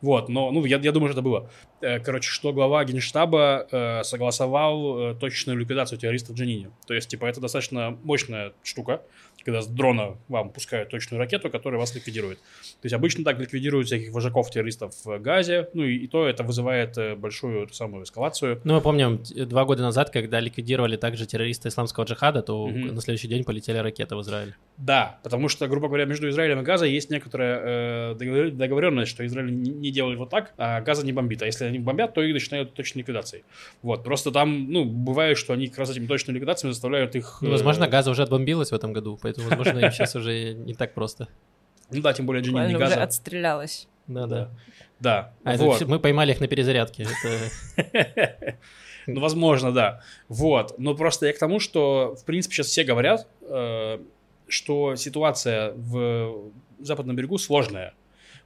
Вот, 0.00 0.28
но, 0.28 0.50
ну, 0.50 0.64
я, 0.64 0.78
я 0.78 0.92
думаю, 0.92 1.10
что 1.12 1.20
это 1.20 1.22
было. 1.28 1.50
Э, 1.80 2.00
короче, 2.00 2.30
что 2.30 2.52
глава 2.52 2.84
генштаба 2.84 3.66
э, 3.70 4.02
согласовал 4.04 4.98
э, 5.10 5.14
точную 5.14 5.58
ликвидацию 5.58 5.98
террористов 5.98 6.36
в 6.36 6.38
Джанине. 6.38 6.70
То 6.86 6.94
есть, 6.94 7.08
типа, 7.08 7.26
это 7.26 7.40
достаточно 7.40 7.96
мощная 8.02 8.52
штука, 8.62 9.02
когда 9.44 9.60
с 9.62 9.66
дрона 9.66 10.16
вам 10.28 10.50
пускают 10.50 10.90
точную 10.90 11.18
ракету, 11.18 11.50
которая 11.50 11.80
вас 11.80 11.94
ликвидирует. 11.94 12.38
То 12.38 12.84
есть, 12.84 12.94
обычно 12.94 13.24
так 13.24 13.38
ликвидируют 13.38 13.86
всяких 13.86 14.12
вожаков 14.12 14.50
террористов 14.50 14.94
в 15.04 15.18
Газе, 15.18 15.68
ну, 15.74 15.84
и, 15.84 15.96
и 15.96 16.06
то 16.08 16.26
это 16.26 16.42
вызывает 16.42 16.96
э, 16.98 17.14
большую 17.16 17.64
эту 17.64 17.74
самую 17.74 18.04
эскалацию. 18.04 18.60
Ну, 18.64 18.74
мы 18.74 18.80
помним, 18.80 19.22
два 19.48 19.64
года 19.64 19.82
назад, 19.82 20.10
когда 20.10 20.40
ликвидировали 20.40 20.96
также 20.96 21.26
террориста 21.26 21.68
исламского 21.68 22.04
джихада, 22.04 22.42
то 22.42 22.66
Мгм. 22.66 22.94
на 22.94 23.00
следующий 23.00 23.28
день 23.28 23.44
полетели 23.44 23.78
ракеты 23.78 24.16
в 24.16 24.20
Израиль. 24.22 24.54
Да, 24.78 25.18
потому 25.22 25.48
что, 25.48 25.68
грубо 25.68 25.88
говоря, 25.88 26.04
между 26.06 26.28
Израилем 26.28 26.60
и 26.60 26.62
Газой 26.62 26.90
есть 26.90 27.10
некоторая 27.10 27.60
э, 27.62 28.01
договоренность, 28.14 29.10
что 29.10 29.24
Израиль 29.26 29.52
не, 29.52 29.90
делает 29.90 30.18
вот 30.18 30.30
так, 30.30 30.52
а 30.56 30.80
Газа 30.80 31.04
не 31.04 31.12
бомбит. 31.12 31.42
А 31.42 31.46
если 31.46 31.64
они 31.64 31.78
бомбят, 31.78 32.14
то 32.14 32.22
их 32.22 32.32
начинают 32.34 32.74
точной 32.74 33.00
ликвидацией. 33.00 33.44
Вот, 33.82 34.04
просто 34.04 34.30
там, 34.30 34.70
ну, 34.70 34.84
бывает, 34.84 35.38
что 35.38 35.52
они 35.52 35.68
как 35.68 35.78
раз 35.78 35.90
этими 35.90 36.06
точными 36.06 36.36
ликвидациями 36.36 36.72
заставляют 36.72 37.14
их... 37.14 37.38
Ну, 37.40 37.48
э, 37.48 37.52
возможно, 37.52 37.88
Газа 37.88 38.10
уже 38.10 38.22
отбомбилась 38.22 38.70
в 38.70 38.74
этом 38.74 38.92
году, 38.92 39.18
поэтому, 39.20 39.48
возможно, 39.48 39.78
им 39.78 39.90
сейчас 39.90 40.14
уже 40.16 40.54
не 40.54 40.74
так 40.74 40.94
просто. 40.94 41.28
Ну 41.90 42.00
да, 42.00 42.12
тем 42.12 42.26
более 42.26 42.42
Джинни 42.42 42.54
не 42.56 42.72
Буквально 42.72 42.86
уже 42.86 42.94
Газа. 42.94 43.02
отстрелялась. 43.02 43.88
Да, 44.06 44.26
да. 44.26 44.50
Да, 45.00 45.34
А, 45.44 45.54
это 45.54 45.64
вот. 45.64 45.76
всё- 45.76 45.86
мы 45.86 45.98
поймали 45.98 46.32
их 46.32 46.40
на 46.40 46.46
перезарядке. 46.48 47.06
Это... 47.76 48.56
Ну, 49.08 49.20
возможно, 49.20 49.72
да. 49.72 50.00
Вот. 50.28 50.78
Но 50.78 50.94
просто 50.94 51.26
я 51.26 51.32
к 51.32 51.38
тому, 51.38 51.58
что, 51.58 52.14
в 52.14 52.24
принципе, 52.24 52.54
сейчас 52.54 52.68
все 52.68 52.84
говорят, 52.84 53.26
э, 53.42 53.98
что 54.52 54.96
ситуация 54.96 55.72
в 55.72 56.52
западном 56.78 57.16
берегу 57.16 57.38
сложная. 57.38 57.94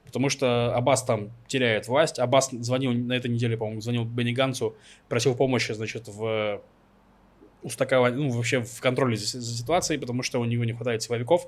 Потому 0.05 0.29
что 0.29 0.73
Аббас 0.73 1.03
там 1.03 1.31
теряет 1.47 1.87
власть. 1.87 2.17
Аббас 2.17 2.49
звонил 2.51 2.93
на 2.93 3.13
этой 3.13 3.29
неделе, 3.29 3.57
по-моему, 3.57 3.81
звонил 3.81 4.05
Бенни 4.05 4.31
Гансу, 4.31 4.75
просил 5.09 5.35
помощи, 5.35 5.73
значит, 5.73 6.07
в 6.07 6.61
устаковании, 7.61 8.17
ну, 8.17 8.29
вообще 8.29 8.61
в 8.61 8.79
контроле 8.79 9.17
за, 9.17 9.39
за 9.39 9.57
ситуацией, 9.57 9.99
потому 9.99 10.23
что 10.23 10.39
у 10.39 10.45
него 10.45 10.63
не 10.63 10.73
хватает 10.73 11.01
силовиков. 11.01 11.47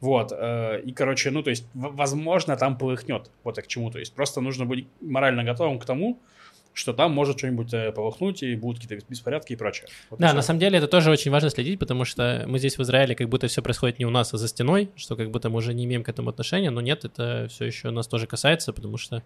Вот, 0.00 0.32
э, 0.32 0.80
и, 0.84 0.92
короче, 0.92 1.30
ну, 1.30 1.42
то 1.42 1.50
есть, 1.50 1.66
возможно, 1.74 2.56
там 2.56 2.78
полыхнет, 2.78 3.30
вот 3.42 3.56
я 3.56 3.62
к 3.62 3.66
чему, 3.66 3.90
то 3.90 3.98
есть, 3.98 4.14
просто 4.14 4.40
нужно 4.40 4.64
быть 4.64 4.86
морально 5.00 5.42
готовым 5.42 5.78
к 5.78 5.84
тому, 5.84 6.20
что 6.78 6.92
там 6.92 7.12
может 7.12 7.38
что-нибудь 7.38 7.72
э, 7.74 7.92
полыхнуть, 7.92 8.42
и 8.42 8.54
будут 8.54 8.82
какие-то 8.82 9.04
беспорядки 9.08 9.52
и 9.52 9.56
прочее. 9.56 9.88
Вот 10.10 10.20
и 10.20 10.22
Да, 10.22 10.32
на 10.32 10.42
самом 10.42 10.60
деле 10.60 10.78
это 10.78 10.88
тоже 10.88 11.10
очень 11.10 11.30
важно 11.30 11.50
следить, 11.50 11.78
потому 11.78 12.04
что 12.04 12.44
мы 12.46 12.58
здесь 12.58 12.78
в 12.78 12.82
Израиле 12.82 13.14
как 13.14 13.28
будто 13.28 13.48
все 13.48 13.62
происходит 13.62 13.98
не 13.98 14.06
у 14.06 14.10
нас, 14.10 14.32
а 14.32 14.38
за 14.38 14.48
стеной, 14.48 14.90
что 14.96 15.16
как 15.16 15.30
будто 15.30 15.50
мы 15.50 15.56
уже 15.56 15.74
не 15.74 15.84
имеем 15.84 16.04
к 16.04 16.08
этому 16.08 16.30
отношения, 16.30 16.70
но 16.70 16.80
нет, 16.80 17.04
это 17.04 17.48
все 17.50 17.64
еще 17.66 17.90
нас 17.90 18.06
тоже 18.06 18.26
касается, 18.26 18.72
потому 18.72 18.96
что 18.96 19.22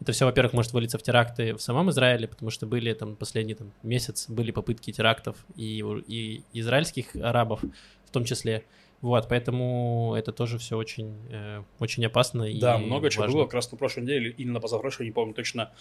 это 0.00 0.12
все, 0.12 0.24
во-первых, 0.24 0.54
может 0.54 0.72
вылиться 0.72 0.98
в 0.98 1.02
теракты 1.02 1.54
в 1.54 1.60
самом 1.60 1.90
Израиле, 1.90 2.26
потому 2.26 2.50
что 2.50 2.66
были 2.66 2.92
там 2.94 3.16
последний 3.16 3.54
там, 3.54 3.72
месяц 3.82 4.28
были 4.28 4.50
попытки 4.50 4.90
терактов 4.90 5.36
и, 5.56 5.84
и 6.06 6.42
израильских 6.52 7.14
арабов 7.16 7.62
в 8.04 8.10
том 8.10 8.24
числе. 8.24 8.64
Вот, 9.04 9.28
поэтому 9.28 10.14
это 10.16 10.32
тоже 10.32 10.56
все 10.56 10.78
очень, 10.78 11.14
э, 11.30 11.62
очень 11.78 12.06
опасно. 12.06 12.44
и 12.44 12.58
Да, 12.58 12.78
много 12.78 13.10
чего 13.10 13.24
важно. 13.24 13.36
было. 13.36 13.44
Как 13.44 13.54
раз 13.54 13.70
на 13.70 13.76
прошлой 13.76 14.04
неделе 14.04 14.30
или 14.30 14.48
на 14.48 14.60
позапрошлой, 14.60 15.06
не 15.06 15.12
помню 15.12 15.34
точно, 15.34 15.72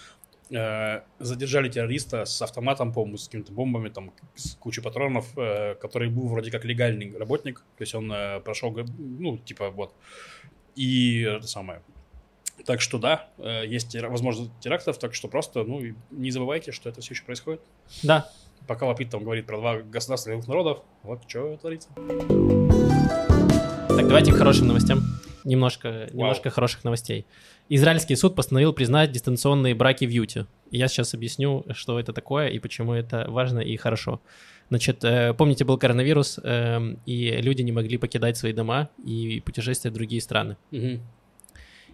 э, 0.53 1.01
задержали 1.19 1.69
террориста 1.69 2.25
с 2.25 2.41
автоматом, 2.41 2.93
по-моему, 2.93 3.17
с 3.17 3.25
какими-то 3.25 3.51
бомбами, 3.51 3.89
там, 3.89 4.13
с 4.35 4.55
кучей 4.55 4.81
патронов, 4.81 5.37
э, 5.37 5.75
который 5.75 6.09
был 6.09 6.27
вроде 6.27 6.51
как 6.51 6.65
легальный 6.65 7.15
работник. 7.17 7.59
То 7.77 7.81
есть 7.81 7.95
он 7.95 8.11
э, 8.11 8.39
прошел, 8.41 8.75
ну, 8.97 9.37
типа, 9.37 9.69
вот. 9.69 9.93
И 10.75 11.21
это 11.21 11.47
самое. 11.47 11.81
Так 12.65 12.81
что 12.81 12.97
да, 12.97 13.29
э, 13.37 13.63
есть 13.65 13.95
возможность 13.95 14.51
терактов, 14.59 14.97
так 14.99 15.13
что 15.13 15.27
просто, 15.27 15.63
ну, 15.63 15.81
не 16.11 16.31
забывайте, 16.31 16.71
что 16.71 16.89
это 16.89 17.01
все 17.01 17.13
еще 17.13 17.23
происходит. 17.23 17.61
Да, 18.03 18.29
Пока 18.67 18.85
Лапид 18.85 19.09
там 19.09 19.23
говорит 19.23 19.45
про 19.45 19.57
два 19.57 19.77
двух 19.81 20.47
народов, 20.47 20.79
вот 21.03 21.21
что 21.27 21.57
творится. 21.57 21.89
Так, 23.89 24.07
давайте 24.07 24.31
к 24.31 24.37
хорошим 24.37 24.67
новостям. 24.67 25.01
Немножко, 25.43 26.07
немножко 26.13 26.49
хороших 26.49 26.83
новостей. 26.83 27.25
Израильский 27.69 28.15
суд 28.15 28.35
постановил 28.35 28.73
признать 28.73 29.11
дистанционные 29.11 29.75
браки 29.75 30.05
в 30.05 30.09
Юте. 30.09 30.45
Я 30.71 30.87
сейчас 30.87 31.13
объясню, 31.13 31.65
что 31.73 31.99
это 31.99 32.13
такое 32.13 32.47
и 32.47 32.59
почему 32.59 32.93
это 32.93 33.25
важно 33.29 33.59
и 33.59 33.75
хорошо. 33.77 34.21
Значит, 34.69 35.03
э, 35.03 35.33
помните, 35.33 35.65
был 35.65 35.77
коронавирус, 35.77 36.39
эм, 36.43 36.97
и 37.05 37.37
люди 37.41 37.61
не 37.61 37.71
могли 37.71 37.97
покидать 37.97 38.37
свои 38.37 38.53
дома 38.53 38.89
и 39.05 39.41
путешествовать 39.45 39.93
в 39.93 39.97
другие 39.97 40.21
страны. 40.21 40.55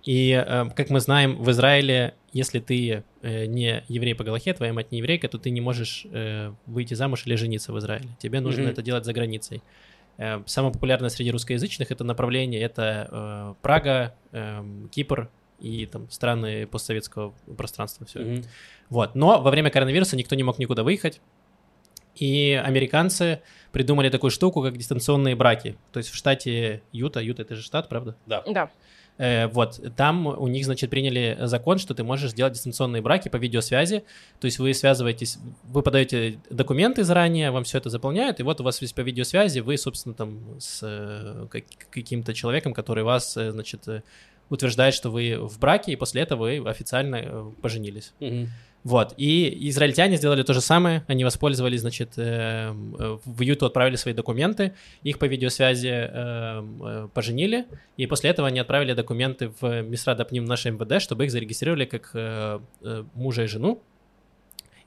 И, 0.04 0.32
э, 0.32 0.66
как 0.76 0.90
мы 0.90 1.00
знаем, 1.02 1.36
в 1.36 1.50
Израиле, 1.52 2.14
если 2.32 2.60
ты 2.60 3.04
э, 3.22 3.46
не 3.46 3.84
еврей 3.90 4.16
по 4.16 4.24
Галахе, 4.24 4.54
твоя 4.54 4.72
мать 4.72 4.92
не 4.92 5.00
еврейка, 5.00 5.28
то 5.28 5.38
ты 5.38 5.50
не 5.50 5.62
можешь 5.62 6.06
э, 6.12 6.54
выйти 6.68 6.94
замуж 6.94 7.24
или 7.26 7.36
жениться 7.36 7.74
в 7.74 7.80
Израиле. 7.80 8.08
Тебе 8.20 8.40
нужно 8.40 8.62
Мгм. 8.64 8.72
это 8.72 8.82
делать 8.82 9.04
за 9.06 9.12
границей. 9.14 9.62
Э, 10.20 10.44
Самое 10.46 10.74
популярное 10.74 11.10
среди 11.10 11.32
русскоязычных 11.32 11.92
это 11.92 12.04
направление 12.04 12.62
это 12.62 13.08
э, 13.10 13.54
Прага, 13.62 14.14
эм, 14.34 14.90
Кипр 14.90 15.30
и 15.60 15.86
там 15.86 16.10
страны 16.12 16.68
постсоветского 16.68 17.34
пространства. 17.58 18.06
Все. 18.06 18.20
Мгм. 18.20 18.44
Вот. 18.90 19.16
Но 19.16 19.42
во 19.42 19.50
время 19.50 19.70
коронавируса 19.70 20.18
никто 20.18 20.36
не 20.36 20.44
мог 20.44 20.60
никуда 20.60 20.84
выехать. 20.84 21.22
И 22.16 22.62
американцы 22.62 23.42
придумали 23.72 24.10
такую 24.10 24.32
штуку, 24.32 24.62
как 24.62 24.78
дистанционные 24.78 25.36
браки. 25.36 25.78
То 25.94 26.00
есть 26.00 26.10
в 26.10 26.16
штате 26.16 26.82
Юта, 26.92 27.22
Юта 27.22 27.44
это 27.44 27.56
же 27.56 27.62
штат, 27.62 27.88
правда? 27.88 28.18
Да. 28.26 28.44
Да. 28.46 28.70
Э, 29.20 29.48
вот, 29.48 29.80
там 29.98 30.26
у 30.28 30.48
них, 30.48 30.64
значит, 30.66 30.90
приняли 30.90 31.38
закон, 31.42 31.78
что 31.78 31.94
ты 31.94 32.04
можешь 32.04 32.32
сделать 32.32 32.54
дистанционные 32.54 33.02
браки 33.02 33.28
по 33.28 33.36
видеосвязи, 33.36 34.04
то 34.40 34.46
есть 34.46 34.60
вы 34.60 34.74
связываетесь, 34.74 35.38
вы 35.66 35.82
подаете 35.84 36.40
документы 36.50 37.04
заранее, 37.04 37.52
вам 37.52 37.66
все 37.66 37.78
это 37.80 37.90
заполняют, 37.90 38.40
и 38.40 38.44
вот 38.44 38.62
у 38.62 38.64
вас 38.64 38.82
есть 38.82 38.96
по 38.96 39.02
видеосвязи, 39.02 39.60
вы, 39.60 39.78
собственно, 39.78 40.16
там 40.16 40.40
с 40.60 40.80
э, 40.84 41.48
как- 41.52 41.90
каким-то 41.92 42.34
человеком, 42.34 42.74
который 42.74 43.04
вас, 43.04 43.36
э, 43.36 43.52
значит, 43.52 43.86
утверждает, 44.50 44.94
что 44.94 45.12
вы 45.12 45.38
в 45.38 45.60
браке, 45.60 45.92
и 45.92 45.96
после 45.98 46.22
этого 46.22 46.44
вы 46.44 46.70
официально 46.70 47.52
поженились. 47.62 48.14
Мгм. 48.22 48.48
Вот, 48.84 49.14
и 49.18 49.70
израильтяне 49.70 50.16
сделали 50.16 50.44
то 50.44 50.54
же 50.54 50.62
самое, 50.62 51.04
они 51.08 51.26
воспользовались, 51.26 51.82
значит, 51.82 52.14
э, 52.16 52.72
э, 52.72 53.18
в 53.26 53.42
Юту 53.42 53.66
отправили 53.66 53.98
свои 53.98 54.14
документы, 54.14 54.74
их 55.04 55.20
по 55.20 55.26
видеосвязи 55.26 55.88
э, 55.88 56.08
э, 56.12 57.08
поженили, 57.14 57.66
и 57.98 58.08
после 58.08 58.30
этого 58.30 58.48
они 58.48 58.60
отправили 58.60 58.94
документы 58.94 59.52
в 59.60 59.82
Мисрад 59.82 60.22
Апним 60.22 60.46
наше 60.46 60.72
МВД, 60.72 61.02
чтобы 61.02 61.26
их 61.26 61.32
зарегистрировали 61.32 61.86
как 61.86 62.12
э, 62.14 62.60
э, 62.82 63.04
мужа 63.16 63.44
и 63.44 63.48
жену. 63.48 63.82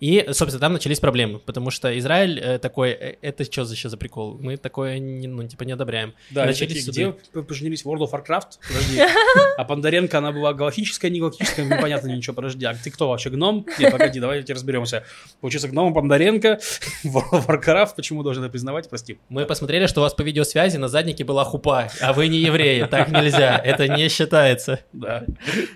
И, 0.02 0.26
собственно, 0.32 0.58
там 0.58 0.72
начались 0.72 0.98
проблемы, 0.98 1.38
потому 1.38 1.70
что 1.70 1.96
Израиль 1.96 2.40
э, 2.40 2.58
такой, 2.58 2.90
«Э, 2.90 3.14
это 3.22 3.44
что 3.44 3.64
за, 3.64 3.74
еще 3.74 3.88
за 3.88 3.96
прикол? 3.96 4.36
Мы 4.40 4.56
такое, 4.56 4.98
не, 4.98 5.28
ну, 5.28 5.46
типа, 5.46 5.62
не 5.62 5.70
одобряем. 5.70 6.12
Да, 6.30 6.44
Начались 6.44 6.84
такие, 6.84 7.12
где 7.12 7.20
вы 7.32 7.44
поженились 7.44 7.84
World 7.84 8.00
of 8.00 8.10
Warcraft? 8.10 8.58
Подожди. 8.66 9.00
А 9.56 9.64
Бондаренко, 9.64 10.18
она 10.18 10.32
была 10.32 10.54
галактическая, 10.54 11.08
не 11.08 11.20
галактическая, 11.20 11.66
непонятно 11.66 12.08
ничего, 12.08 12.34
подожди. 12.34 12.64
А 12.64 12.74
ты 12.74 12.90
кто 12.90 13.10
вообще, 13.10 13.30
гном? 13.30 13.64
Нет, 13.78 13.92
погоди, 13.92 14.18
давайте 14.18 14.52
разберемся. 14.54 15.04
Получается, 15.40 15.68
гном 15.68 15.92
Бондаренко 15.92 16.58
World 17.04 17.30
of 17.30 17.46
Warcraft, 17.46 17.90
почему 17.94 18.24
должен 18.24 18.42
это 18.42 18.50
признавать, 18.50 18.88
прости. 18.88 19.18
Мы 19.28 19.44
посмотрели, 19.44 19.86
что 19.86 20.00
у 20.00 20.02
вас 20.02 20.14
по 20.14 20.22
видеосвязи 20.22 20.78
на 20.78 20.88
заднике 20.88 21.22
была 21.22 21.44
хупа, 21.44 21.90
а 22.00 22.12
вы 22.12 22.26
не 22.26 22.38
евреи, 22.38 22.88
так 22.90 23.08
нельзя, 23.10 23.56
это 23.56 23.86
не 23.86 24.08
считается. 24.08 24.80
Да. 24.92 25.24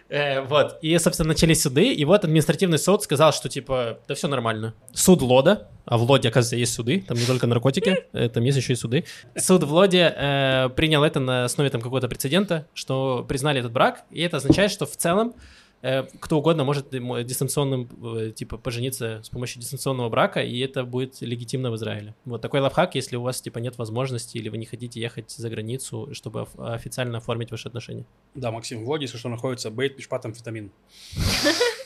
Э, 0.08 0.40
вот, 0.40 0.78
и, 0.82 0.98
собственно, 0.98 1.28
начались 1.28 1.62
суды, 1.62 1.92
и 1.92 2.04
вот 2.04 2.24
административный 2.24 2.78
суд 2.78 3.04
сказал, 3.04 3.32
что, 3.32 3.48
типа, 3.48 4.00
да 4.08 4.15
все 4.16 4.28
нормально. 4.28 4.74
Суд 4.92 5.22
Лода, 5.22 5.68
а 5.84 5.98
в 5.98 6.02
Лоде, 6.02 6.28
оказывается, 6.28 6.56
есть 6.56 6.74
суды, 6.74 7.04
там 7.06 7.16
не 7.16 7.24
только 7.26 7.46
наркотики, 7.46 8.04
э, 8.12 8.28
там 8.28 8.42
есть 8.42 8.58
еще 8.58 8.72
и 8.72 8.76
суды. 8.76 9.04
Суд 9.36 9.62
в 9.62 9.72
Лоде 9.72 10.12
э, 10.16 10.68
принял 10.76 11.04
это 11.04 11.20
на 11.20 11.44
основе 11.44 11.70
там 11.70 11.80
какого-то 11.80 12.08
прецедента, 12.08 12.66
что 12.74 13.24
признали 13.28 13.60
этот 13.60 13.72
брак, 13.72 14.04
и 14.10 14.20
это 14.22 14.38
означает, 14.38 14.70
что 14.72 14.84
в 14.86 14.96
целом 14.96 15.34
э, 15.82 16.02
кто 16.18 16.38
угодно 16.38 16.64
может 16.64 16.88
дистанционным, 16.90 17.88
э, 18.16 18.32
типа, 18.32 18.56
пожениться 18.58 19.20
с 19.22 19.28
помощью 19.28 19.60
дистанционного 19.60 20.08
брака, 20.08 20.40
и 20.42 20.58
это 20.58 20.82
будет 20.84 21.20
легитимно 21.20 21.70
в 21.70 21.76
Израиле. 21.76 22.14
Вот 22.24 22.40
такой 22.42 22.60
лайфхак, 22.60 22.96
если 22.96 23.14
у 23.16 23.22
вас, 23.22 23.40
типа, 23.40 23.58
нет 23.58 23.78
возможности 23.78 24.38
или 24.38 24.48
вы 24.48 24.56
не 24.58 24.66
хотите 24.66 25.00
ехать 25.00 25.30
за 25.30 25.48
границу, 25.50 26.08
чтобы 26.12 26.40
оф- 26.40 26.58
официально 26.58 27.18
оформить 27.18 27.50
ваши 27.52 27.68
отношения. 27.68 28.04
Да, 28.34 28.50
Максим, 28.50 28.84
в 28.84 28.88
Лоде, 28.88 29.04
если 29.04 29.18
что, 29.18 29.28
находится 29.28 29.70
бейт, 29.70 29.96
мишпат, 29.96 30.24
амфетамин. 30.24 30.72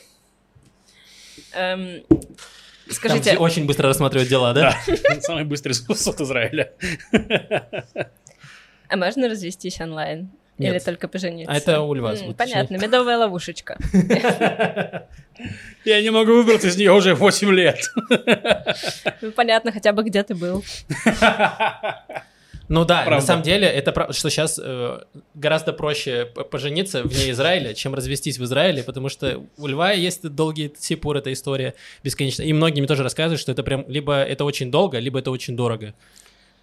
Эм, 1.53 2.03
Там 2.07 2.19
Скажите, 2.89 3.31
все 3.31 3.37
очень 3.37 3.65
быстро 3.65 3.87
рассматривают 3.87 4.29
дела, 4.29 4.53
да? 4.53 4.75
Да, 4.87 5.21
самый 5.21 5.45
быстрый 5.45 5.73
суд 5.73 6.19
Израиля. 6.21 6.73
а 8.89 8.97
можно 8.97 9.29
развестись 9.29 9.79
онлайн? 9.79 10.29
Нет. 10.57 10.73
Или 10.75 10.79
только 10.79 11.07
пожениться? 11.07 11.51
А 11.51 11.55
это 11.55 11.81
у 11.81 11.93
Льва 11.93 12.15
звучит. 12.15 12.37
Понятно, 12.37 12.75
медовая 12.77 13.17
ловушечка. 13.17 13.77
Я 15.85 16.01
не 16.01 16.11
могу 16.11 16.33
выбраться 16.33 16.67
из 16.67 16.77
нее 16.77 16.91
уже 16.91 17.15
8 17.15 17.51
лет. 17.51 17.79
Ну, 19.21 19.31
понятно, 19.31 19.71
хотя 19.71 19.91
бы 19.93 20.03
где 20.03 20.21
ты 20.23 20.35
был. 20.35 20.63
Ну 22.73 22.85
да, 22.85 22.99
на 22.99 23.05
Правда. 23.05 23.25
самом 23.25 23.43
деле, 23.43 23.67
это 23.67 24.13
что 24.13 24.29
сейчас 24.29 24.57
гораздо 25.33 25.73
проще 25.73 26.25
пожениться 26.25 27.03
вне 27.03 27.31
Израиля, 27.31 27.73
чем 27.73 27.93
развестись 27.93 28.37
в 28.39 28.43
Израиле, 28.45 28.81
потому 28.83 29.09
что 29.09 29.43
у 29.57 29.67
Льва 29.67 29.91
есть 29.91 30.27
долгий 30.29 30.71
сипур, 30.79 31.17
эта 31.17 31.33
история 31.33 31.73
бесконечно. 32.03 32.43
И 32.43 32.53
многие 32.53 32.79
мне 32.79 32.87
тоже 32.87 33.03
рассказывают, 33.03 33.41
что 33.41 33.51
это 33.51 33.63
прям 33.63 33.83
либо 33.89 34.23
это 34.23 34.45
очень 34.45 34.71
долго, 34.71 34.99
либо 34.99 35.19
это 35.19 35.31
очень 35.31 35.57
дорого. 35.57 35.93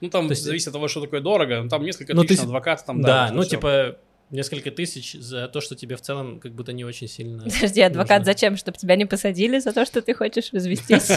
Ну, 0.00 0.08
там 0.08 0.28
То 0.28 0.32
есть- 0.32 0.44
зависит 0.44 0.68
от 0.68 0.72
того, 0.74 0.88
что 0.88 1.00
такое 1.02 1.20
дорого. 1.20 1.60
Ну, 1.64 1.68
Там 1.68 1.84
несколько 1.84 2.14
Ну, 2.14 2.22
тысяч 2.24 2.36
ты- 2.40 2.42
на 2.46 2.48
адвоката, 2.52 2.84
там, 2.86 3.02
да, 3.02 3.26
вот 3.26 3.34
ну 3.34 3.42
всё. 3.42 3.50
типа 3.50 3.96
несколько 4.30 4.70
тысяч 4.70 5.12
за 5.14 5.48
то, 5.48 5.60
что 5.60 5.74
тебе 5.74 5.96
в 5.96 6.00
целом 6.00 6.38
как 6.40 6.52
будто 6.52 6.72
не 6.72 6.84
очень 6.84 7.08
сильно... 7.08 7.42
Подожди, 7.44 7.80
адвокат 7.80 8.20
нужно. 8.20 8.24
зачем? 8.32 8.56
Чтобы 8.56 8.78
тебя 8.78 8.94
не 8.96 9.06
посадили 9.06 9.58
за 9.58 9.72
то, 9.72 9.84
что 9.84 10.00
ты 10.02 10.14
хочешь 10.14 10.50
развестись? 10.52 11.10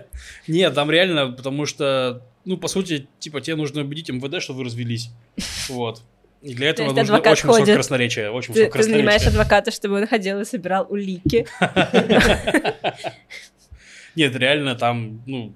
Нет, 0.48 0.74
там 0.74 0.90
реально, 0.90 1.32
потому 1.32 1.66
что, 1.66 2.22
ну, 2.44 2.56
по 2.56 2.68
сути, 2.68 3.08
типа, 3.18 3.40
тебе 3.40 3.56
нужно 3.56 3.82
убедить 3.82 4.10
МВД, 4.10 4.42
что 4.42 4.54
вы 4.54 4.64
развелись. 4.64 5.10
Вот. 5.68 6.02
И 6.40 6.54
для 6.54 6.70
этого 6.70 6.86
нужно 6.86 7.02
адвокат 7.02 7.32
очень 7.32 7.48
высокое 7.48 7.60
ходит. 7.62 7.74
красноречие. 7.74 8.30
Очень 8.30 8.54
Ты, 8.54 8.66
высокое 8.66 8.82
ты 8.84 8.90
нанимаешь 8.90 9.26
адвоката, 9.26 9.70
чтобы 9.72 9.96
он 9.96 10.06
ходил 10.06 10.40
и 10.40 10.44
собирал 10.44 10.86
улики. 10.88 11.46
Нет, 14.14 14.36
реально 14.36 14.76
там, 14.76 15.22
ну, 15.26 15.52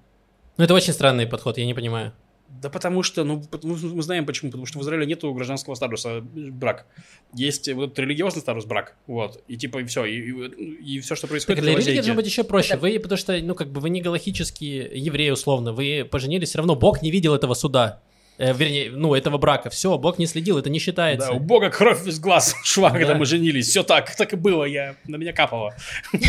Ну 0.57 0.65
это 0.65 0.75
очень 0.75 0.93
странный 0.93 1.27
подход, 1.27 1.57
я 1.57 1.67
не 1.67 1.75
понимаю. 1.75 2.13
Да 2.61 2.69
потому 2.69 3.03
что, 3.03 3.25
ну, 3.25 3.41
потому 3.41 3.77
что 3.77 3.87
мы 3.89 4.03
знаем 4.03 4.27
почему. 4.27 4.51
Потому 4.51 4.67
что 4.67 4.79
в 4.79 4.83
Израиле 4.83 5.07
нету 5.07 5.33
гражданского 5.33 5.75
статуса 5.75 6.19
э, 6.19 6.21
брак. 6.21 6.87
Есть 7.35 7.73
вот 7.73 7.99
религиозный 7.99 8.43
статус 8.43 8.65
брак. 8.67 8.95
Вот. 9.07 9.43
И 9.49 9.57
типа 9.57 9.79
и 9.79 9.85
все. 9.85 10.05
И, 10.05 10.19
и, 10.19 11.01
все, 11.01 11.15
что 11.15 11.23
Так 11.23 11.31
происходит, 11.31 11.63
для 11.63 11.73
это 11.73 11.81
религии 11.81 11.97
должно 11.97 12.15
быть 12.15 12.27
еще 12.27 12.45
проще. 12.45 12.75
Это- 12.75 12.83
Вы, 12.83 12.99
потому 13.01 13.17
что, 13.19 13.37
ну, 13.43 13.55
как 13.55 13.69
бы 13.71 13.81
вы 13.81 13.89
не 13.91 14.03
галахические 14.03 14.91
евреи, 14.95 15.31
условно. 15.31 15.73
Вы 15.73 16.07
поженились, 16.09 16.51
все 16.51 16.59
равно 16.59 16.77
Бог 16.77 17.03
не 17.03 17.11
видел 17.11 17.35
этого 17.35 17.55
суда. 17.55 18.01
Э, 18.39 18.53
вернее, 18.55 18.91
ну, 18.91 19.15
этого 19.15 19.39
брака. 19.39 19.71
Все, 19.71 19.97
Бог 19.99 20.19
не 20.19 20.27
следил, 20.27 20.59
это 20.59 20.69
не 20.71 20.79
считается. 20.79 21.29
Да, 21.29 21.35
у 21.35 21.39
Бога 21.41 21.71
кровь 21.71 22.07
из 22.07 22.19
глаз 22.21 22.55
шла, 22.65 22.91
когда 22.91 23.09
Да. 23.13 23.19
мы 23.19 23.25
женились. 23.27 23.69
Все 23.69 23.83
так, 23.83 24.15
так 24.17 24.33
и 24.33 24.37
было. 24.37 24.65
Я, 24.65 24.97
на 25.07 25.17
меня 25.17 25.33
капало. 25.33 25.75
Вот. 26.13 26.23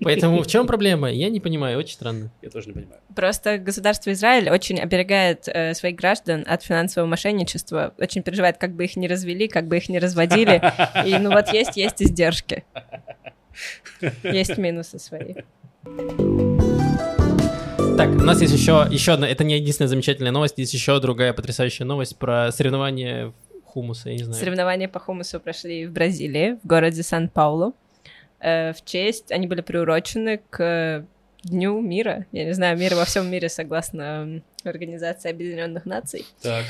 Поэтому 0.00 0.42
в 0.42 0.46
чем 0.46 0.66
проблема? 0.66 1.10
Я 1.10 1.28
не 1.28 1.40
понимаю, 1.40 1.78
очень 1.78 1.94
странно. 1.94 2.30
Я 2.42 2.50
тоже 2.50 2.68
не 2.68 2.72
понимаю. 2.72 3.00
Просто 3.14 3.58
государство 3.58 4.12
Израиль 4.12 4.50
очень 4.50 4.78
оберегает 4.78 5.48
э, 5.48 5.74
своих 5.74 5.96
граждан 5.96 6.44
от 6.46 6.62
финансового 6.62 7.08
мошенничества, 7.08 7.94
очень 7.98 8.22
переживает, 8.22 8.58
как 8.58 8.74
бы 8.74 8.84
их 8.84 8.96
не 8.96 9.08
развели, 9.08 9.48
как 9.48 9.66
бы 9.66 9.76
их 9.76 9.88
не 9.88 9.98
разводили. 9.98 10.62
И 11.06 11.18
ну 11.18 11.30
вот 11.30 11.52
есть, 11.52 11.76
есть 11.76 12.02
издержки. 12.02 12.64
Есть 14.22 14.56
минусы 14.56 14.98
свои. 14.98 15.34
Так, 17.96 18.10
у 18.10 18.22
нас 18.22 18.40
есть 18.40 18.54
еще, 18.54 18.86
еще 18.88 19.12
одна, 19.12 19.28
это 19.28 19.42
не 19.42 19.56
единственная 19.56 19.88
замечательная 19.88 20.30
новость, 20.30 20.56
есть 20.58 20.72
еще 20.72 21.00
другая 21.00 21.32
потрясающая 21.32 21.84
новость 21.84 22.16
про 22.16 22.52
соревнования 22.52 23.32
хумуса, 23.64 24.10
я 24.10 24.16
не 24.16 24.22
знаю. 24.22 24.38
Соревнования 24.38 24.88
по 24.88 25.00
хумусу 25.00 25.40
прошли 25.40 25.84
в 25.86 25.92
Бразилии, 25.92 26.58
в 26.62 26.66
городе 26.66 27.02
Сан-Паулу. 27.02 27.74
Э, 28.40 28.72
В 28.72 28.84
честь, 28.84 29.32
они 29.32 29.46
были 29.46 29.60
приурочены 29.60 30.40
к 30.50 31.04
Дню 31.44 31.80
мира. 31.80 32.26
Я 32.32 32.44
не 32.44 32.52
знаю, 32.52 32.76
мира 32.76 32.96
во 32.96 33.04
всем 33.04 33.30
мире, 33.30 33.48
согласно 33.48 34.42
Организации 34.64 35.30
Объединенных 35.30 35.86
Наций. 35.86 36.26
Так, 36.42 36.64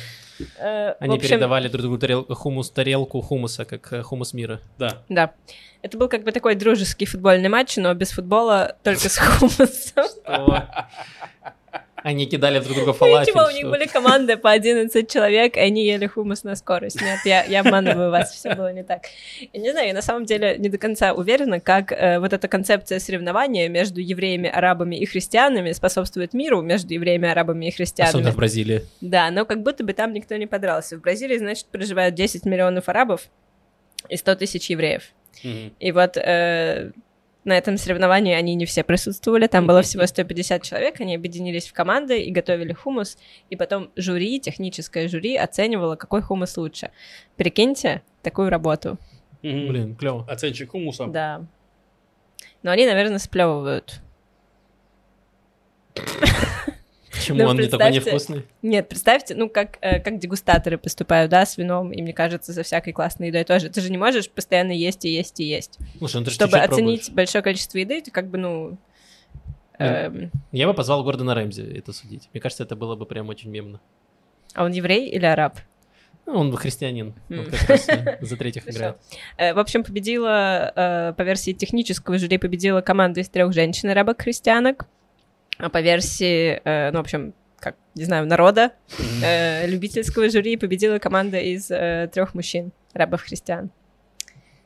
Э, 0.59 0.95
Они 1.01 1.17
общем, 1.17 1.31
передавали 1.31 1.67
друг 1.69 1.83
другу 1.83 1.99
тарел- 1.99 2.27
хумус, 2.33 2.71
тарелку 2.71 3.21
хумуса, 3.23 3.65
как 3.65 3.93
э, 3.93 4.03
хумус 4.03 4.35
мира. 4.35 4.61
да. 4.79 5.03
Да. 5.09 5.33
Это 5.83 5.97
был 5.99 6.09
как 6.09 6.23
бы 6.23 6.31
такой 6.33 6.55
дружеский 6.55 7.07
футбольный 7.07 7.49
матч, 7.49 7.77
но 7.77 7.93
без 7.95 8.11
футбола, 8.13 8.77
только 8.85 9.09
с 9.09 9.19
хумусом. 9.19 10.05
Они 12.03 12.27
кидали 12.27 12.61
друг 12.61 12.77
друга 12.77 12.93
фалафель. 12.93 13.33
Ничего, 13.33 13.47
у 13.47 13.51
них 13.51 13.69
были 13.69 13.87
команды 13.87 14.37
по 14.37 14.51
11 14.51 15.11
человек, 15.11 15.57
и 15.57 15.61
они 15.61 15.85
ели 15.85 16.07
хумус 16.07 16.45
на 16.45 16.55
скорость. 16.55 17.01
Нет, 17.01 17.19
я, 17.25 17.45
я 17.45 17.61
обманываю 17.61 18.11
вас, 18.13 18.33
все 18.33 18.55
было 18.55 18.73
не 18.73 18.83
так. 18.83 19.03
Я 19.53 19.61
не 19.61 19.71
знаю, 19.73 19.89
я 19.89 19.95
на 19.95 20.03
самом 20.03 20.25
деле 20.25 20.57
не 20.59 20.69
до 20.69 20.79
конца 20.79 21.13
уверена, 21.13 21.61
как 21.61 21.93
э, 21.93 22.19
вот 22.19 22.33
эта 22.33 22.49
концепция 22.49 22.99
соревнования 22.99 23.69
между 23.69 24.01
евреями, 24.01 24.49
арабами 24.49 24.97
и 24.97 25.07
христианами 25.07 25.73
способствует 25.73 26.35
миру 26.35 26.63
между 26.63 26.95
евреями, 26.95 27.29
арабами 27.29 27.67
и 27.67 27.69
Особенно 27.69 27.77
христианами. 27.77 28.31
в 28.31 28.37
Бразилии. 28.37 28.85
Да, 29.01 29.31
но 29.31 29.45
как 29.45 29.63
будто 29.63 29.85
бы 29.85 29.93
там 29.93 30.13
никто 30.13 30.37
не 30.37 30.47
подрался. 30.47 30.97
В 30.97 31.01
Бразилии, 31.01 31.39
значит, 31.39 31.67
проживают 31.67 32.15
10 32.15 32.45
миллионов 32.45 32.89
арабов 32.89 33.23
и 34.09 34.17
100 34.17 34.37
тысяч 34.37 34.71
евреев. 34.71 35.03
Мгм. 35.43 35.73
И 35.79 35.93
вот 35.93 36.17
э, 36.17 36.93
на 37.49 37.59
этом 37.59 37.77
соревновании 37.77 38.35
они 38.35 38.55
не 38.55 38.67
все 38.67 38.85
присутствовали, 38.85 39.47
там 39.47 39.67
было 39.67 39.83
всего 39.83 40.07
150 40.07 40.63
человек, 40.63 41.01
они 41.01 41.17
объединились 41.17 41.67
в 41.67 41.73
команды 41.73 42.23
и 42.23 42.31
готовили 42.31 42.73
хумус, 42.73 43.19
и 43.51 43.57
потом 43.57 43.91
жюри, 43.97 44.39
техническое 44.39 45.09
жюри 45.09 45.37
оценивало, 45.37 45.97
какой 45.97 46.23
хумус 46.23 46.57
лучше. 46.57 46.91
Прикиньте 47.37 48.03
такую 48.23 48.51
работу. 48.51 48.99
Блин, 49.43 49.97
клево. 49.97 50.25
Оценщик 50.29 50.71
хумуса. 50.71 51.07
Да. 51.07 51.45
Но 52.63 52.71
они, 52.71 52.87
наверное, 52.87 53.19
сплевывают. 53.19 54.01
Почему 57.19 57.39
Ну, 57.43 57.49
он 57.49 57.57
не 57.59 57.67
такой 57.69 57.91
невкусный? 57.93 58.47
Нет, 58.63 58.89
представьте, 58.89 59.35
ну, 59.35 59.49
как, 59.49 59.79
э, 59.81 60.01
как 60.01 60.19
дегустаторы 60.19 60.79
поступают, 60.79 61.31
да, 61.31 61.45
с 61.45 61.57
вином, 61.57 61.93
и 61.93 62.01
мне 62.03 62.13
кажется, 62.13 62.53
за 62.53 62.63
всякой 62.63 62.93
классной 62.93 63.29
едой 63.29 63.45
тоже. 63.45 63.69
Ты 63.69 63.81
же 63.81 63.91
не 63.91 63.99
можешь 63.99 64.31
постоянно 64.31 64.73
есть 64.73 65.05
и 65.05 65.09
есть 65.11 65.39
и 65.41 65.45
есть. 65.45 65.79
Слушай, 65.99 66.17
ну 66.21 66.25
ты 66.25 66.31
Чтобы 66.31 66.53
чуть-чуть 66.53 66.71
оценить 66.71 67.01
пробуешь. 67.03 67.17
большое 67.17 67.43
количество 67.43 67.79
еды, 67.79 68.01
ты 68.03 68.11
как 68.11 68.29
бы, 68.29 68.39
ну... 68.39 68.79
Да. 69.79 70.07
эм, 70.07 70.31
Я 70.53 70.67
бы 70.67 70.75
позвал 70.75 71.05
Гордона 71.05 71.35
Рэмзи 71.35 71.63
это 71.79 71.93
судить. 71.93 72.29
Мне 72.33 72.41
кажется, 72.41 72.65
это 72.65 72.75
было 72.77 72.97
бы 72.97 73.07
прям 73.07 73.29
очень 73.29 73.51
мемно. 73.51 73.81
а 74.55 74.65
он 74.65 74.73
еврей 74.73 75.09
или 75.09 75.25
араб? 75.25 75.59
Ну, 76.27 76.35
он 76.35 76.55
христианин. 76.57 77.15
Он 77.31 77.39
М. 77.39 77.45
как 77.51 77.69
раз 77.71 77.89
э, 77.89 78.19
за 78.21 78.37
третьих 78.37 78.69
играет. 78.69 78.97
Э, 79.39 79.55
В 79.55 79.59
общем, 79.59 79.83
победила, 79.85 80.73
э, 80.77 81.13
по 81.17 81.23
версии 81.23 81.53
технического 81.53 82.19
жюри, 82.19 82.37
победила 82.39 82.81
команда 82.83 83.21
из 83.21 83.29
трех 83.31 83.53
женщин 83.55 83.89
арабок-христианок, 83.89 84.87
а 85.59 85.69
по 85.69 85.81
версии, 85.81 86.61
э, 86.65 86.91
ну, 86.91 86.99
в 86.99 87.01
общем, 87.03 87.35
как, 87.59 87.77
не 87.95 88.05
знаю, 88.05 88.27
народа, 88.27 88.73
э, 89.23 89.67
любительского 89.67 90.31
жюри 90.31 90.57
победила 90.57 90.99
команда 90.99 91.39
из 91.39 91.67
трех 91.67 92.35
мужчин, 92.35 92.73
арабов-христиан. 92.95 93.71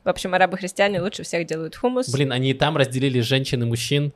В 0.03 0.09
общем, 0.09 0.33
арабы-христиане 0.33 1.01
лучше 1.01 1.23
всех 1.23 1.45
делают 1.47 1.75
хумус. 1.75 2.09
Блин, 2.09 2.31
они 2.31 2.51
и 2.51 2.53
там 2.53 2.75
разделили 2.77 3.21
женщин 3.21 3.63
и 3.63 3.65
мужчин. 3.65 4.11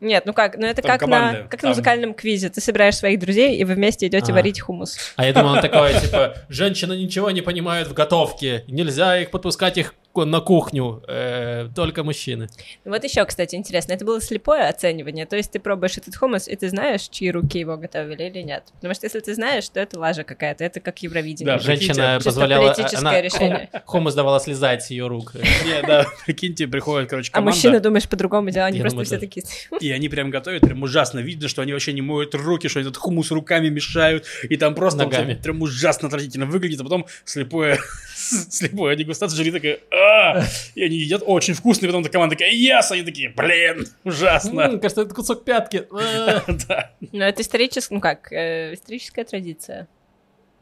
Нет, 0.00 0.24
ну 0.26 0.32
как, 0.32 0.56
ну 0.56 0.66
это 0.66 0.82
Там 0.82 0.90
как, 0.90 1.00
команды, 1.00 1.42
на, 1.42 1.48
как 1.48 1.60
там- 1.60 1.68
на 1.70 1.76
музыкальном 1.76 2.14
квизе. 2.14 2.48
Ты 2.48 2.60
собираешь 2.60 2.96
своих 2.96 3.20
друзей, 3.20 3.56
и 3.56 3.64
вы 3.64 3.74
вместе 3.74 4.08
идете 4.08 4.32
А. 4.32 4.34
варить 4.34 4.60
хумус. 4.60 4.98
А 5.16 5.24
я 5.24 5.32
думал, 5.32 5.52
он 5.52 5.60
такой, 5.60 5.92
типа, 6.00 6.34
женщины 6.48 6.94
ничего 6.94 7.30
не 7.30 7.40
понимают 7.40 7.88
в 7.88 7.92
готовке. 7.94 8.64
Нельзя 8.66 9.18
их 9.20 9.30
подпускать 9.30 9.78
их 9.78 9.94
на 10.14 10.40
кухню. 10.40 11.02
э, 11.08 11.68
только 11.74 12.04
мужчины. 12.04 12.48
Вот 12.84 13.02
еще, 13.04 13.24
кстати, 13.24 13.54
интересно, 13.54 13.92
это 13.92 14.04
было 14.04 14.20
слепое 14.20 14.68
оценивание, 14.68 15.26
то 15.26 15.36
есть 15.36 15.50
ты 15.52 15.58
пробуешь 15.60 15.96
этот 15.96 16.16
хумус, 16.16 16.48
и 16.48 16.56
ты 16.56 16.68
знаешь, 16.68 17.02
чьи 17.08 17.30
руки 17.30 17.58
его 17.58 17.76
готовили 17.76 18.24
или 18.24 18.42
нет. 18.42 18.64
Потому 18.74 18.94
что 18.94 19.06
если 19.06 19.20
ты 19.20 19.34
знаешь, 19.34 19.68
то 19.68 19.80
это 19.80 19.98
лажа 19.98 20.24
какая-то, 20.24 20.64
это 20.64 20.80
как 20.80 20.98
Евровидение. 21.02 21.56
Да, 21.56 21.58
Женщина 21.62 21.94
прикиньте, 21.94 22.24
позволяла... 22.24 22.66
политическое 22.72 22.98
Она 22.98 23.20
решение. 23.20 23.68
хум- 23.72 23.80
хумус 23.86 24.14
давала 24.14 24.40
слезать 24.40 24.82
с 24.82 24.90
ее 24.90 25.06
рук. 25.06 25.34
Не, 25.34 25.86
да, 25.86 26.06
прикиньте, 26.26 26.66
приходит, 26.66 27.08
короче, 27.10 27.30
А 27.32 27.36
команда, 27.36 27.56
мужчины, 27.56 27.80
думаешь, 27.80 28.08
по-другому 28.08 28.50
делают, 28.50 28.72
они 28.74 28.80
просто 28.80 29.04
все 29.04 29.18
такие... 29.18 29.44
и 29.80 29.90
они 29.90 30.08
прям 30.08 30.30
готовят, 30.30 30.62
прям 30.62 30.82
ужасно. 30.82 31.20
Видно, 31.20 31.48
что 31.48 31.62
они 31.62 31.72
вообще 31.72 31.92
не 31.92 32.02
моют 32.02 32.34
руки, 32.34 32.68
что 32.68 32.78
они 32.80 32.88
этот 32.88 32.98
хумус 33.00 33.30
руками 33.30 33.68
мешают, 33.68 34.24
и 34.48 34.56
там 34.56 34.74
просто 34.74 35.04
Ногами. 35.04 35.34
прям 35.42 35.62
ужасно 35.62 36.08
отвратительно 36.08 36.46
выглядит, 36.46 36.80
а 36.80 36.84
потом 36.84 37.06
слепое, 37.24 37.78
слепое 38.16 38.96
дегустация, 38.96 39.36
жюри 39.36 39.50
такая, 39.50 39.78
«А!» 40.02 40.44
и 40.74 40.82
они 40.84 40.96
едят 40.96 41.22
очень 41.24 41.54
вкусно, 41.54 41.86
и 41.86 41.88
потом 41.88 42.02
эта 42.02 42.10
команда 42.10 42.34
такая, 42.36 42.52
yes, 42.52 42.90
они 42.90 43.02
такие, 43.02 43.28
блин, 43.30 43.86
ужасно. 44.04 44.60
М, 44.62 44.80
Кажется, 44.80 45.02
это 45.02 45.14
кусок 45.14 45.44
пятки. 45.44 45.86
Э. 45.92 46.40
Да. 46.68 46.90
Ну, 47.12 47.22
это 47.22 47.42
историческая, 47.42 47.94
ну 47.94 48.00
как, 48.00 48.32
э, 48.32 48.74
историческая 48.74 49.24
традиция. 49.24 49.86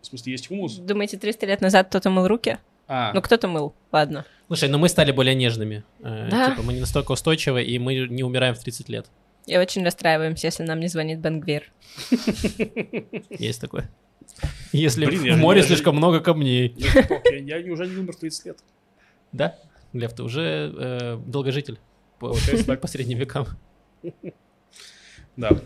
В 0.03 0.07
смысле, 0.07 0.33
есть 0.33 0.49
хумус? 0.49 0.77
Думаете, 0.77 1.17
300 1.19 1.47
лет 1.47 1.61
назад 1.61 1.89
кто-то 1.89 2.11
мыл 2.11 2.27
руки? 2.27 2.59
А, 2.89 3.13
Ну, 3.13 3.23
кто-то 3.23 3.47
мыл, 3.49 3.75
ладно. 3.93 4.25
Слушай, 4.49 4.69
ну 4.69 4.79
мы 4.79 4.89
стали 4.89 5.13
более 5.13 5.35
нежными. 5.35 5.85
Э, 6.01 6.29
Да. 6.31 6.51
Типа 6.51 6.63
мы 6.63 6.73
не 6.73 6.81
настолько 6.81 7.13
устойчивы, 7.13 7.63
и 7.63 7.79
мы 7.79 7.95
не 8.09 8.23
умираем 8.25 8.55
в 8.55 8.59
30 8.59 8.89
лет. 8.89 9.07
И 9.47 9.57
очень 9.57 9.85
расстраиваемся, 9.85 10.47
если 10.49 10.65
нам 10.65 10.81
не 10.81 10.89
звонит 10.89 11.19
Бенгвир. 11.21 11.71
Есть 13.31 13.61
такое. 13.61 13.91
Если 14.73 15.05
Блин, 15.07 15.25
я 15.25 15.33
в 15.33 15.37
же- 15.37 15.41
море 15.43 15.59
я 15.59 15.63
же- 15.63 15.69
слишком 15.69 15.97
много 15.97 16.21
камней. 16.21 16.75
я, 16.77 17.37
я- 17.37 17.57
я 17.59 17.73
уже 17.73 17.87
не 17.87 17.97
умер 17.97 18.15
30 18.17 18.47
лет. 18.47 18.59
Да? 19.33 19.57
Лев, 19.93 20.13
ты 20.13 20.23
уже 20.23 20.73
э, 20.77 21.17
долгожитель 21.27 21.79
по, 22.19 22.35
по 22.81 22.87
средним 22.87 23.19
векам. 23.19 23.47
Да. 25.37 25.61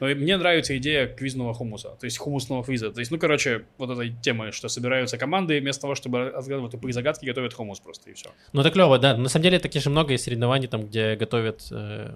Но 0.00 0.08
и 0.08 0.14
мне 0.14 0.36
нравится 0.36 0.76
идея 0.78 1.08
квизного 1.08 1.52
хумуса, 1.52 1.96
то 1.98 2.04
есть 2.04 2.18
хумусного 2.18 2.62
квиза. 2.62 2.92
То 2.92 3.00
есть, 3.00 3.10
ну, 3.10 3.18
короче, 3.18 3.64
вот 3.78 3.90
этой 3.90 4.14
темы, 4.22 4.52
что 4.52 4.68
собираются 4.68 5.18
команды, 5.18 5.60
вместо 5.60 5.82
того, 5.82 5.94
чтобы 5.96 6.30
разгадывать 6.30 6.72
тупые 6.72 6.92
загадки, 6.92 7.26
готовят 7.26 7.52
хумус 7.52 7.80
просто, 7.80 8.10
и 8.10 8.14
все. 8.14 8.30
Ну 8.52 8.60
это 8.60 8.70
клево, 8.70 8.98
да. 8.98 9.16
На 9.16 9.28
самом 9.28 9.42
деле 9.42 9.58
таких 9.58 9.82
же 9.82 9.90
много 9.90 10.12
есть 10.12 10.24
соревнований, 10.24 10.68
там, 10.68 10.86
где 10.86 11.16
готовят 11.16 11.66
э, 11.72 12.14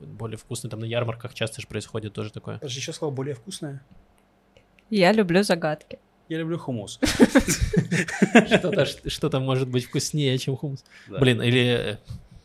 более 0.00 0.38
вкусные, 0.38 0.70
там 0.70 0.80
на 0.80 0.84
ярмарках 0.84 1.34
часто 1.34 1.60
же 1.60 1.66
происходит 1.66 2.12
тоже 2.12 2.32
такое. 2.32 2.58
Даже 2.60 2.78
еще 2.78 2.92
слово 2.92 3.12
более 3.12 3.34
вкусное. 3.34 3.82
Я 4.90 5.12
люблю 5.12 5.42
загадки. 5.42 5.98
Я 6.28 6.38
люблю 6.38 6.58
хумус. 6.58 6.98
Что-то, 9.06 9.40
может 9.40 9.68
быть 9.68 9.84
вкуснее, 9.84 10.38
чем 10.38 10.56
хумус. 10.56 10.84
Блин, 11.08 11.42
или... 11.42 11.92
э, 11.92 11.96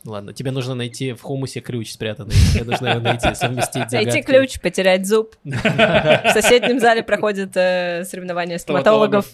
Ладно, 0.05 0.33
тебе 0.33 0.51
нужно 0.51 0.75
найти 0.75 1.11
в 1.13 1.21
хумусе 1.21 1.59
ключ 1.59 1.91
спрятанный. 1.91 2.33
Тебе 2.53 2.63
нужно 2.63 2.87
его 2.87 2.99
найти, 3.01 3.35
совместить 3.35 3.91
Найти 3.91 4.11
загадки. 4.11 4.21
ключ, 4.21 4.59
потерять 4.61 5.05
зуб. 5.05 5.35
В 5.43 6.31
соседнем 6.33 6.79
зале 6.79 7.03
проходят 7.03 7.51
э, 7.55 8.05
соревнования 8.05 8.57
стоматологов. 8.59 9.29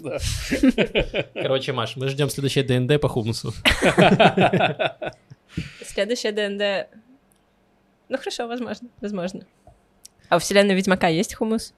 Короче, 1.33 1.71
Маш, 1.71 1.95
мы 1.97 2.07
ждем 2.09 2.29
следующее 2.29 2.63
ДНД 2.63 2.99
по 2.99 3.07
хумусу. 3.09 3.53
Следующее 5.85 6.31
ДНД... 6.31 6.89
Ну 8.09 8.17
хорошо, 8.17 8.47
возможно, 8.47 8.89
возможно. 9.01 9.45
А 10.29 10.35
у 10.37 10.39
вселенной 10.39 10.75
Ведьмака 10.75 11.07
есть 11.07 11.33
хумус? 11.35 11.73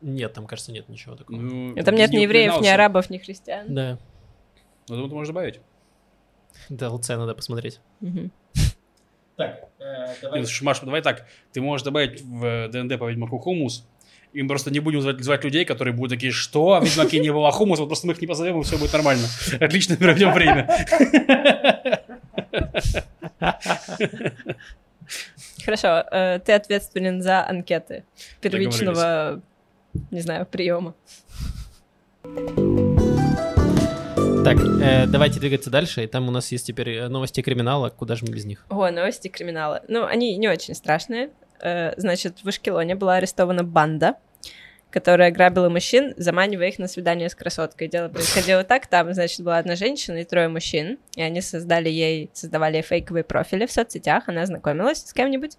Нет, 0.00 0.32
там, 0.32 0.46
кажется, 0.46 0.72
нет 0.72 0.88
ничего 0.88 1.16
такого. 1.16 1.36
Ну, 1.36 1.74
И 1.74 1.82
Там 1.82 1.94
нет 1.94 2.10
ни 2.10 2.18
евреев, 2.18 2.60
ни 2.60 2.68
арабов, 2.68 3.10
ни 3.10 3.18
христиан. 3.18 3.74
Да. 3.74 3.98
Ну, 4.88 4.94
думаю, 4.94 5.08
ты 5.08 5.14
можешь 5.14 5.28
добавить. 5.28 5.60
ДЛЦ 6.68 7.08
надо 7.10 7.34
посмотреть. 7.34 7.80
Так, 9.36 9.68
Нет, 9.78 10.46
слушай, 10.46 10.64
Маш, 10.64 10.80
давай 10.80 11.00
так. 11.00 11.26
Ты 11.52 11.60
можешь 11.60 11.84
добавить 11.84 12.22
в 12.22 12.68
ДНД 12.68 12.98
по 12.98 13.08
Ведьмаку 13.08 13.38
хумус, 13.38 13.86
и 14.32 14.42
мы 14.42 14.48
просто 14.48 14.72
не 14.72 14.80
будем 14.80 15.00
звать, 15.00 15.20
звать 15.20 15.44
людей, 15.44 15.64
которые 15.64 15.94
будут 15.94 16.10
такие, 16.10 16.32
что, 16.32 16.80
в 16.80 16.84
Ведьмаке 16.84 17.20
не 17.20 17.30
было 17.30 17.50
хумуса, 17.52 17.82
вот 17.82 17.88
просто 17.88 18.08
мы 18.08 18.14
их 18.14 18.20
не 18.20 18.26
позовем, 18.26 18.60
и 18.60 18.64
все 18.64 18.76
будет 18.78 18.92
нормально. 18.92 19.26
Отлично 19.60 19.96
проведем 19.96 20.32
время. 20.32 20.68
Хорошо, 25.64 26.04
э, 26.10 26.40
ты 26.44 26.52
ответственен 26.52 27.22
за 27.22 27.46
анкеты 27.46 28.04
первичного, 28.40 29.42
не 30.10 30.20
знаю, 30.20 30.46
приема. 30.46 30.94
Так, 34.44 34.56
э, 34.58 35.06
давайте 35.06 35.40
двигаться 35.40 35.68
дальше. 35.68 36.04
И 36.04 36.06
там 36.06 36.28
у 36.28 36.30
нас 36.30 36.50
есть 36.52 36.66
теперь 36.66 36.90
э, 36.90 37.08
новости 37.08 37.42
криминала. 37.42 37.90
Куда 37.90 38.14
же 38.14 38.24
мы 38.24 38.32
без 38.32 38.44
них? 38.44 38.64
О, 38.70 38.90
новости 38.90 39.28
криминала. 39.28 39.82
Ну, 39.88 40.06
они 40.06 40.36
не 40.36 40.48
очень 40.48 40.74
страшные. 40.74 41.30
Э, 41.60 41.92
Значит, 41.98 42.38
в 42.42 42.48
Ашкелоне 42.48 42.94
была 42.94 43.16
арестована 43.16 43.62
банда, 43.64 44.14
которая 44.90 45.30
грабила 45.30 45.68
мужчин, 45.68 46.14
заманивая 46.16 46.68
их 46.68 46.78
на 46.78 46.88
свидание 46.88 47.28
с 47.28 47.34
красоткой. 47.34 47.88
Дело 47.88 48.08
происходило 48.08 48.64
так, 48.64 48.86
там, 48.86 49.12
значит, 49.12 49.40
была 49.42 49.58
одна 49.58 49.76
женщина 49.76 50.18
и 50.18 50.24
трое 50.24 50.48
мужчин, 50.48 50.98
и 51.14 51.22
они 51.22 51.42
создали 51.42 51.90
ей, 51.90 52.30
создавали 52.32 52.76
ей 52.76 52.82
фейковые 52.82 53.24
профили 53.24 53.66
в 53.66 53.72
соцсетях, 53.72 54.24
она 54.28 54.46
знакомилась 54.46 55.04
с 55.04 55.12
кем-нибудь, 55.12 55.58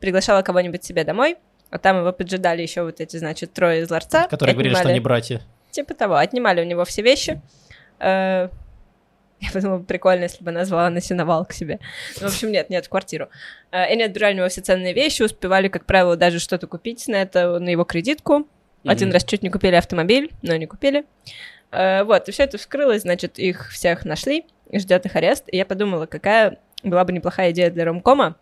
приглашала 0.00 0.42
кого-нибудь 0.42 0.82
себе 0.82 1.04
домой, 1.04 1.36
а 1.72 1.78
там 1.78 1.98
его 1.98 2.12
поджидали 2.12 2.62
еще 2.62 2.82
вот 2.84 3.00
эти, 3.00 3.16
значит, 3.16 3.52
трое 3.52 3.82
из 3.82 3.90
ларца. 3.90 4.28
Которые 4.28 4.54
говорили, 4.54 4.74
что 4.74 4.82
отнимали- 4.82 4.92
они 4.92 5.00
братья. 5.00 5.42
Типа 5.72 5.94
того, 5.94 6.14
отнимали 6.16 6.60
у 6.60 6.64
него 6.64 6.84
все 6.84 7.02
вещи. 7.02 7.40
Э, 7.98 8.48
Я 9.40 9.50
подумала, 9.52 9.80
прикольно, 9.82 10.22
если 10.24 10.44
бы 10.44 10.50
она 10.50 10.64
звала 10.64 10.88
на 10.90 11.00
сеновал 11.00 11.44
к 11.44 11.52
себе. 11.52 11.80
Ну, 12.20 12.28
в 12.28 12.30
общем, 12.30 12.52
нет, 12.52 12.70
нет, 12.70 12.86
в 12.86 12.88
квартиру. 12.88 13.28
Э, 13.72 13.88
И 13.88 13.92
они 13.94 14.04
отбирали 14.04 14.34
у 14.34 14.36
него 14.36 14.48
все 14.48 14.60
ценные 14.60 14.92
вещи, 14.92 15.22
успевали, 15.22 15.66
как 15.66 15.84
правило, 15.84 16.16
даже 16.16 16.38
что-то 16.38 16.68
купить 16.68 17.08
на 17.08 17.16
это, 17.16 17.58
на 17.58 17.68
его 17.70 17.82
кредитку. 17.84 18.46
Один 18.84 19.08
Мгм. 19.08 19.14
раз 19.14 19.24
чуть 19.24 19.42
не 19.42 19.50
купили 19.50 19.74
автомобиль, 19.74 20.30
но 20.42 20.54
не 20.56 20.66
купили. 20.66 21.04
Э, 21.72 22.04
Вот, 22.04 22.28
и 22.28 22.32
все 22.32 22.44
это 22.44 22.56
вскрылось, 22.58 23.02
значит, 23.02 23.38
их 23.40 23.70
всех 23.72 24.04
нашли, 24.04 24.44
ждет 24.72 25.06
их 25.06 25.16
арест. 25.16 25.44
И 25.48 25.56
я 25.56 25.64
подумала, 25.66 26.06
какая 26.06 26.58
была 26.84 27.02
бы 27.04 27.12
неплохая 27.12 27.50
идея 27.52 27.70
для 27.70 27.84
ромкома. 27.84 28.36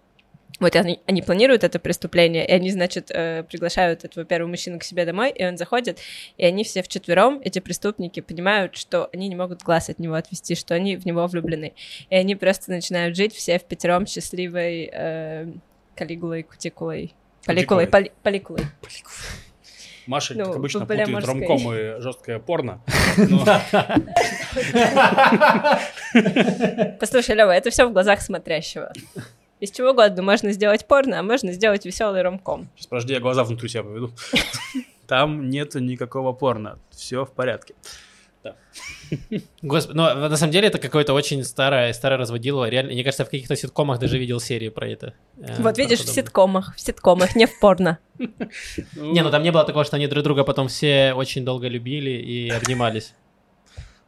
Вот 0.58 0.76
они, 0.76 1.00
они 1.06 1.22
планируют 1.22 1.64
это 1.64 1.78
преступление, 1.78 2.46
и 2.46 2.52
они, 2.52 2.70
значит, 2.70 3.10
э, 3.10 3.44
приглашают 3.44 4.04
этого 4.04 4.26
первого 4.26 4.50
мужчину 4.50 4.78
к 4.78 4.84
себе 4.84 5.06
домой, 5.06 5.30
и 5.30 5.44
он 5.44 5.56
заходит, 5.56 5.98
и 6.36 6.44
они 6.44 6.64
все 6.64 6.82
вчетвером, 6.82 7.40
эти 7.42 7.60
преступники, 7.60 8.20
понимают, 8.20 8.76
что 8.76 9.08
они 9.12 9.28
не 9.28 9.36
могут 9.36 9.62
глаз 9.62 9.88
от 9.88 9.98
него 9.98 10.14
отвести, 10.14 10.54
что 10.54 10.74
они 10.74 10.96
в 10.96 11.06
него 11.06 11.26
влюблены. 11.26 11.72
И 12.10 12.14
они 12.14 12.34
просто 12.36 12.70
начинают 12.70 13.16
жить 13.16 13.34
все 13.34 13.58
в 13.58 13.64
пятером 13.64 14.06
счастливой 14.06 14.90
э, 14.92 15.46
калигулой, 15.94 16.42
кутикулой, 16.42 17.14
поликулой, 17.46 17.86
поли- 17.86 18.12
поликулой. 18.22 18.64
Маша, 20.06 20.34
Ну, 20.34 20.44
как 20.46 20.56
обычно, 20.56 20.80
путает 20.80 21.08
ромком 21.24 21.74
и 21.74 22.00
жесткое 22.00 22.38
порно. 22.40 22.82
Но 23.16 23.44
Послушай, 26.98 27.36
Лева, 27.36 27.52
это 27.52 27.70
все 27.70 27.86
в 27.86 27.92
глазах 27.92 28.20
смотрящего. 28.20 28.92
Из 29.60 29.70
чего 29.70 29.90
угодно 29.90 30.22
можно 30.22 30.52
сделать 30.52 30.86
порно, 30.86 31.20
а 31.20 31.22
можно 31.22 31.52
сделать 31.52 31.84
веселый 31.84 32.22
ромком. 32.22 32.68
Сейчас, 32.74 32.86
подожди, 32.86 33.12
я 33.12 33.20
глаза 33.20 33.44
внутрь 33.44 33.68
себя 33.68 33.82
поведу. 33.82 34.10
Там 35.06 35.50
нету 35.50 35.80
никакого 35.80 36.32
порно. 36.32 36.78
Все 36.90 37.24
в 37.24 37.32
порядке. 37.32 37.74
Господи, 39.62 39.96
но 39.96 40.14
на 40.14 40.36
самом 40.36 40.52
деле 40.52 40.68
это 40.68 40.78
какое-то 40.78 41.12
очень 41.12 41.44
старое, 41.44 41.92
старое 41.92 42.18
разводило. 42.18 42.68
Реально, 42.68 42.92
мне 42.92 43.04
кажется, 43.04 43.24
в 43.24 43.30
каких-то 43.30 43.54
ситкомах 43.54 43.98
даже 43.98 44.18
видел 44.18 44.40
серии 44.40 44.70
про 44.70 44.88
это. 44.88 45.14
Э, 45.38 45.56
Вот 45.60 45.74
про 45.74 45.82
видишь, 45.82 46.00
в 46.00 46.08
ситкомах, 46.08 46.74
в 46.74 46.80
ситкомах, 46.80 47.36
не 47.36 47.46
в 47.46 47.60
порно. 47.60 47.98
Не, 48.96 49.22
ну 49.22 49.30
там 49.30 49.42
не 49.42 49.50
было 49.52 49.64
такого, 49.64 49.84
что 49.84 49.96
они 49.96 50.06
друг 50.06 50.24
друга 50.24 50.44
потом 50.44 50.68
все 50.68 51.12
очень 51.14 51.44
долго 51.44 51.68
любили 51.68 52.10
и 52.10 52.48
обнимались. 52.50 53.14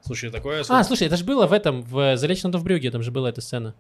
Слушай, 0.05 0.31
такое... 0.31 0.65
А, 0.69 0.83
слушай, 0.85 1.07
это 1.07 1.17
же 1.17 1.25
было 1.25 1.47
в 1.47 1.53
этом, 1.53 1.83
в 1.83 2.17
Залечном 2.17 2.53
в 2.53 2.65
Брюге, 2.65 2.91
там 2.91 3.03
же 3.03 3.11
была 3.11 3.29
эта 3.29 3.41
сцена. 3.41 3.75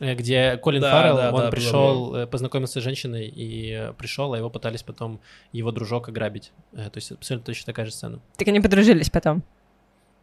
Э, 0.00 0.14
Где 0.14 0.56
Колин 0.56 0.82
Да, 0.82 0.92
Фаррелл, 0.92 1.16
да, 1.16 1.32
он 1.32 1.40
да, 1.42 1.50
пришел, 1.50 2.14
э, 2.14 2.26
познакомился 2.26 2.80
с 2.80 2.84
женщиной 2.84 3.26
и 3.26 3.72
э, 3.72 3.92
пришел, 3.94 4.32
а 4.32 4.38
его 4.38 4.50
пытались 4.50 4.82
потом 4.82 5.20
его 5.52 5.72
дружок 5.72 6.08
ограбить. 6.08 6.52
То 6.72 6.92
есть 6.94 7.12
абсолютно 7.12 7.46
точно 7.46 7.66
такая 7.66 7.86
же 7.86 7.92
сцена. 7.92 8.20
Так 8.36 8.48
они 8.48 8.60
подружились 8.60 9.10
потом. 9.10 9.42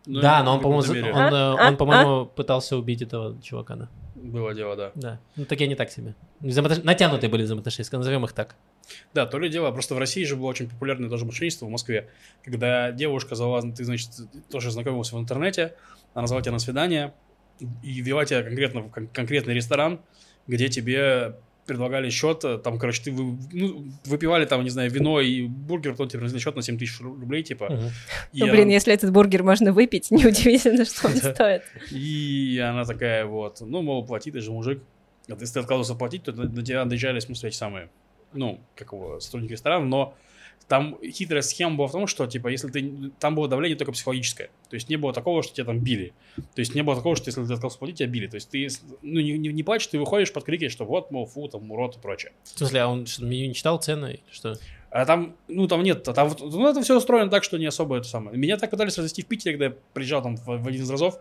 Ну, 0.06 0.20
да, 0.20 0.42
но 0.44 0.56
он, 0.56 0.62
по-моему, 0.62 1.10
он, 1.12 1.34
А? 1.34 1.56
А? 1.60 1.68
он, 1.68 1.78
по-моему, 1.78 2.26
пытался 2.26 2.76
убить 2.76 3.02
этого 3.04 3.40
чувака. 3.42 3.76
Да. 3.76 3.90
Было 4.16 4.54
дело, 4.54 4.76
да. 4.76 4.92
да. 4.96 5.20
Ну, 5.36 5.46
такие 5.46 5.68
не 5.68 5.76
так 5.76 5.92
себе. 5.92 6.16
Взаимоотнош- 6.42 6.84
Натянутые 6.84 7.30
были 7.30 7.44
взаимоотношения, 7.44 7.88
назовем 7.92 8.26
их 8.26 8.34
так. 8.34 8.56
Да, 9.14 9.26
то 9.26 9.38
ли 9.38 9.50
дело, 9.50 9.72
просто 9.72 9.96
в 9.96 10.00
России 10.00 10.24
же 10.24 10.36
было 10.36 10.48
очень 10.48 10.70
популярное 10.70 11.10
тоже 11.10 11.26
мошенничество 11.26 11.66
в 11.66 11.70
Москве, 11.70 12.10
когда 12.44 12.92
девушка 12.92 13.36
звала, 13.36 13.62
ты, 13.62 13.84
значит, 13.84 14.10
тоже 14.50 14.72
знакомился 14.72 15.16
в 15.16 15.20
интернете, 15.20 15.76
она 16.14 16.28
звала 16.28 16.42
тебя 16.42 16.54
на 16.54 16.60
свидание 16.60 17.14
и 17.84 18.02
вела 18.02 18.26
тебя 18.26 18.44
конкретно 18.44 18.82
в 18.82 18.90
кон- 18.92 19.08
конкретный 19.08 19.54
ресторан, 19.54 20.00
где 20.48 20.68
тебе 20.70 21.36
предлагали 21.68 22.10
счет, 22.10 22.44
э, 22.44 22.58
там, 22.58 22.80
короче, 22.80 23.04
ты 23.04 23.12
вы- 23.12 23.38
ну, 23.54 23.86
выпивали 24.06 24.46
там, 24.46 24.64
не 24.64 24.70
знаю, 24.72 24.90
вино 24.92 25.22
и 25.22 25.44
бургер, 25.48 25.92
потом 25.92 26.10
тебе 26.10 26.20
принесли 26.20 26.40
счет 26.40 26.56
на 26.56 26.62
7 26.64 26.78
тысяч 26.78 27.00
ру- 27.00 27.18
рублей, 27.20 27.44
типа. 27.44 27.90
И 28.34 28.40
Ну, 28.40 28.48
блин, 28.52 28.64
она- 28.64 28.72
если 28.74 28.94
этот 28.94 29.12
бургер 29.14 29.44
можно 29.44 29.72
выпить, 29.72 30.10
неудивительно, 30.12 30.86
что 30.86 31.08
он 31.08 31.14
стоит. 31.16 31.62
И 31.92 32.60
она 32.68 32.84
такая 32.84 33.26
вот, 33.26 33.62
ну, 33.62 33.82
мол, 33.84 34.06
плати, 34.06 34.32
ты 34.32 34.42
же 34.42 34.52
мужик. 34.52 34.82
А 35.30 35.34
если 35.40 35.54
ты 35.54 35.60
отказывался 35.60 35.96
платить, 35.96 36.24
то 36.24 36.32
до 36.32 36.62
тебя 36.64 36.84
доезжали, 36.86 37.20
в 37.20 37.24
смысле, 37.24 37.50
эти 37.50 37.56
самые, 37.56 37.90
ну, 38.34 38.60
как 38.76 38.92
его, 38.92 39.20
сотрудники 39.20 39.52
ресторана, 39.52 39.86
но 39.86 40.16
там 40.72 40.98
хитрая 41.04 41.42
схема 41.42 41.76
была 41.76 41.90
в 41.90 41.92
том, 41.92 42.08
что, 42.08 42.26
типа, 42.28 42.48
если 42.48 42.70
ты... 42.70 43.12
Там 43.20 43.36
было 43.36 43.50
давление 43.50 43.78
только 43.78 43.92
психологическое. 43.92 44.52
То 44.70 44.76
есть 44.76 44.88
не 44.88 44.96
было 44.96 45.12
такого, 45.12 45.44
что 45.44 45.54
тебя 45.54 45.66
там 45.66 45.80
били. 45.80 46.14
То 46.38 46.62
есть 46.62 46.76
не 46.76 46.82
было 46.82 46.96
такого, 46.96 47.18
что 47.18 47.28
если 47.28 47.42
ты 47.42 47.48
отказался 47.48 47.78
платить, 47.78 47.98
тебя 47.98 48.08
били. 48.08 48.28
То 48.28 48.36
есть 48.36 48.50
ты, 48.50 48.70
ну, 49.02 49.20
не, 49.20 49.38
не, 49.38 49.50
не 49.50 49.64
плачешь, 49.64 49.88
ты 49.88 50.00
выходишь 50.00 50.32
под 50.32 50.46
крики, 50.46 50.70
что 50.70 50.86
вот, 50.86 51.12
мол, 51.12 51.26
фу, 51.26 51.50
там, 51.50 51.70
урод 51.70 51.98
и 51.98 52.00
прочее. 52.00 52.32
В 52.46 52.58
смысле, 52.58 52.80
а 52.84 52.88
он 52.88 53.06
что, 53.06 53.26
меню 53.26 53.50
не 53.50 53.54
читал 53.54 53.82
цены 53.82 54.14
или 54.14 54.24
что? 54.32 54.56
А 54.92 55.06
там, 55.06 55.38
ну, 55.48 55.68
там 55.68 55.84
нет, 55.84 56.04
там, 56.04 56.36
ну, 56.42 56.68
это 56.68 56.82
все 56.82 56.98
устроено 56.98 57.30
так, 57.30 57.46
что 57.46 57.58
не 57.58 57.66
особо 57.66 57.98
это 57.98 58.08
самое. 58.10 58.38
Меня 58.38 58.58
так 58.58 58.70
пытались 58.70 58.98
развести 58.98 59.22
в 59.22 59.26
Питере, 59.26 59.54
когда 59.54 59.66
я 59.68 59.74
приезжал 59.94 60.22
там 60.22 60.36
в, 60.36 60.46
в 60.46 60.68
один 60.68 60.82
из 60.82 60.90
разов 60.92 61.16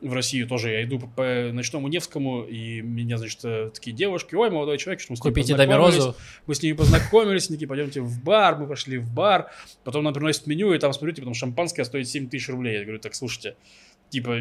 в 0.00 0.14
Россию 0.14 0.48
тоже. 0.48 0.70
Я 0.70 0.84
иду 0.84 0.98
по, 0.98 1.06
по 1.06 1.50
ночному 1.52 1.88
Невскому, 1.88 2.44
и 2.44 2.80
меня, 2.80 3.18
значит, 3.18 3.40
э, 3.44 3.70
такие 3.74 3.94
девушки, 3.94 4.34
ой, 4.34 4.48
молодой 4.48 4.78
человек, 4.78 5.02
что 5.02 5.12
мы 5.12 5.16
с 5.16 5.22
ним 5.22 5.34
Купите 5.34 5.54
Даме 5.54 5.76
познакомились». 5.76 6.04
Розу. 6.04 6.16
Мы 6.46 6.54
с 6.54 6.62
ними 6.62 6.72
познакомились, 6.74 7.48
такие, 7.48 7.68
пойдемте 7.68 8.00
в 8.00 8.24
бар, 8.24 8.56
мы 8.56 8.66
пошли 8.66 8.96
в 8.96 9.12
бар, 9.12 9.50
потом 9.84 10.02
нам 10.02 10.14
приносят 10.14 10.46
меню, 10.46 10.72
и 10.72 10.78
там, 10.78 10.94
смотрю, 10.94 11.12
типа, 11.12 11.26
там 11.26 11.34
шампанское 11.34 11.84
стоит 11.84 12.08
7 12.08 12.30
тысяч 12.30 12.48
рублей. 12.48 12.78
Я 12.78 12.84
говорю, 12.84 13.00
так, 13.00 13.14
слушайте, 13.14 13.54
типа, 14.10 14.38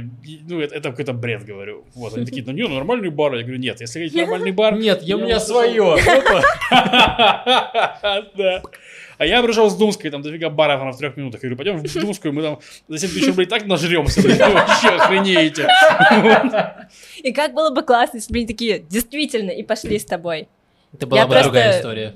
ну, 0.47 0.59
это, 0.59 0.75
это 0.75 0.89
какой-то 0.89 1.13
бред, 1.13 1.45
говорю. 1.45 1.85
Вот, 1.95 2.15
они 2.17 2.25
такие, 2.25 2.43
ну, 2.47 2.51
не, 2.51 2.63
ну, 2.63 2.75
нормальный 2.75 3.09
бар. 3.09 3.35
Я 3.35 3.43
говорю, 3.43 3.59
нет, 3.59 3.79
если 3.81 3.99
хотите 4.03 4.21
нормальный 4.21 4.51
бар... 4.51 4.77
Нет, 4.77 5.01
я- 5.03 5.17
у 5.17 5.21
меня 5.21 5.39
свое. 5.39 5.97
Да. 8.35 8.61
А 9.17 9.25
я 9.25 9.43
пришел 9.43 9.69
с 9.69 9.75
Думской, 9.75 10.09
там 10.11 10.21
дофига 10.21 10.49
баров 10.49 10.81
она 10.81 10.91
в 10.91 10.97
трех 10.97 11.17
минутах. 11.17 11.43
Я 11.43 11.49
говорю, 11.49 11.57
пойдем 11.57 11.77
в 11.89 12.01
Думскую, 12.01 12.33
мы 12.33 12.41
там 12.41 12.59
за 12.87 12.97
7 12.99 13.09
тысяч 13.09 13.27
рублей 13.27 13.47
так 13.47 13.65
нажремся, 13.65 14.21
блин, 14.21 14.37
вы 14.37 14.53
вообще 14.53 14.87
охренеете. 14.89 15.67
И 17.21 17.33
как 17.33 17.53
было 17.53 17.69
бы 17.69 17.83
классно, 17.83 18.17
если 18.17 18.31
бы 18.31 18.37
они 18.39 18.47
такие, 18.47 18.79
действительно, 18.79 19.49
и 19.51 19.61
пошли 19.63 19.99
с 19.99 20.05
тобой. 20.05 20.47
Это 20.93 21.05
была 21.05 21.27
бы 21.27 21.41
другая 21.41 21.77
история. 21.79 22.15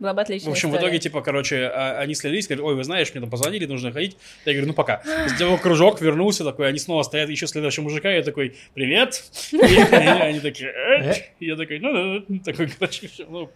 Была 0.00 0.14
бы 0.14 0.16
В 0.16 0.22
отличная 0.22 0.50
общем, 0.52 0.70
в 0.70 0.72
история. 0.72 0.88
итоге, 0.88 0.98
типа, 0.98 1.20
короче, 1.20 1.66
а- 1.66 1.98
они 2.00 2.14
слились, 2.14 2.48
говорят, 2.48 2.64
ой, 2.64 2.74
вы 2.74 2.84
знаешь, 2.84 3.12
мне 3.12 3.20
там 3.20 3.28
позвонили, 3.28 3.66
нужно 3.66 3.92
ходить. 3.92 4.16
Я 4.46 4.54
говорю, 4.54 4.68
ну 4.68 4.72
пока. 4.72 5.02
Сделал 5.28 5.58
кружок, 5.62 6.00
вернулся 6.00 6.42
такой, 6.42 6.68
они 6.68 6.78
снова 6.78 7.02
стоят, 7.02 7.28
еще 7.28 7.46
следующего 7.46 7.84
мужика, 7.84 8.10
я 8.10 8.22
такой, 8.22 8.56
привет. 8.74 9.22
И 9.52 9.56
они 9.58 10.40
такие, 10.40 10.70
«Э?» 10.70 11.14
я 11.38 11.54
такой, 11.54 11.78
ну, 11.80 12.24
ну, 12.26 12.38
такой, 12.40 12.68
короче, 12.78 13.08
всё, 13.08 13.26
ну, 13.28 13.50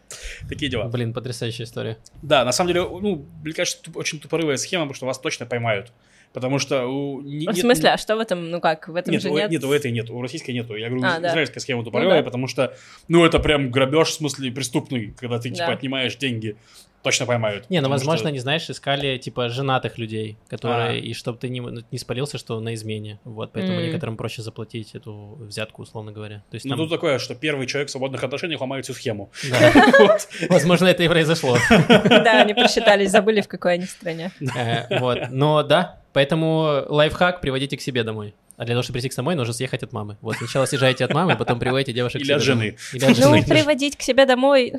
такие 0.48 0.70
дела. 0.70 0.84
Блин, 0.84 1.14
потрясающая 1.14 1.64
история. 1.64 1.96
Да, 2.22 2.44
на 2.44 2.52
самом 2.52 2.68
деле, 2.68 2.82
ну, 2.82 3.24
мне 3.42 3.54
кажется, 3.54 3.80
очень 3.94 4.20
тупорывая 4.20 4.58
схема, 4.58 4.84
потому 4.84 4.94
что 4.96 5.06
вас 5.06 5.18
точно 5.18 5.46
поймают. 5.46 5.92
Потому 6.34 6.58
что 6.58 6.84
у... 6.86 7.20
не- 7.22 7.46
В 7.46 7.50
нет- 7.50 7.58
смысле, 7.58 7.90
а 7.90 7.96
что 7.96 8.16
в 8.16 8.18
этом, 8.18 8.50
ну 8.50 8.60
как, 8.60 8.88
в 8.88 8.96
этом 8.96 9.12
нет, 9.12 9.22
же 9.22 9.30
у, 9.30 9.36
нет? 9.36 9.50
нет, 9.50 9.62
у 9.64 9.72
этой 9.72 9.92
нет, 9.92 10.10
у 10.10 10.20
российской 10.20 10.50
нету. 10.50 10.74
Я 10.74 10.88
говорю, 10.90 11.04
А, 11.06 11.20
да. 11.20 11.28
израильская 11.30 11.60
схема 11.60 11.84
тупорылая, 11.84 12.18
да. 12.18 12.24
потому 12.24 12.48
что, 12.48 12.74
ну, 13.06 13.24
это 13.24 13.38
прям 13.38 13.70
грабеж, 13.70 14.08
в 14.08 14.14
смысле, 14.14 14.50
преступный, 14.50 15.14
когда 15.16 15.38
ты, 15.38 15.50
типа, 15.50 15.68
Да. 15.68 15.72
отнимаешь 15.74 16.16
деньги, 16.16 16.56
точно 17.04 17.26
поймают. 17.26 17.70
Не, 17.70 17.80
ну, 17.80 17.88
возможно, 17.88 18.18
что- 18.18 18.28
они, 18.28 18.40
знаешь, 18.40 18.68
искали, 18.68 19.16
типа, 19.18 19.48
женатых 19.48 19.96
людей, 19.96 20.36
которые, 20.48 20.88
А. 20.88 20.94
и 20.94 21.12
чтобы 21.14 21.38
ты 21.38 21.48
не, 21.50 21.60
не 21.92 21.98
спалился, 21.98 22.36
что 22.36 22.58
на 22.58 22.74
измене. 22.74 23.20
Вот, 23.22 23.52
поэтому 23.52 23.78
М. 23.78 23.84
некоторым 23.86 24.16
проще 24.16 24.42
заплатить 24.42 24.96
эту 24.96 25.36
взятку, 25.40 25.82
условно 25.82 26.10
говоря. 26.10 26.42
То 26.50 26.56
есть 26.56 26.64
Ну, 26.66 26.70
там... 26.70 26.78
тут 26.78 26.90
такое, 26.90 27.20
что 27.20 27.36
первый 27.36 27.68
человек 27.68 27.90
в 27.90 27.92
свободных 27.92 28.24
отношениях 28.24 28.60
ломает 28.60 28.86
всю 28.86 28.94
схему. 28.94 29.30
Возможно, 30.48 30.86
это 30.88 31.02
и 31.04 31.08
произошло. 31.08 31.56
Да, 31.68 32.40
они 32.42 32.54
просчитались, 32.54 33.10
забыли, 33.10 33.40
в 33.40 33.48
какой 33.48 33.74
они 33.74 33.84
стране. 33.86 34.32
Э, 34.56 34.98
Вот, 34.98 35.18
но 35.30 35.62
да, 35.62 36.00
поэтому 36.14 36.84
лайфхак 36.88 37.42
приводите 37.42 37.76
к 37.76 37.82
себе 37.82 38.02
домой. 38.02 38.34
А 38.56 38.64
для 38.64 38.74
того, 38.74 38.82
чтобы 38.82 38.94
прийти 38.94 39.08
к 39.08 39.12
самой, 39.12 39.34
нужно 39.34 39.52
съехать 39.52 39.82
от 39.82 39.92
мамы. 39.92 40.16
Вот 40.20 40.36
сначала 40.36 40.64
съезжаете 40.64 41.04
от 41.04 41.12
мамы, 41.12 41.36
потом 41.36 41.58
приводите 41.58 41.92
девушек 41.92 42.20
к 42.20 42.20
Или 42.20 42.26
себе 42.26 42.36
от 42.36 42.42
жены. 42.42 42.76
Или 42.92 43.04
от 43.04 43.16
жены. 43.16 43.40
Ну, 43.40 43.46
приводить 43.46 43.96
к 43.96 44.02
себе 44.02 44.24
домой, 44.24 44.74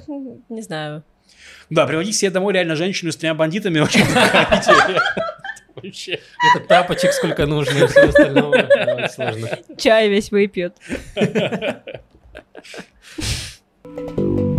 не 0.50 0.62
знаю. 0.62 1.04
Да, 1.70 1.86
приводить 1.86 2.16
себе 2.16 2.32
домой 2.32 2.54
реально 2.54 2.76
женщину 2.76 3.12
с 3.12 3.18
тремя 3.18 3.34
бандитами 3.34 3.80
очень. 3.80 4.06
Вообще. 5.76 6.20
Это 6.56 6.66
тапочек 6.66 7.12
сколько 7.12 7.46
нужно 7.46 7.84
и 7.84 7.88
все 7.88 8.06
остальное. 8.06 9.10
Сложно. 9.10 9.50
Чай 9.78 10.08
весь 10.08 10.32
выпьют. 10.32 10.74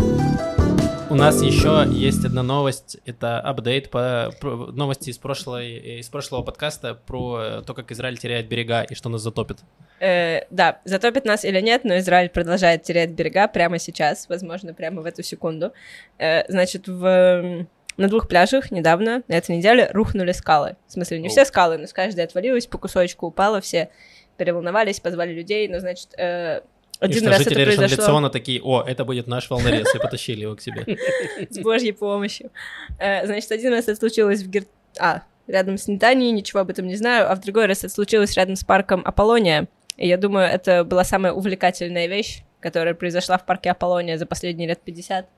У 1.17 1.19
нас 1.19 1.41
еще 1.41 1.87
есть 1.91 2.27
одна 2.27 2.43
новость. 2.43 2.99
Это 3.07 3.41
апдейт 3.41 3.89
по 3.89 4.35
про- 4.39 4.71
новости 4.71 5.09
из, 5.09 5.17
прошлой, 5.17 6.01
из 6.01 6.11
прошлого 6.11 6.43
подкаста 6.43 6.93
про 6.95 7.63
то, 7.67 7.73
как 7.73 7.91
Израиль 7.91 8.19
теряет 8.19 8.49
берега 8.49 8.83
и 8.83 8.95
что 8.95 9.09
нас 9.09 9.23
затопит. 9.23 9.61
Э, 9.99 10.43
да, 10.51 10.79
затопит 10.85 11.25
нас 11.25 11.47
или 11.47 11.59
нет, 11.63 11.85
но 11.85 11.97
Израиль 11.97 12.29
продолжает 12.29 12.83
терять 12.83 13.13
берега 13.13 13.49
прямо 13.49 13.79
сейчас, 13.79 14.29
возможно, 14.29 14.75
прямо 14.75 15.01
в 15.01 15.07
эту 15.07 15.23
секунду. 15.23 15.73
Э, 16.19 16.43
значит, 16.53 16.87
в, 16.87 17.67
на 17.97 18.09
двух 18.09 18.29
пляжах 18.29 18.71
недавно, 18.71 19.23
на 19.27 19.33
этой 19.33 19.57
неделе, 19.57 19.89
рухнули 19.95 20.33
скалы. 20.33 20.77
В 20.87 20.93
смысле, 20.93 21.19
не 21.21 21.29
Оу. 21.29 21.31
все 21.31 21.47
скалы, 21.47 21.79
но 21.79 21.87
с 21.87 21.95
каждой 21.95 22.25
отвалилась, 22.25 22.67
по 22.67 22.77
кусочку 22.77 23.29
упало, 23.29 23.63
все 23.63 23.89
переволновались, 24.37 25.01
позвали 25.01 25.33
людей, 25.33 25.67
но, 25.69 25.81
значит, 25.81 26.11
э, 26.19 26.61
И 27.01 27.05
один 27.05 27.19
что 27.19 27.29
раз 27.31 27.39
жители 27.39 27.63
это 27.63 27.77
произошло 27.77 27.97
Решон-Лециона 27.97 28.31
такие, 28.31 28.61
о, 28.63 28.83
это 28.83 29.05
будет 29.05 29.27
наш 29.27 29.51
волнорез, 29.51 29.95
и 29.95 29.99
потащили 29.99 30.43
его 30.43 30.57
к 30.57 30.61
себе. 30.61 30.99
с 31.51 31.59
божьей 31.59 31.93
помощью. 31.93 32.51
Э, 32.99 33.27
значит, 33.27 33.51
один 33.53 33.73
раз 33.73 33.85
это 33.85 33.97
случилось 33.97 34.43
в 34.43 34.49
Гер... 34.49 34.65
А, 34.99 35.23
рядом 35.47 35.79
с 35.79 35.89
Нетанией, 35.89 36.33
ничего 36.33 36.61
об 36.61 36.71
этом 36.71 36.87
не 36.87 36.97
знаю, 36.97 37.31
а 37.31 37.35
в 37.35 37.41
другой 37.41 37.67
раз 37.67 37.85
это 37.85 37.91
случилось 37.91 38.35
рядом 38.37 38.57
с 38.57 38.65
парком 38.65 39.03
Аполлония. 39.05 39.69
И 39.97 40.09
я 40.09 40.17
думаю, 40.17 40.47
это 40.47 40.85
была 40.85 41.05
самая 41.05 41.33
увлекательная 41.33 42.07
вещь, 42.07 42.43
которая 42.61 42.95
произошла 42.95 43.39
в 43.39 43.47
парке 43.47 43.71
Аполлония 43.71 44.19
за 44.19 44.27
последние 44.27 44.69
лет 44.69 44.81
50. 44.85 45.29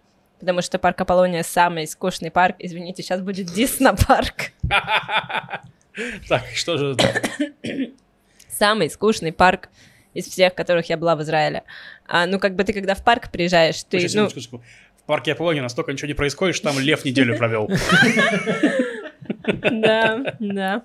Потому 0.40 0.62
что 0.62 0.78
парк 0.78 1.00
Аполлония 1.00 1.42
самый 1.42 1.86
скучный 1.86 2.30
парк. 2.30 2.56
Извините, 2.58 3.02
сейчас 3.02 3.20
будет 3.20 3.46
Дисно 3.46 3.94
парк. 3.94 4.52
Так, 6.28 6.44
что 6.54 6.78
же... 6.78 6.96
Самый 8.48 8.88
скучный 8.88 9.32
парк 9.32 9.68
из 10.14 10.26
всех, 10.26 10.54
которых 10.54 10.88
я 10.88 10.96
была 10.96 11.16
в 11.16 11.22
Израиле. 11.22 11.64
А, 12.06 12.26
ну, 12.26 12.38
как 12.38 12.54
бы 12.54 12.64
ты, 12.64 12.72
когда 12.72 12.94
в 12.94 13.04
парк 13.04 13.30
приезжаешь, 13.30 13.82
ты... 13.84 14.00
Сейчас, 14.00 14.14
ну, 14.14 14.28
секундочку, 14.28 14.40
секундочку. 14.40 14.78
В 15.02 15.06
парке 15.06 15.32
Аполлония 15.32 15.62
настолько 15.62 15.92
ничего 15.92 16.08
не 16.08 16.14
происходит, 16.14 16.56
что 16.56 16.72
там 16.72 16.78
лев 16.78 17.04
неделю 17.04 17.36
провел. 17.36 17.70
Да, 19.70 20.36
да. 20.40 20.82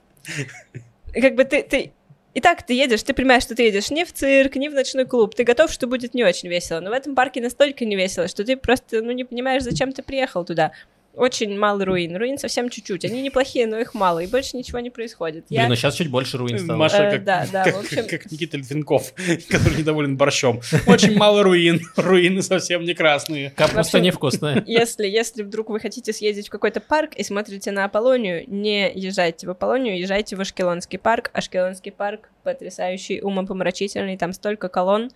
Как 1.14 1.36
бы 1.36 1.44
ты, 1.44 1.64
ты... 1.64 1.92
И 2.34 2.42
так 2.42 2.66
ты 2.66 2.74
едешь, 2.74 3.04
ты 3.04 3.14
понимаешь, 3.14 3.44
что 3.44 3.56
ты 3.56 3.64
едешь 3.64 3.92
не 3.92 4.06
в 4.06 4.12
цирк, 4.12 4.56
не 4.56 4.70
в 4.70 4.74
ночной 4.74 5.06
клуб, 5.06 5.36
ты 5.36 5.44
готов, 5.44 5.72
что 5.72 5.86
будет 5.86 6.14
не 6.14 6.24
очень 6.24 6.50
весело, 6.50 6.80
но 6.80 6.90
в 6.90 6.94
этом 6.94 7.14
парке 7.14 7.42
настолько 7.42 7.86
не 7.86 7.96
весело, 7.96 8.28
что 8.28 8.44
ты 8.44 8.58
просто, 8.58 9.02
ну, 9.04 9.12
не 9.12 9.24
понимаешь, 9.24 9.62
зачем 9.64 9.92
ты 9.92 10.02
приехал 10.02 10.44
туда. 10.44 10.72
Очень 11.16 11.58
мало 11.60 11.86
руин, 11.86 12.16
руин 12.18 12.40
совсем 12.40 12.70
чуть-чуть, 12.70 13.06
они 13.06 13.22
неплохие, 13.22 13.68
но 13.68 13.78
их 13.78 13.94
мало, 13.94 14.20
и 14.20 14.28
больше 14.28 14.58
ничего 14.58 14.80
не 14.80 14.90
происходит. 14.90 15.46
Я- 15.50 15.60
Блин, 15.62 15.70
ну 15.70 15.76
сейчас 15.76 15.94
чуть 15.94 16.10
больше 16.10 16.38
руин 16.40 16.58
стало. 16.58 16.78
Маша 16.78 17.04
Э, 17.04 17.12
как, 17.12 17.24
да, 17.24 17.46
да, 17.52 17.64
как, 17.66 17.76
общем- 17.84 18.08
как 18.08 18.32
Никита 18.32 18.58
Литвинков, 18.58 19.14
который 19.50 19.78
недоволен 19.78 20.18
борщом. 20.18 20.62
Очень 20.88 21.16
мало 21.16 21.44
руин, 21.44 21.82
руины 21.98 22.42
совсем 22.42 22.84
не 22.84 22.96
красные. 22.96 23.52
Капуста 23.52 24.00
невкусная. 24.00 24.64
Если, 24.66 25.06
если 25.08 25.44
вдруг 25.44 25.70
вы 25.70 25.80
хотите 25.80 26.12
съездить 26.14 26.48
в 26.48 26.50
какой-то 26.50 26.80
парк 26.80 27.14
и 27.16 27.24
смотрите 27.24 27.70
на 27.72 27.86
Аполлонию, 27.86 28.44
не 28.48 28.92
езжайте 28.92 29.46
в 29.46 29.52
Аполлонию, 29.52 30.00
езжайте 30.00 30.36
в 30.36 30.42
Ашкелонский 30.42 30.98
парк. 30.98 31.30
Ашкелонский 31.34 31.92
парк 31.92 32.30
потрясающий, 32.44 33.22
умопомрачительный, 33.22 34.18
там 34.18 34.34
столько 34.34 34.68
колонн, 34.68 35.12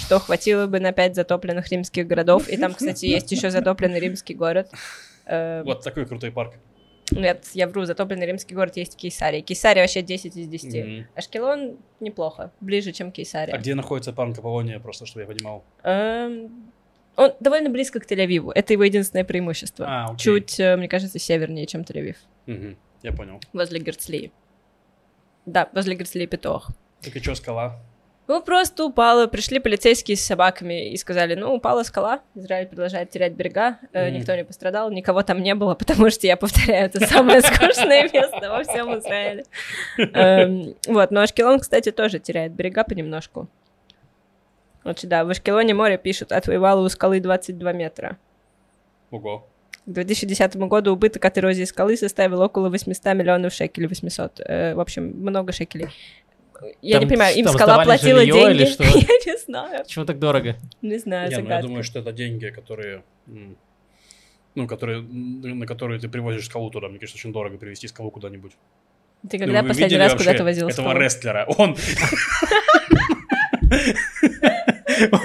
что 0.00 0.18
хватило 0.18 0.66
бы 0.66 0.80
на 0.80 0.92
пять 0.92 1.14
затопленных 1.14 1.70
римских 1.70 2.06
городов. 2.06 2.48
И 2.48 2.56
там, 2.56 2.72
кстати, 2.74 3.04
есть 3.06 3.30
еще 3.30 3.50
затопленный 3.50 4.00
римский 4.00 4.34
город. 4.34 4.68
Э, 5.26 5.62
Вот 5.64 5.82
такой 5.82 6.06
крутой 6.06 6.30
парк. 6.32 6.54
Нет, 7.10 7.46
я 7.52 7.66
вру, 7.68 7.84
затопленный 7.84 8.26
римский 8.26 8.54
город 8.54 8.76
есть 8.76 8.94
в 8.94 8.96
Кейсарии. 8.96 9.40
Кейсария 9.42 9.82
вообще 9.82 10.02
10 10.02 10.36
из 10.36 10.48
10. 10.48 10.84
Мгм. 10.84 11.06
Ашкелон 11.14 11.76
неплохо, 12.00 12.52
ближе, 12.60 12.92
чем 12.92 13.08
А 13.08 13.10
Кейсария. 13.10 13.58
где 13.58 13.74
находится 13.74 14.12
парк 14.12 14.38
Аполлония, 14.38 14.78
просто 14.80 15.04
чтобы 15.04 15.22
я 15.22 15.26
понимал? 15.26 15.64
Эм, 15.82 16.72
Он 17.16 17.32
довольно 17.40 17.68
близко 17.68 18.00
к 18.00 18.10
Тель-Авиву. 18.10 18.52
Это 18.54 18.72
его 18.72 18.84
единственное 18.84 19.24
преимущество. 19.24 19.84
А, 19.86 20.04
окей. 20.06 20.16
Чуть, 20.18 20.58
э, 20.58 20.76
мне 20.78 20.88
кажется, 20.88 21.18
севернее, 21.18 21.66
чем 21.66 21.82
Тель-Авив. 21.82 22.16
Мгм, 22.46 22.78
Я 23.02 23.12
понял. 23.12 23.38
Возле 23.52 23.80
Герцлии. 23.80 24.32
Да, 25.44 25.68
возле 25.74 25.94
Герцлии 25.96 26.24
Петох. 26.24 26.70
Так 27.02 27.14
и 27.14 27.20
что, 27.20 27.34
скала? 27.34 27.80
Ну, 28.28 28.40
просто 28.40 28.84
упала. 28.84 29.26
Пришли 29.26 29.58
полицейские 29.58 30.16
с 30.16 30.20
собаками 30.24 30.90
и 30.90 30.96
сказали, 30.96 31.34
ну, 31.34 31.54
упала 31.54 31.82
скала. 31.82 32.20
Израиль 32.34 32.66
продолжает 32.68 33.10
терять 33.10 33.32
берега. 33.32 33.78
Э, 33.92 34.08
Мгм. 34.08 34.18
Никто 34.18 34.34
не 34.36 34.44
пострадал, 34.44 34.90
никого 34.90 35.22
там 35.22 35.42
не 35.42 35.54
было, 35.54 35.74
потому 35.78 36.08
что, 36.10 36.26
я 36.26 36.36
повторяю, 36.36 36.86
это 36.86 37.04
самое 37.06 37.40
скучное 37.42 38.08
место 38.12 38.48
во 38.50 38.62
всем 38.62 38.96
Израиле. 38.98 39.44
Эм, 39.98 40.74
Вот, 40.86 41.10
но 41.10 41.20
Ашкелон, 41.22 41.58
кстати, 41.60 41.90
тоже 41.90 42.18
теряет 42.20 42.52
берега 42.52 42.84
понемножку. 42.84 43.48
Вот 44.84 44.98
сюда, 44.98 45.24
в 45.24 45.30
Ашкелоне 45.30 45.74
море 45.74 45.98
пишут, 45.98 46.32
отвоевало 46.32 46.84
у 46.84 46.88
скалы 46.88 47.20
22 47.20 47.72
метра. 47.72 48.18
Ого. 49.10 49.46
К 49.84 49.90
2010 49.90 50.56
году 50.56 50.92
убыток 50.92 51.24
от 51.24 51.38
эрозии 51.38 51.64
скалы 51.64 51.96
составил 51.96 52.40
около 52.40 52.68
800 52.68 53.14
миллионов 53.14 53.52
шекелей, 53.52 53.88
800. 53.88 54.40
Э, 54.40 54.74
в 54.74 54.80
общем, 54.80 55.08
много 55.20 55.52
шекелей. 55.52 55.88
Я 56.82 56.94
Там 56.98 57.04
не 57.04 57.08
понимаю, 57.08 57.36
им 57.36 57.48
скала 57.48 57.84
платила 57.84 58.24
деньги? 58.24 58.62
или 58.62 58.66
что? 58.66 58.82
Я 58.84 58.90
не 59.32 59.38
знаю. 59.38 59.84
Почему 59.84 60.04
так 60.04 60.18
дорого? 60.18 60.56
Не 60.82 60.98
знаю, 60.98 61.30
Не, 61.30 61.38
ну 61.38 61.48
я 61.48 61.60
думаю, 61.62 61.82
что 61.84 61.98
это 62.00 62.12
деньги, 62.12 62.46
которые... 62.48 63.02
Ну, 64.54 64.66
которые, 64.66 65.00
на 65.02 65.66
которые 65.66 65.98
ты 65.98 66.08
привозишь 66.08 66.44
скалу 66.46 66.70
туда. 66.70 66.88
Мне 66.88 66.98
кажется, 66.98 67.18
очень 67.18 67.32
дорого 67.32 67.56
привезти 67.56 67.88
скалу 67.88 68.10
куда-нибудь. 68.10 68.52
Ты 69.30 69.38
Ну, 69.38 69.44
когда 69.44 69.62
вы 69.62 69.68
последний 69.68 69.96
раз 69.98 70.14
куда-то 70.14 70.44
возил 70.44 70.68
этого 70.68 70.88
скалу? 70.90 71.00
рестлера? 71.00 71.46
Он... 71.56 71.76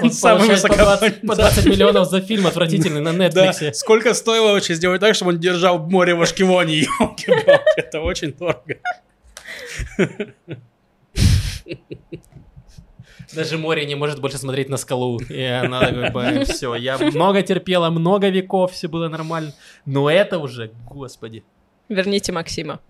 Он 0.02 0.10
самый 0.10 0.46
получает 0.48 0.62
по 0.62 0.68
20, 0.68 0.70
высокоплатный. 0.78 1.10
по 1.28 1.36
20 1.36 1.66
миллионов 1.66 2.08
за 2.08 2.20
фильм 2.22 2.46
отвратительный 2.46 3.00
на 3.00 3.12
Да, 3.30 3.50
Netflix. 3.50 3.74
сколько 3.74 4.14
стоило 4.14 4.52
вообще 4.52 4.74
сделать 4.74 5.00
так, 5.00 5.14
чтобы 5.14 5.32
он 5.32 5.38
держал 5.40 5.78
море 5.78 6.14
в 6.14 6.22
Ашкелоне, 6.22 6.80
ёлки-палки, 7.00 7.62
это 7.76 8.00
очень 8.00 8.32
дорого. 8.32 8.76
Даже 13.34 13.58
море 13.58 13.84
не 13.84 13.94
может 13.94 14.20
больше 14.20 14.38
смотреть 14.38 14.68
на 14.68 14.76
скалу. 14.76 15.20
И 15.20 15.42
она 15.42 15.80
как 15.90 16.12
бы, 16.12 16.44
все, 16.44 16.74
я 16.74 16.98
много 16.98 17.42
терпела, 17.42 17.90
много 17.90 18.28
веков, 18.28 18.72
все 18.72 18.88
было 18.88 19.08
нормально. 19.08 19.52
Но 19.86 20.10
это 20.10 20.38
уже, 20.38 20.70
господи. 20.88 21.44
Верните 21.88 22.32
Максима. 22.32 22.80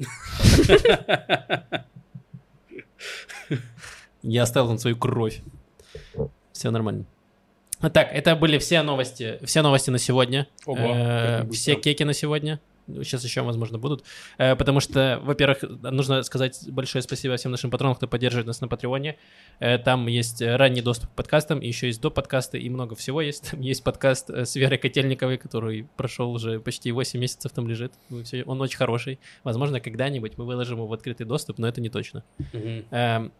Я 4.23 4.43
оставил 4.43 4.69
там 4.69 4.79
свою 4.79 4.97
кровь. 4.97 5.41
Все 6.53 6.71
нормально. 6.71 7.05
А 7.81 7.91
Так, 7.91 8.09
это 8.13 8.35
были 8.35 8.59
все 8.59 8.83
новости, 8.83 9.39
все 9.45 9.63
новости 9.63 9.91
на 9.91 9.99
сегодня. 9.99 10.49
Ого, 10.67 10.79
Э, 10.81 11.49
все 11.53 11.77
кеки 11.77 12.03
на 12.03 12.13
сегодня. 12.13 12.61
Сейчас 12.89 13.23
еще, 13.25 13.43
возможно, 13.43 13.79
будут. 13.79 14.05
Э, 14.39 14.57
Потому 14.57 14.81
что, 14.81 15.21
во-первых, 15.23 15.63
нужно 15.63 16.23
сказать 16.23 16.59
большое 16.71 17.03
спасибо 17.03 17.37
всем 17.37 17.51
нашим 17.53 17.71
патронам, 17.71 17.95
кто 17.97 18.09
поддерживает 18.09 18.47
нас 18.47 18.61
на 18.61 18.69
Патреоне. 18.69 19.17
Э, 19.61 19.79
Там 19.79 20.07
есть 20.07 20.41
ранний 20.43 20.81
доступ 20.81 21.11
к 21.11 21.15
подкастам, 21.15 21.61
еще 21.61 21.87
есть 21.87 22.01
до 22.01 22.11
подкасты, 22.11 22.59
и 22.59 22.71
много 22.71 22.95
всего 22.95 23.21
есть. 23.21 23.51
Там 23.51 23.61
есть 23.61 23.85
подкаст 23.85 24.31
э, 24.31 24.45
с 24.45 24.57
Верой 24.57 24.79
Котельниковой, 24.79 25.37
который 25.39 25.87
прошел 25.97 26.33
уже 26.33 26.61
почти 26.61 26.91
8 26.93 27.21
месяцев, 27.21 27.53
там 27.53 27.69
лежит. 27.69 27.93
Он 28.47 28.61
очень 28.61 28.79
хороший. 28.79 29.19
Возможно, 29.45 29.81
когда-нибудь 29.81 30.39
мы 30.39 30.45
выложим 30.47 30.79
его 30.79 30.87
в 30.87 30.93
открытый 30.93 31.27
доступ, 31.27 31.59
но 31.59 31.69
это 31.69 31.81
не 31.81 31.91
точно. 31.91 32.25
Эм, 32.91 33.33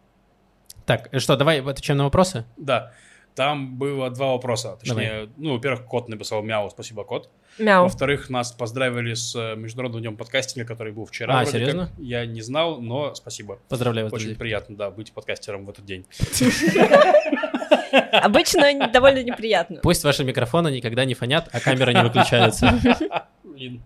Так, 0.85 1.09
что, 1.19 1.35
давай 1.35 1.61
отвечаем 1.61 1.97
на 1.97 2.03
вопросы? 2.05 2.45
Да, 2.57 2.93
там 3.39 3.77
было 3.77 4.09
два 4.09 4.33
вопроса. 4.33 4.77
Точнее, 4.81 5.29
ну, 5.37 5.53
во-первых, 5.53 5.85
кот 5.85 6.09
написал 6.09 6.43
мяу, 6.43 6.69
спасибо, 6.69 7.05
кот. 7.05 7.29
Мяу. 7.57 7.83
Во-вторых, 7.83 8.29
нас 8.29 8.51
поздравили 8.51 9.13
с 9.13 9.33
э, 9.33 9.55
Международным 9.55 10.01
днем 10.01 10.17
подкастинга, 10.17 10.67
который 10.67 10.91
был 10.91 11.05
вчера. 11.05 11.39
А, 11.39 11.45
серьезно? 11.45 11.87
как. 11.87 11.99
Я 11.99 12.25
не 12.25 12.41
знал, 12.41 12.81
но 12.81 13.15
спасибо. 13.15 13.59
Поздравляю 13.69 14.07
вас, 14.07 14.13
Очень 14.13 14.25
друзья. 14.25 14.39
приятно, 14.39 14.75
да, 14.75 14.91
быть 14.91 15.13
подкастером 15.13 15.65
в 15.65 15.69
этот 15.69 15.85
день. 15.85 16.05
Обычно 18.11 18.89
довольно 18.91 19.23
неприятно. 19.23 19.79
Пусть 19.83 20.03
ваши 20.03 20.25
микрофоны 20.25 20.69
никогда 20.69 21.05
не 21.05 21.13
фонят, 21.13 21.47
а 21.53 21.61
камера 21.61 21.91
не 21.91 22.03
выключается. 22.03 22.77
Блин. 23.45 23.81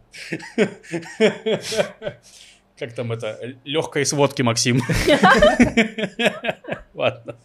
Как 2.79 2.93
там 2.95 3.11
это? 3.11 3.37
Легкой 3.65 4.03
сводки, 4.07 4.41
Максим. 4.41 4.81
Ладно. 6.95 7.35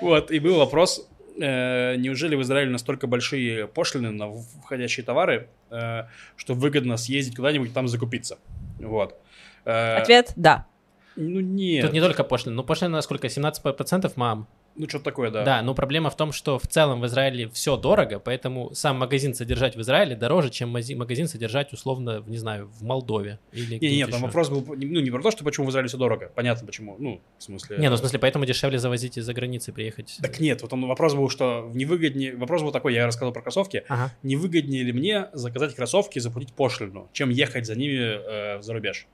Вот, 0.00 0.30
и 0.30 0.38
был 0.38 0.58
вопрос, 0.58 1.08
э, 1.40 1.96
неужели 1.96 2.34
в 2.36 2.42
Израиле 2.42 2.70
настолько 2.70 3.06
большие 3.06 3.66
пошлины 3.66 4.10
на 4.10 4.30
входящие 4.64 5.04
товары, 5.04 5.48
э, 5.70 6.04
что 6.36 6.54
выгодно 6.54 6.96
съездить 6.96 7.36
куда-нибудь 7.36 7.72
там 7.72 7.88
закупиться? 7.88 8.38
Вот. 8.78 9.20
Э, 9.64 9.96
Ответ– 9.96 10.32
да. 10.36 10.66
Ну 11.16 11.40
нет. 11.40 11.84
Тут 11.84 11.92
не 11.92 12.00
только 12.00 12.24
пошлина. 12.24 12.56
Ну, 12.56 12.64
пошлина 12.64 13.00
сколько? 13.02 13.26
17% 13.26 14.12
мам. 14.16 14.48
Ну 14.80 14.88
что 14.88 14.98
такое, 14.98 15.30
да. 15.30 15.44
Да. 15.44 15.62
но 15.62 15.74
проблема 15.74 16.08
в 16.08 16.16
том, 16.16 16.32
что 16.32 16.58
в 16.58 16.66
целом 16.66 17.02
в 17.02 17.06
Израиле 17.06 17.50
все 17.50 17.76
дорого, 17.76 18.18
поэтому 18.18 18.74
сам 18.74 18.98
магазин 18.98 19.34
содержать 19.34 19.76
в 19.76 19.80
Израиле 19.82 20.16
дороже, 20.16 20.48
чем 20.48 20.70
магазин 20.70 21.28
содержать 21.28 21.74
условно, 21.74 22.22
в, 22.22 22.30
не 22.30 22.38
знаю, 22.38 22.68
в 22.68 22.82
Молдове. 22.82 23.38
Или 23.52 23.78
Не, 23.78 23.96
нет, 23.96 24.10
там 24.10 24.20
еще. 24.20 24.26
вопрос 24.26 24.48
был, 24.48 24.64
ну, 24.66 25.00
не 25.00 25.10
про 25.10 25.22
то, 25.22 25.30
что 25.30 25.44
почему 25.44 25.66
в 25.66 25.70
Израиле 25.70 25.88
все 25.88 25.98
дорого. 25.98 26.32
Понятно, 26.34 26.66
почему. 26.66 26.96
Ну, 26.98 27.20
в 27.36 27.42
смысле... 27.42 27.76
Не, 27.76 27.90
ну 27.90 27.96
в 27.96 27.98
смысле, 27.98 28.18
поэтому 28.20 28.46
дешевле 28.46 28.78
завозить 28.78 29.18
из-за 29.18 29.34
границы 29.34 29.70
приехать. 29.72 30.16
Так 30.22 30.40
нет, 30.40 30.62
вот 30.62 30.72
он, 30.72 30.86
вопрос 30.86 31.12
был, 31.12 31.28
что 31.28 31.70
невыгоднее... 31.74 32.34
Вопрос 32.36 32.62
был 32.62 32.72
такой, 32.72 32.94
я 32.94 33.06
рассказал 33.06 33.34
про 33.34 33.42
кроссовки. 33.42 33.84
Ага. 33.88 34.12
не 34.22 34.36
выгоднее 34.36 34.82
ли 34.82 34.92
мне 34.92 35.28
заказать 35.34 35.74
кроссовки 35.74 36.16
и 36.16 36.20
заплатить 36.20 36.54
пошлину, 36.54 37.10
чем 37.12 37.28
ехать 37.28 37.66
за 37.66 37.74
ними 37.74 38.56
э, 38.56 38.62
за 38.62 38.72
рубеж? 38.72 39.06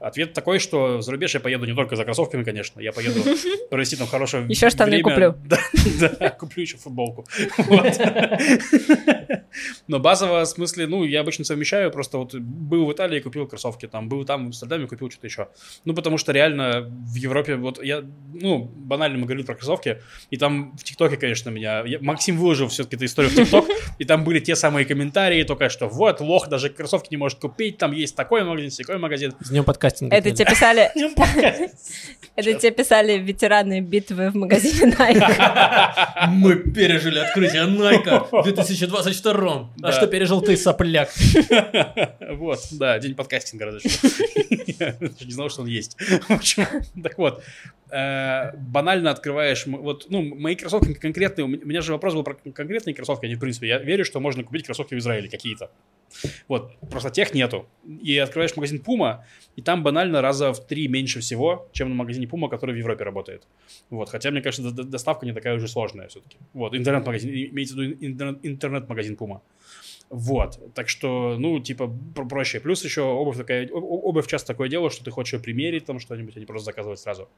Ответ 0.00 0.32
такой, 0.32 0.60
что 0.60 1.00
за 1.00 1.10
рубеж 1.10 1.34
я 1.34 1.40
поеду 1.40 1.66
не 1.66 1.74
только 1.74 1.96
за 1.96 2.04
кроссовками, 2.04 2.44
конечно, 2.44 2.80
я 2.80 2.92
поеду 2.92 3.20
провести 3.70 3.96
там 3.96 4.06
хорошее 4.06 4.44
Ещё 4.48 4.70
штаны 4.70 5.02
куплю. 5.02 5.34
Да, 6.20 6.30
куплю 6.30 6.62
еще 6.62 6.76
футболку. 6.76 7.26
Но 9.86 9.98
базово, 9.98 10.44
в 10.44 10.48
смысле, 10.48 10.86
ну, 10.86 11.04
я 11.04 11.20
обычно 11.20 11.44
совмещаю, 11.44 11.90
просто 11.90 12.18
вот 12.18 12.34
был 12.34 12.86
в 12.86 12.92
Италии, 12.92 13.20
купил 13.20 13.46
кроссовки, 13.46 13.86
там, 13.86 14.08
был 14.08 14.24
там 14.24 14.44
в 14.44 14.46
Амстердаме, 14.46 14.86
купил 14.86 15.10
что-то 15.10 15.26
еще. 15.26 15.48
Ну, 15.84 15.94
потому 15.94 16.18
что 16.18 16.32
реально 16.32 16.88
в 16.88 17.14
Европе, 17.14 17.56
вот 17.56 17.82
я, 17.82 18.04
ну, 18.34 18.64
банально 18.64 19.18
мы 19.18 19.24
говорили 19.24 19.44
про 19.44 19.54
кроссовки, 19.54 20.00
и 20.30 20.36
там 20.36 20.76
в 20.76 20.84
ТикТоке, 20.84 21.16
конечно, 21.16 21.50
меня, 21.50 21.82
я, 21.84 21.98
Максим 22.00 22.36
выложил 22.38 22.68
все-таки 22.68 22.96
эту 22.96 23.04
историю 23.06 23.32
в 23.32 23.36
ТикТок, 23.36 23.66
и 23.98 24.04
там 24.04 24.24
были 24.24 24.40
те 24.40 24.56
самые 24.56 24.86
комментарии, 24.86 25.42
только 25.42 25.68
что 25.68 25.88
вот, 25.88 26.20
лох 26.20 26.48
даже 26.48 26.70
кроссовки 26.70 27.08
не 27.10 27.16
может 27.16 27.38
купить, 27.38 27.78
там 27.78 27.92
есть 27.92 28.16
такой 28.16 28.44
магазин, 28.44 28.70
такой 28.70 28.98
магазин. 28.98 29.34
С 29.40 29.50
днем 29.50 29.64
подкастинга. 29.64 30.14
Это 30.14 30.30
тебе 30.30 30.46
писали... 30.46 30.90
Это 32.36 32.54
тебе 32.54 32.70
писали 32.70 33.18
ветераны 33.18 33.80
битвы 33.80 34.30
в 34.30 34.36
магазине 34.36 34.92
Nike. 34.92 36.28
Мы 36.28 36.56
пережили 36.56 37.18
открытие 37.18 37.64
Nike 37.64 38.42
2022 38.44 39.47
Ром, 39.48 39.72
да. 39.76 39.88
а 39.88 39.92
что 39.92 40.06
пережил 40.06 40.40
ты, 40.42 40.56
сопляк? 40.56 41.10
Вот, 42.38 42.60
да, 42.72 42.98
день 42.98 43.14
подкастинга, 43.14 43.66
разве 43.66 43.80
что. 43.90 45.24
Не 45.24 45.32
знал, 45.32 45.48
что 45.50 45.62
он 45.62 45.68
есть. 45.68 45.96
Так 47.02 47.18
вот, 47.18 47.42
э, 47.90 48.56
банально 48.56 49.10
открываешь, 49.10 49.66
вот, 49.66 50.06
ну, 50.10 50.22
мои 50.22 50.54
кроссовки 50.54 50.94
конкретные, 50.94 51.44
у 51.44 51.48
меня 51.48 51.80
же 51.80 51.92
вопрос 51.92 52.14
был 52.14 52.22
про 52.22 52.34
конкретные 52.34 52.94
кроссовки, 52.94 53.26
а 53.26 53.28
не 53.28 53.34
в 53.34 53.40
принципе. 53.40 53.68
Я 53.68 53.78
верю, 53.78 54.04
что 54.04 54.20
можно 54.20 54.42
купить 54.44 54.64
кроссовки 54.66 54.94
в 54.94 54.98
Израиле 54.98 55.28
какие-то. 55.28 55.70
Вот, 56.48 56.76
просто 56.90 57.10
тех 57.10 57.34
нету. 57.34 57.66
И 58.02 58.16
открываешь 58.18 58.56
магазин 58.56 58.82
Puma, 58.86 59.18
и 59.56 59.62
там 59.62 59.82
банально 59.82 60.22
раза 60.22 60.52
в 60.52 60.66
три 60.66 60.88
меньше 60.88 61.20
всего, 61.20 61.68
чем 61.72 61.90
на 61.90 61.94
магазине 61.94 62.26
Puma, 62.26 62.48
который 62.48 62.74
в 62.74 62.78
Европе 62.78 63.04
работает. 63.04 63.46
Вот, 63.90 64.08
хотя, 64.08 64.30
мне 64.30 64.40
кажется, 64.40 64.70
до- 64.70 64.82
до- 64.82 64.88
доставка 64.88 65.26
не 65.26 65.32
такая 65.32 65.54
уже 65.56 65.68
сложная 65.68 66.08
все-таки. 66.08 66.36
Вот, 66.54 66.74
интернет-магазин, 66.74 67.30
имеется 67.30 67.74
в 67.74 67.78
виду 67.78 68.06
интернет- 68.06 68.38
интернет-магазин 68.42 69.14
Puma. 69.14 69.40
Вот, 70.10 70.58
так 70.74 70.88
что, 70.88 71.36
ну, 71.38 71.60
типа, 71.60 71.86
про- 72.14 72.24
проще. 72.26 72.60
Плюс 72.60 72.82
еще 72.84 73.02
обувь 73.02 73.36
такая, 73.36 73.68
обувь 73.70 74.26
часто 74.26 74.48
такое 74.48 74.68
дело, 74.70 74.90
что 74.90 75.04
ты 75.04 75.10
хочешь 75.10 75.34
её 75.34 75.42
примерить 75.42 75.84
там 75.84 75.98
что-нибудь, 76.00 76.36
а 76.36 76.40
не 76.40 76.46
просто 76.46 76.64
заказывать 76.66 76.98
сразу. 77.00 77.28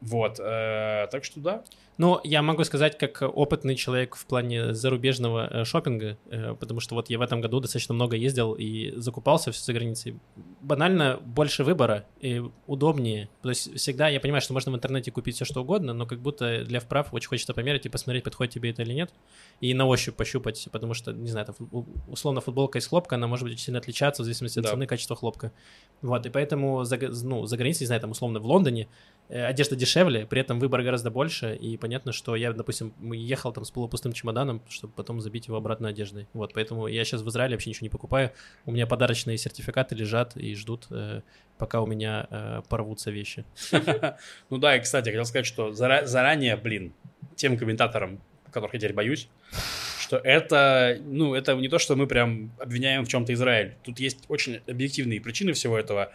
Вот, 0.00 0.40
э, 0.40 1.06
так 1.12 1.24
что 1.24 1.40
да. 1.40 1.64
Ну, 1.98 2.20
я 2.24 2.42
могу 2.42 2.64
сказать, 2.64 2.96
как 2.96 3.22
опытный 3.22 3.76
человек 3.76 4.16
в 4.16 4.24
плане 4.26 4.74
зарубежного 4.74 5.48
э, 5.50 5.64
шопинга, 5.64 6.16
э, 6.30 6.54
потому 6.58 6.80
что 6.80 6.94
вот 6.94 7.10
я 7.10 7.18
в 7.18 7.22
этом 7.22 7.40
году 7.40 7.60
достаточно 7.60 7.94
много 7.94 8.16
ездил 8.16 8.54
и 8.54 8.92
закупался 8.96 9.52
все 9.52 9.62
за 9.62 9.72
границей. 9.74 10.18
Банально 10.62 11.18
больше 11.22 11.64
выбора 11.64 12.06
и 12.20 12.42
удобнее. 12.66 13.28
То 13.42 13.50
есть 13.50 13.76
всегда 13.76 14.08
я 14.08 14.20
понимаю, 14.20 14.40
что 14.40 14.54
можно 14.54 14.72
в 14.72 14.74
интернете 14.74 15.10
купить 15.10 15.36
все 15.36 15.44
что 15.44 15.60
угодно, 15.60 15.92
но 15.92 16.06
как 16.06 16.20
будто 16.20 16.64
для 16.64 16.80
вправ 16.80 17.12
очень 17.12 17.28
хочется 17.28 17.52
померить 17.52 17.84
и 17.84 17.90
посмотреть, 17.90 18.24
подходит 18.24 18.54
тебе 18.54 18.70
это 18.70 18.82
или 18.82 18.94
нет, 18.94 19.12
и 19.60 19.74
на 19.74 19.84
ощупь 19.86 20.16
пощупать, 20.16 20.68
потому 20.72 20.94
что, 20.94 21.12
не 21.12 21.28
знаю, 21.30 21.46
там, 21.46 21.86
условно 22.08 22.40
футболка 22.40 22.78
из 22.78 22.86
хлопка, 22.86 23.16
она 23.16 23.26
может 23.26 23.44
быть 23.44 23.52
очень 23.54 23.64
сильно 23.64 23.78
отличаться 23.78 24.22
в 24.22 24.24
зависимости 24.24 24.58
от 24.58 24.64
Да. 24.64 24.70
цены, 24.70 24.86
качества 24.86 25.14
хлопка. 25.14 25.52
Вот, 26.00 26.24
и 26.24 26.30
поэтому 26.30 26.84
за, 26.84 26.98
ну, 26.98 27.44
за 27.46 27.56
границей, 27.56 27.82
не 27.84 27.86
знаю, 27.88 28.00
там 28.00 28.10
условно 28.12 28.40
в 28.40 28.46
Лондоне 28.46 28.88
одежда 29.28 29.76
дешевле, 29.76 30.26
при 30.26 30.40
этом 30.40 30.58
выбор 30.58 30.82
гораздо 30.82 31.10
больше, 31.10 31.54
и 31.54 31.76
понятно, 31.76 32.12
что 32.12 32.36
я, 32.36 32.52
допустим, 32.52 32.92
ехал 33.12 33.52
там 33.52 33.64
с 33.64 33.70
полупустым 33.70 34.12
чемоданом, 34.12 34.62
чтобы 34.68 34.92
потом 34.92 35.20
забить 35.20 35.46
его 35.46 35.56
обратно 35.56 35.88
одеждой. 35.88 36.28
Вот, 36.32 36.52
поэтому 36.52 36.86
я 36.86 37.04
сейчас 37.04 37.22
в 37.22 37.28
Израиле 37.28 37.54
вообще 37.54 37.70
ничего 37.70 37.86
не 37.86 37.90
покупаю. 37.90 38.32
У 38.66 38.72
меня 38.72 38.86
подарочные 38.86 39.38
сертификаты 39.38 39.94
лежат 39.94 40.36
и 40.36 40.54
ждут, 40.54 40.86
э, 40.90 41.22
пока 41.58 41.80
у 41.80 41.86
меня 41.86 42.26
э, 42.30 42.62
порвутся 42.68 43.10
вещи. 43.10 43.44
Ну 44.50 44.58
да, 44.58 44.76
и, 44.76 44.80
кстати, 44.80 45.08
хотел 45.08 45.24
сказать, 45.24 45.46
что 45.46 45.70
зара- 45.70 46.04
заранее, 46.04 46.56
блин, 46.56 46.92
тем 47.36 47.56
комментаторам, 47.56 48.20
которых 48.50 48.74
я 48.74 48.80
теперь 48.80 48.92
боюсь, 48.94 49.28
что 49.98 50.18
это, 50.18 50.98
ну, 51.04 51.34
это 51.34 51.54
не 51.54 51.68
то, 51.68 51.78
что 51.78 51.96
мы 51.96 52.06
прям 52.06 52.52
обвиняем 52.58 53.04
в 53.04 53.08
чем-то 53.08 53.32
Израиль. 53.32 53.76
Тут 53.82 53.98
есть 53.98 54.24
очень 54.28 54.60
объективные 54.66 55.20
причины 55.20 55.52
всего 55.54 55.78
этого. 55.78 56.12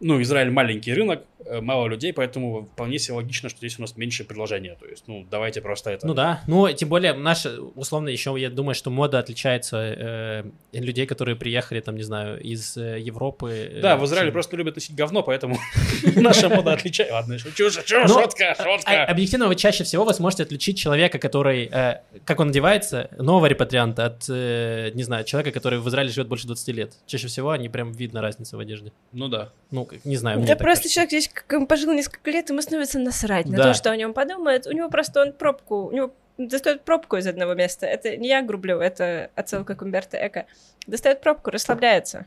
Ну, 0.00 0.20
Израиль 0.22 0.50
маленький 0.50 0.94
рынок, 0.94 1.22
э, 1.44 1.60
мало 1.60 1.86
людей, 1.86 2.12
поэтому 2.12 2.68
вполне 2.72 2.98
себе 2.98 3.14
логично, 3.16 3.48
что 3.50 3.58
здесь 3.58 3.78
у 3.78 3.82
нас 3.82 3.96
меньше 3.96 4.24
предложения. 4.24 4.76
То 4.80 4.86
есть, 4.86 5.04
ну, 5.06 5.26
давайте 5.30 5.60
просто 5.60 5.90
это... 5.90 6.06
Ну 6.06 6.14
да, 6.14 6.42
ну 6.46 6.72
тем 6.72 6.88
более 6.88 7.12
наша, 7.12 7.60
условно, 7.74 8.08
еще 8.08 8.34
я 8.38 8.48
думаю, 8.48 8.74
что 8.74 8.90
мода 8.90 9.18
отличается 9.18 9.76
э, 9.76 10.44
людей, 10.72 11.06
которые 11.06 11.36
приехали, 11.36 11.80
там, 11.80 11.96
не 11.96 12.02
знаю, 12.02 12.40
из 12.40 12.76
э, 12.78 12.98
Европы. 13.00 13.50
э, 13.72 13.80
Да, 13.82 13.96
в 13.98 14.04
Израиле 14.06 14.28
чем- 14.28 14.32
просто 14.32 14.56
любят 14.56 14.74
носить 14.76 14.94
говно, 14.94 15.22
поэтому 15.22 15.58
наша 16.16 16.48
мода 16.48 16.72
отличается. 16.72 17.14
Ладно, 17.14 17.38
шучу, 17.38 17.70
шучу, 17.70 18.08
шутка, 18.08 18.56
шутка. 18.58 19.04
объективно, 19.04 19.48
вы 19.48 19.56
чаще 19.56 19.84
всего 19.84 20.04
вы 20.04 20.14
сможете 20.14 20.44
отличить 20.44 20.78
человека, 20.78 21.18
который, 21.18 21.66
э, 21.70 22.00
как 22.24 22.40
он 22.40 22.48
одевается, 22.48 23.10
нового 23.18 23.46
репатрианта, 23.46 24.06
от, 24.06 24.24
э, 24.30 24.92
не 24.94 25.02
знаю, 25.02 25.24
человека, 25.24 25.52
который 25.52 25.78
в 25.78 25.88
Израиле 25.90 26.10
живет 26.10 26.28
больше 26.28 26.46
20 26.46 26.72
лет. 26.72 26.94
Чаще 27.06 27.26
всего 27.26 27.50
они 27.50 27.68
прям 27.68 27.92
видно 27.92 28.22
разницу 28.22 28.56
в 28.56 28.60
одежде. 28.60 28.92
Ну 29.12 29.28
да. 29.28 29.52
Ну, 29.70 29.86
не 30.04 30.16
знаю, 30.16 30.38
мне 30.38 30.46
Да 30.46 30.56
просто 30.56 30.84
кажется. 30.84 30.94
человек 30.94 31.10
здесь 31.10 31.30
как 31.46 31.68
пожил 31.68 31.92
несколько 31.92 32.30
лет, 32.30 32.48
ему 32.50 32.60
становится 32.62 32.98
насрать 32.98 33.46
на 33.46 33.56
Да. 33.56 33.62
то, 33.64 33.74
что 33.74 33.90
о 33.90 33.96
нем 33.96 34.12
подумают. 34.14 34.66
У 34.66 34.72
него 34.72 34.88
просто 34.90 35.22
он 35.22 35.32
пробку, 35.32 35.86
у 35.86 35.92
него 35.92 36.12
достает 36.38 36.82
пробку 36.82 37.16
из 37.16 37.26
одного 37.26 37.54
места. 37.54 37.86
Это 37.86 38.16
не 38.16 38.28
я 38.28 38.42
грублю, 38.42 38.78
это 38.80 39.30
отсылка 39.34 39.74
к 39.74 39.82
Умберто 39.82 40.16
Эко. 40.16 40.46
Достает 40.86 41.20
пробку, 41.20 41.50
расслабляется. 41.50 42.26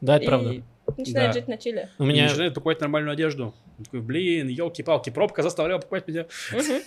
Да, 0.00 0.16
это 0.16 0.24
и 0.24 0.28
правда. 0.28 0.54
начинает 0.98 1.28
Да. 1.28 1.32
жить 1.32 1.48
на 1.48 1.56
чиле. 1.56 1.88
У 1.98 2.04
И 2.04 2.06
меня, 2.06 2.24
начинает 2.24 2.52
покупать 2.54 2.80
нормальную 2.80 3.12
одежду. 3.14 3.54
Он 3.78 3.84
такой, 3.84 4.00
блин, 4.02 4.48
елки-палки, 4.48 5.08
пробка 5.10 5.42
заставляла 5.42 5.78
покупать 5.80 6.06
меня. 6.06 6.26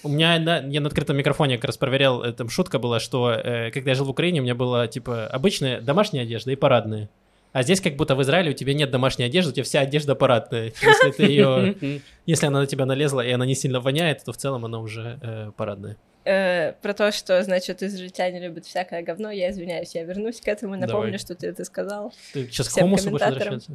У 0.03 0.09
меня 0.09 0.39
на, 0.39 0.59
я 0.59 0.79
на 0.81 0.87
открытом 0.87 1.17
микрофоне 1.17 1.57
как 1.57 1.65
раз 1.65 1.77
проверял, 1.77 2.23
э, 2.23 2.31
там 2.31 2.47
шутка 2.49 2.77
была, 2.79 2.99
что 2.99 3.31
э, 3.31 3.71
когда 3.71 3.91
я 3.91 3.95
жил 3.95 4.05
в 4.05 4.09
Украине, 4.11 4.39
у 4.41 4.43
меня 4.43 4.55
была 4.55 4.87
типа 4.87 5.25
обычная 5.27 5.81
домашняя 5.81 6.23
одежда 6.23 6.51
и 6.51 6.55
парадная. 6.55 7.09
А 7.57 7.63
здесь 7.63 7.81
как 7.81 7.95
будто 7.95 8.13
в 8.13 8.21
Израиле 8.21 8.51
у 8.51 8.53
тебя 8.53 8.75
нет 8.75 8.91
домашней 8.91 9.25
одежды, 9.25 9.49
у 9.49 9.53
тебя 9.55 9.63
вся 9.63 9.79
одежда 9.79 10.13
парадная. 10.13 10.73
Если 10.79 11.09
ты 11.09 11.23
ее, 11.23 12.01
если 12.27 12.45
она 12.45 12.59
на 12.59 12.67
тебя 12.67 12.85
налезла 12.85 13.21
и 13.21 13.31
она 13.31 13.47
не 13.47 13.55
сильно 13.55 13.79
воняет, 13.79 14.23
то 14.23 14.31
в 14.31 14.37
целом 14.37 14.65
она 14.65 14.79
уже 14.79 15.17
э, 15.23 15.51
парадная. 15.57 15.97
Э, 16.23 16.73
про 16.73 16.93
то, 16.93 17.11
что, 17.11 17.41
значит, 17.41 17.81
израильтяне 17.81 18.41
любят 18.41 18.67
всякое 18.67 19.01
говно, 19.01 19.31
я 19.31 19.49
извиняюсь, 19.49 19.95
я 19.95 20.03
вернусь 20.03 20.39
к 20.39 20.47
этому, 20.47 20.75
напомню, 20.75 21.05
Давай. 21.05 21.17
что 21.17 21.33
ты 21.33 21.47
это 21.47 21.65
сказал. 21.65 22.13
Ты 22.31 22.45
сейчас 22.45 22.69
к 22.69 22.73
хумусу 22.73 23.09
будешь 23.09 23.25
возвращаться? 23.25 23.71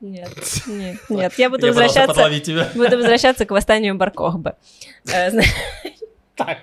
Нет, 0.00 0.30
нет, 0.66 0.96
нет, 1.10 1.34
я 1.36 1.50
буду 1.50 1.66
Я 1.66 1.72
возвращаться... 1.72 2.40
тебя. 2.40 2.70
Буду 2.74 2.96
возвращаться 2.96 3.44
к 3.44 3.50
восстанию 3.50 3.94
Баркохбы. 3.96 4.54
Э, 5.12 5.32
Так. 6.34 6.60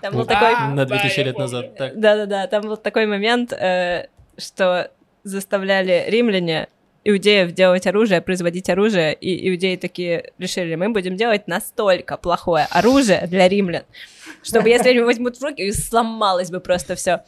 Там 0.00 0.14
был 0.14 0.26
такой... 0.26 0.52
На 0.74 0.84
да, 0.84 0.96
2000 0.96 1.18
я 1.18 1.24
лет 1.24 1.38
назад. 1.38 1.74
Да-да-да, 1.76 2.46
там 2.46 2.62
был 2.62 2.76
такой 2.76 3.06
момент, 3.06 3.52
э, 3.52 4.06
что 4.38 4.90
заставляли 5.24 6.04
римляне 6.08 6.68
иудеев 7.04 7.52
делать 7.52 7.86
оружие, 7.86 8.20
производить 8.20 8.70
оружие, 8.70 9.14
и 9.14 9.50
иудеи 9.50 9.76
такие 9.76 10.32
решили, 10.38 10.74
мы 10.74 10.88
будем 10.90 11.16
делать 11.16 11.48
настолько 11.48 12.16
плохое 12.16 12.66
оружие 12.70 13.26
для 13.26 13.48
римлян, 13.48 13.82
чтобы 14.42 14.68
если 14.68 14.90
они 14.90 15.00
возьмут 15.00 15.36
в 15.36 15.42
руки, 15.42 15.70
сломалось 15.72 16.50
бы 16.50 16.60
просто 16.60 16.94
все. 16.94 17.24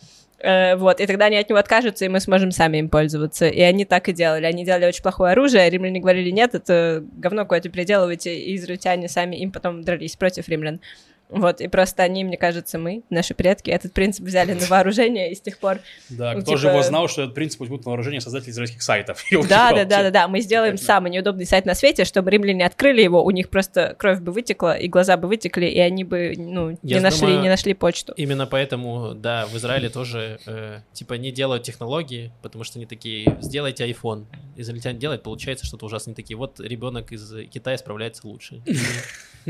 вот, 0.76 1.01
и 1.01 1.07
тогда 1.07 1.26
они 1.26 1.36
от 1.36 1.49
него 1.49 1.59
откажутся, 1.59 2.05
и 2.05 2.09
мы 2.09 2.20
сможем 2.20 2.51
сами 2.51 2.78
им 2.78 2.88
пользоваться. 2.88 3.49
И 3.49 3.61
они 3.61 3.84
так 3.84 4.09
и 4.09 4.12
делали. 4.12 4.44
Они 4.44 4.64
делали 4.64 4.86
очень 4.86 5.03
плохое 5.03 5.32
оружие, 5.32 5.62
а 5.62 5.70
римляне 5.70 6.01
говорили, 6.01 6.30
нет, 6.30 6.55
это 6.55 7.05
говно 7.16 7.42
какое-то 7.42 7.68
переделывайте, 7.68 8.34
и 8.38 8.57
израильтяне 8.57 9.09
сами 9.09 9.36
им 9.36 9.51
потом 9.51 9.82
дрались 9.82 10.16
против 10.16 10.49
римлян. 10.49 10.80
Вот, 11.29 11.61
и 11.61 11.66
просто 11.68 12.05
они, 12.05 12.22
мне 12.22 12.37
кажется, 12.37 12.79
мы, 12.79 13.03
наши 13.11 13.35
предки, 13.35 13.70
этот 13.70 13.93
принцип 13.93 14.24
взяли 14.24 14.53
на 14.53 14.64
вооружение, 14.66 15.33
и 15.33 15.35
с 15.35 15.41
тех 15.41 15.59
пор 15.59 15.81
Да, 16.09 16.35
Ну, 16.35 16.43
кто 16.43 16.57
же 16.57 16.62
типа- 16.62 16.72
его 16.72 16.83
знал, 16.83 17.09
что 17.09 17.22
этот 17.22 17.35
принцип 17.35 17.59
будет 17.59 17.85
на 17.85 17.91
вооружении 17.91 18.20
создателей 18.20 18.53
израильских 18.53 18.83
сайтов? 18.83 19.24
Да, 19.31 19.39
да, 19.39 19.70
Ёлки-палки. 19.70 19.89
да, 19.89 20.03
да, 20.05 20.11
да. 20.11 20.29
Мы 20.29 20.41
сделаем 20.41 20.79
самый 20.79 21.11
неудобный 21.11 21.47
сайт 21.47 21.66
на 21.66 21.74
свете, 21.74 22.05
чтобы 22.05 22.31
римляне 22.31 22.64
открыли 22.64 23.03
его, 23.03 23.24
у 23.24 23.31
них 23.31 23.49
просто 23.51 23.95
кровь 23.99 24.20
бы 24.20 24.33
вытекла, 24.33 24.77
и 24.79 24.89
глаза 24.89 25.16
бы 25.16 25.29
вытекли, 25.29 25.66
и 25.66 25.79
они 25.81 26.05
бы, 26.05 26.35
ну, 26.37 26.79
не 26.83 27.01
нашли, 27.01 27.37
не 27.37 27.49
нашли 27.49 27.74
почту. 27.74 28.12
Именно 28.16 28.47
поэтому, 28.47 29.14
да, 29.14 29.47
в 29.47 29.57
Израиле 29.57 29.89
тоже, 29.89 30.39
э, 30.47 30.81
типа, 30.93 31.14
не 31.14 31.33
делают 31.33 31.64
технологии, 31.64 32.33
потому 32.43 32.64
что 32.64 32.79
они 32.79 32.87
такие, 32.87 33.37
сделайте 33.41 33.89
iPhone. 33.91 34.27
Израильтяне 34.57 34.99
делают, 34.99 35.22
получается 35.22 35.66
что-то 35.66 35.87
ужасно 35.87 36.14
такие. 36.14 36.37
Вот 36.37 36.61
ребенок 36.61 37.12
из 37.12 37.33
Китая 37.51 37.77
справляется 37.79 38.27
лучше. 38.27 38.62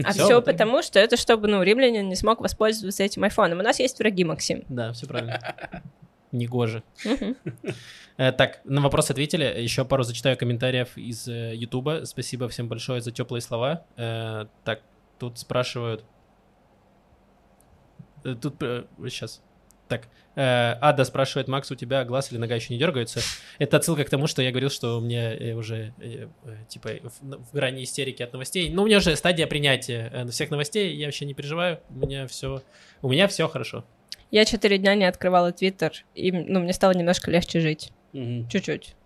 А 0.04 0.12
все 0.12 0.42
потому, 0.42 0.82
что 0.82 0.98
это 0.98 1.16
чтобы, 1.16 1.48
ну, 1.48 1.62
римлянин 1.66 2.08
не 2.08 2.16
смог 2.16 2.40
воспользоваться 2.40 3.02
этим 3.02 3.24
айфоном. 3.24 3.58
У 3.58 3.62
нас 3.62 3.78
есть 3.80 3.98
враги, 3.98 4.24
Максим. 4.24 4.64
Да, 4.68 4.92
все 4.92 5.06
правильно. 5.06 5.40
Негоже. 6.32 6.82
Э, 8.18 8.32
Так, 8.32 8.62
на 8.64 8.80
вопрос 8.80 9.10
ответили. 9.10 9.44
Еще 9.44 9.84
пару 9.84 10.02
зачитаю 10.02 10.38
комментариев 10.38 10.96
из 10.96 11.28
э, 11.28 11.54
Ютуба. 11.54 12.06
Спасибо 12.06 12.48
всем 12.48 12.66
большое 12.66 13.02
за 13.02 13.10
теплые 13.10 13.42
слова. 13.42 13.84
Э, 13.98 14.46
Так, 14.64 14.80
тут 15.18 15.38
спрашивают. 15.38 16.02
Тут 18.22 18.54
сейчас. 19.08 19.42
Так, 19.88 20.08
э, 20.34 20.74
Ада 20.80 21.04
спрашивает, 21.04 21.48
Макс, 21.48 21.70
у 21.70 21.74
тебя 21.74 22.04
глаз 22.04 22.32
или 22.32 22.38
нога 22.38 22.54
еще 22.54 22.72
не 22.72 22.78
дергаются? 22.78 23.20
Это 23.58 23.76
отсылка 23.76 24.04
к 24.04 24.10
тому, 24.10 24.26
что 24.26 24.42
я 24.42 24.50
говорил, 24.50 24.70
что 24.70 24.98
у 24.98 25.00
меня 25.00 25.34
э, 25.34 25.52
уже, 25.52 25.94
э, 26.00 26.26
э, 26.44 26.56
типа, 26.68 26.90
в, 27.02 27.20
в 27.22 27.52
грани 27.52 27.84
истерики 27.84 28.22
от 28.22 28.32
новостей. 28.32 28.68
Ну, 28.70 28.82
у 28.82 28.86
меня 28.86 28.98
уже 28.98 29.14
стадия 29.14 29.46
принятия 29.46 30.10
э, 30.12 30.26
всех 30.28 30.50
новостей, 30.50 30.94
я 30.96 31.06
вообще 31.06 31.24
не 31.24 31.34
переживаю. 31.34 31.80
У 31.90 31.98
меня 32.06 32.26
все, 32.26 32.62
у 33.02 33.08
меня 33.08 33.28
все 33.28 33.48
хорошо. 33.48 33.84
Я 34.30 34.44
четыре 34.44 34.78
дня 34.78 34.94
не 34.96 35.04
открывала 35.04 35.52
Твиттер, 35.52 35.92
и, 36.14 36.32
ну, 36.32 36.60
мне 36.60 36.72
стало 36.72 36.92
немножко 36.92 37.30
легче 37.30 37.60
жить. 37.60 37.92
Чуть-чуть. 38.12 38.96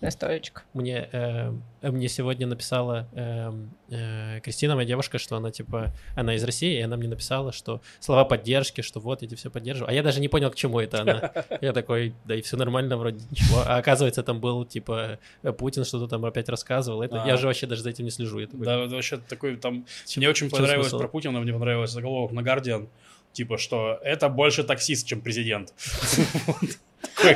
Настоечка. 0.00 0.62
Мне, 0.72 1.08
э, 1.12 1.52
мне 1.82 2.08
сегодня 2.08 2.46
написала 2.46 3.06
э, 3.12 3.52
э, 3.90 4.40
Кристина, 4.42 4.74
моя 4.74 4.86
девушка, 4.86 5.18
что 5.18 5.36
она 5.36 5.50
типа, 5.50 5.92
она 6.16 6.34
из 6.34 6.42
России, 6.44 6.78
и 6.78 6.80
она 6.80 6.96
мне 6.96 7.08
написала, 7.08 7.52
что 7.52 7.82
слова 7.98 8.24
поддержки, 8.24 8.80
что 8.80 8.98
вот, 8.98 9.20
я 9.20 9.28
тебя 9.28 9.36
все 9.36 9.50
поддерживаю. 9.50 9.90
А 9.90 9.92
я 9.92 10.02
даже 10.02 10.20
не 10.20 10.28
понял, 10.28 10.50
к 10.50 10.54
чему 10.56 10.80
это 10.80 11.02
она. 11.02 11.32
Я 11.60 11.72
такой, 11.72 12.14
да 12.24 12.34
и 12.34 12.40
все 12.40 12.56
нормально, 12.56 12.96
вроде 12.96 13.24
ничего. 13.30 13.62
А 13.66 13.76
оказывается, 13.76 14.22
там 14.22 14.40
был 14.40 14.64
типа 14.64 15.18
Путин 15.58 15.84
что-то 15.84 16.08
там 16.08 16.24
опять 16.24 16.48
рассказывал. 16.48 17.02
Это, 17.02 17.16
я 17.26 17.34
А. 17.34 17.36
же 17.36 17.46
вообще 17.46 17.66
даже 17.66 17.82
за 17.82 17.90
этим 17.90 18.04
не 18.04 18.10
слежу. 18.10 18.38
Я 18.38 18.46
такой, 18.46 18.64
Да, 18.64 18.78
вообще 18.86 19.18
такой 19.18 19.56
там... 19.56 19.84
Мне 20.16 20.28
очень 20.28 20.48
понравилось 20.48 20.88
смысл? 20.88 21.00
про 21.00 21.08
Путина, 21.08 21.40
мне 21.40 21.52
понравился 21.52 21.94
заголовок 21.94 22.32
на 22.32 22.40
Guardian, 22.40 22.88
типа, 23.32 23.58
что 23.58 23.98
это 24.02 24.28
больше 24.28 24.64
таксист, 24.64 25.06
чем 25.06 25.20
президент. 25.20 25.74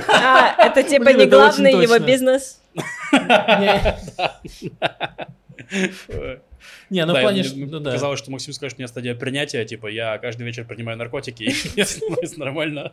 А, 0.08 0.54
это 0.58 0.82
типа 0.82 1.04
Блин, 1.04 1.16
не 1.18 1.24
это 1.24 1.36
главный 1.36 1.72
его 1.82 1.98
бизнес? 1.98 2.60
Не, 6.90 7.06
ну 7.06 7.12
в 7.12 7.14
да, 7.14 7.20
плане, 7.20 7.40
мне 7.40 7.48
что- 7.48 7.58
ну 7.58 7.80
да. 7.80 7.92
Казалось, 7.92 8.18
что 8.18 8.30
Максим 8.30 8.52
скажет, 8.52 8.78
у 8.78 8.80
меня 8.80 8.88
стадия 8.88 9.14
принятия, 9.14 9.64
типа, 9.64 9.86
я 9.86 10.18
каждый 10.18 10.44
вечер 10.44 10.64
принимаю 10.64 10.98
наркотики, 10.98 11.44
и 11.44 11.54
мне 11.74 11.84
становится 11.84 12.38
нормально. 12.38 12.92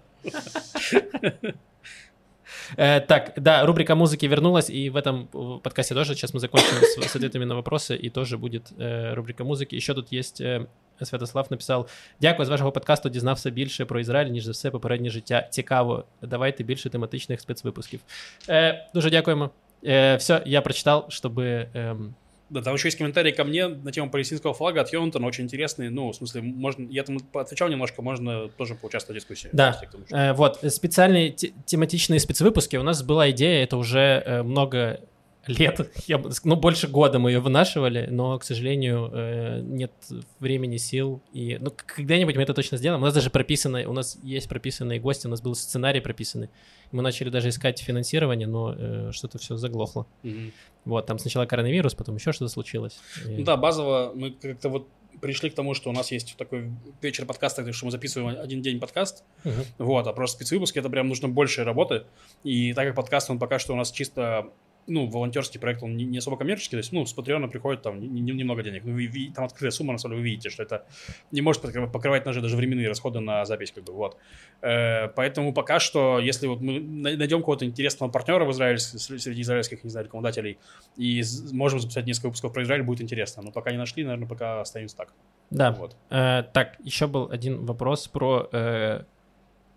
Э, 2.76 3.00
так, 3.00 3.32
да, 3.36 3.66
рубрика 3.66 3.94
музыки 3.94 4.26
вернулась, 4.26 4.70
и 4.70 4.90
в 4.90 4.96
этом 4.96 5.28
э, 5.34 5.58
подкасте 5.62 5.94
тоже 5.94 6.14
сейчас 6.14 6.34
мы 6.34 6.40
закончим 6.40 6.76
с, 6.82 7.10
с 7.10 7.16
ответами 7.16 7.44
на 7.44 7.54
вопросы, 7.54 7.96
и 7.96 8.10
тоже 8.10 8.38
будет 8.38 8.72
э, 8.78 9.14
рубрика 9.14 9.44
музики. 9.44 9.74
Еще 9.74 9.94
тут 9.94 10.12
есть 10.12 10.40
е, 10.40 10.66
Святослав 11.02 11.46
написав: 11.50 11.88
Дякую 12.20 12.46
з 12.46 12.48
вашого 12.48 12.72
подкасту. 12.72 13.08
Дізнався 13.08 13.50
більше 13.50 13.84
про 13.84 14.00
Ізраїль, 14.00 14.30
ніж 14.30 14.44
за 14.44 14.52
все 14.52 14.70
попереднє 14.70 15.10
життя. 15.10 15.48
Цікаво. 15.50 16.04
Давайте 16.22 16.64
більше 16.64 16.90
тематичних 16.90 17.40
спецвипусків. 17.40 18.00
Е, 18.48 18.88
дуже 18.94 19.10
дякуємо. 19.10 19.50
Е, 19.86 20.16
все, 20.16 20.42
я 20.46 20.62
прочитав, 20.62 21.06
щоб. 21.08 21.38
ем, 21.38 22.14
да, 22.51 22.61
там 22.61 22.73
еще 22.73 22.89
есть 22.89 22.97
комментарий 22.97 23.31
ко 23.31 23.45
мне 23.45 23.67
на 23.67 23.93
тему 23.93 24.11
палестинского 24.11 24.53
флага 24.53 24.81
от 24.81 24.91
Йонатана, 24.91 25.25
очень 25.25 25.45
интересный. 25.45 25.89
Ну, 25.89 26.11
в 26.11 26.15
смысле, 26.15 26.41
можно, 26.41 26.85
я 26.89 27.03
там 27.03 27.17
отвечал 27.33 27.69
немножко, 27.69 28.01
можно 28.01 28.49
тоже 28.49 28.75
поучаствовать 28.75 29.23
в 29.23 29.25
дискуссии. 29.25 29.49
Да. 29.53 29.79
Э, 30.11 30.33
вот, 30.33 30.59
специальные 30.67 31.31
те- 31.31 31.53
тематичные 31.65 32.19
спецвыпуски. 32.19 32.75
У 32.75 32.83
нас 32.83 33.03
была 33.03 33.31
идея, 33.31 33.63
это 33.63 33.77
уже 33.77 34.21
э, 34.25 34.43
много 34.43 34.99
лет, 35.47 35.91
я 36.07 36.17
бы 36.17 36.31
ну, 36.43 36.55
больше 36.55 36.87
года 36.87 37.19
мы 37.19 37.31
ее 37.31 37.39
вынашивали, 37.39 38.07
но, 38.11 38.37
к 38.37 38.43
сожалению, 38.43 39.09
э, 39.13 39.61
нет 39.61 39.91
времени, 40.39 40.77
сил. 40.77 41.21
И, 41.33 41.57
ну, 41.59 41.71
когда-нибудь 41.85 42.35
мы 42.35 42.43
это 42.43 42.53
точно 42.53 42.77
сделаем. 42.77 43.01
У 43.01 43.05
нас 43.05 43.13
даже 43.13 43.29
прописано, 43.29 43.87
у 43.89 43.93
нас 43.93 44.17
есть 44.23 44.47
прописанные 44.49 44.99
гости, 44.99 45.27
у 45.27 45.29
нас 45.29 45.41
был 45.41 45.55
сценарий 45.55 45.99
прописанный. 46.01 46.49
Мы 46.91 47.01
начали 47.01 47.29
даже 47.29 47.49
искать 47.49 47.79
финансирование, 47.79 48.47
но 48.47 48.75
э, 48.77 49.09
что-то 49.13 49.37
все 49.39 49.55
заглохло. 49.57 50.05
Мгм. 50.23 50.51
Вот, 50.85 51.05
там 51.05 51.19
сначала 51.19 51.45
коронавирус, 51.45 51.93
потом 51.95 52.15
еще 52.15 52.31
что-то 52.31 52.51
случилось. 52.51 52.99
И- 53.25 53.37
Ну 53.37 53.43
да, 53.43 53.57
базово 53.57 54.11
мы 54.15 54.31
как-то 54.31 54.69
вот 54.69 54.87
пришли 55.21 55.49
к 55.49 55.55
тому, 55.55 55.73
что 55.73 55.89
у 55.89 55.93
нас 55.93 56.11
есть 56.11 56.35
такой 56.37 56.71
вечер 57.01 57.25
подкаста, 57.25 57.71
что 57.73 57.85
мы 57.85 57.91
записываем 57.91 58.39
один 58.39 58.61
день 58.61 58.79
подкаст, 58.79 59.23
Мгм. 59.43 59.53
вот, 59.77 60.07
а 60.07 60.13
просто 60.13 60.37
спецвыпуски 60.37 60.79
это 60.79 60.89
прям 60.89 61.07
нужно 61.09 61.27
больше 61.29 61.63
работы, 61.63 62.03
и 62.43 62.73
так 62.73 62.87
как 62.87 62.95
подкаст, 62.95 63.29
он 63.29 63.37
пока 63.37 63.59
что 63.59 63.73
у 63.73 63.75
нас 63.75 63.91
чисто 63.91 64.47
ну, 64.87 65.07
волонтерский 65.07 65.59
проект, 65.59 65.83
он 65.83 65.95
не, 65.95 66.05
не 66.05 66.17
особо 66.17 66.37
коммерческий, 66.37 66.71
то 66.71 66.77
есть, 66.77 66.91
ну, 66.91 67.05
с 67.05 67.13
Патреона 67.13 67.47
приходит 67.47 67.81
там 67.81 67.99
не- 67.99 68.21
не- 68.21 68.31
немного 68.33 68.63
денег, 68.63 68.83
ну, 68.83 68.93
ви- 68.95 69.31
там 69.33 69.45
открытая 69.45 69.71
сумма, 69.71 69.93
на 69.93 69.97
самом 69.99 70.15
деле, 70.15 70.21
вы 70.23 70.29
видите, 70.29 70.49
что 70.49 70.63
это 70.63 70.85
не 71.31 71.41
может 71.41 71.61
покрывать, 71.91 72.25
наши 72.25 72.41
даже 72.41 72.55
временные 72.57 72.87
расходы 72.87 73.19
на 73.19 73.45
запись, 73.45 73.71
как 73.71 73.83
бы, 73.83 73.93
вот. 73.93 74.17
Э, 74.61 75.07
поэтому 75.09 75.53
пока 75.53 75.79
что, 75.79 76.19
если 76.19 76.47
вот 76.47 76.61
мы 76.61 76.79
най- 76.79 77.15
найдем 77.17 77.39
какого-то 77.39 77.65
интересного 77.65 78.09
партнера 78.11 78.45
в 78.45 78.51
Израиле, 78.51 78.79
среди 78.79 79.41
израильских, 79.41 79.83
не 79.83 79.89
знаю, 79.89 80.05
рекламодателей, 80.07 80.57
и 80.97 81.23
можем 81.51 81.79
записать 81.79 82.05
несколько 82.05 82.27
выпусков 82.27 82.53
про 82.53 82.63
Израиль, 82.63 82.83
будет 82.83 83.01
интересно, 83.01 83.43
но 83.43 83.51
пока 83.51 83.71
не 83.71 83.77
нашли, 83.77 84.03
наверное, 84.03 84.27
пока 84.27 84.61
остаемся 84.61 84.97
так. 84.97 85.13
Да. 85.51 85.71
Вот. 85.71 85.95
Э, 86.09 86.43
так, 86.53 86.77
еще 86.83 87.07
был 87.07 87.29
один 87.31 87.65
вопрос 87.65 88.07
про 88.07 88.49
э, 88.51 89.03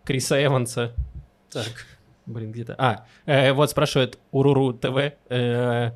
Криса 0.05 0.43
Эванса. 0.45 0.95
Так. 1.51 1.87
Блин, 2.27 2.53
где-то. 2.53 2.75
А, 2.79 3.05
э, 3.27 3.53
вот 3.53 3.71
спрашивает 3.71 4.19
Уруру 4.31 4.73
ТВ. 4.73 5.13
э, 5.29 5.91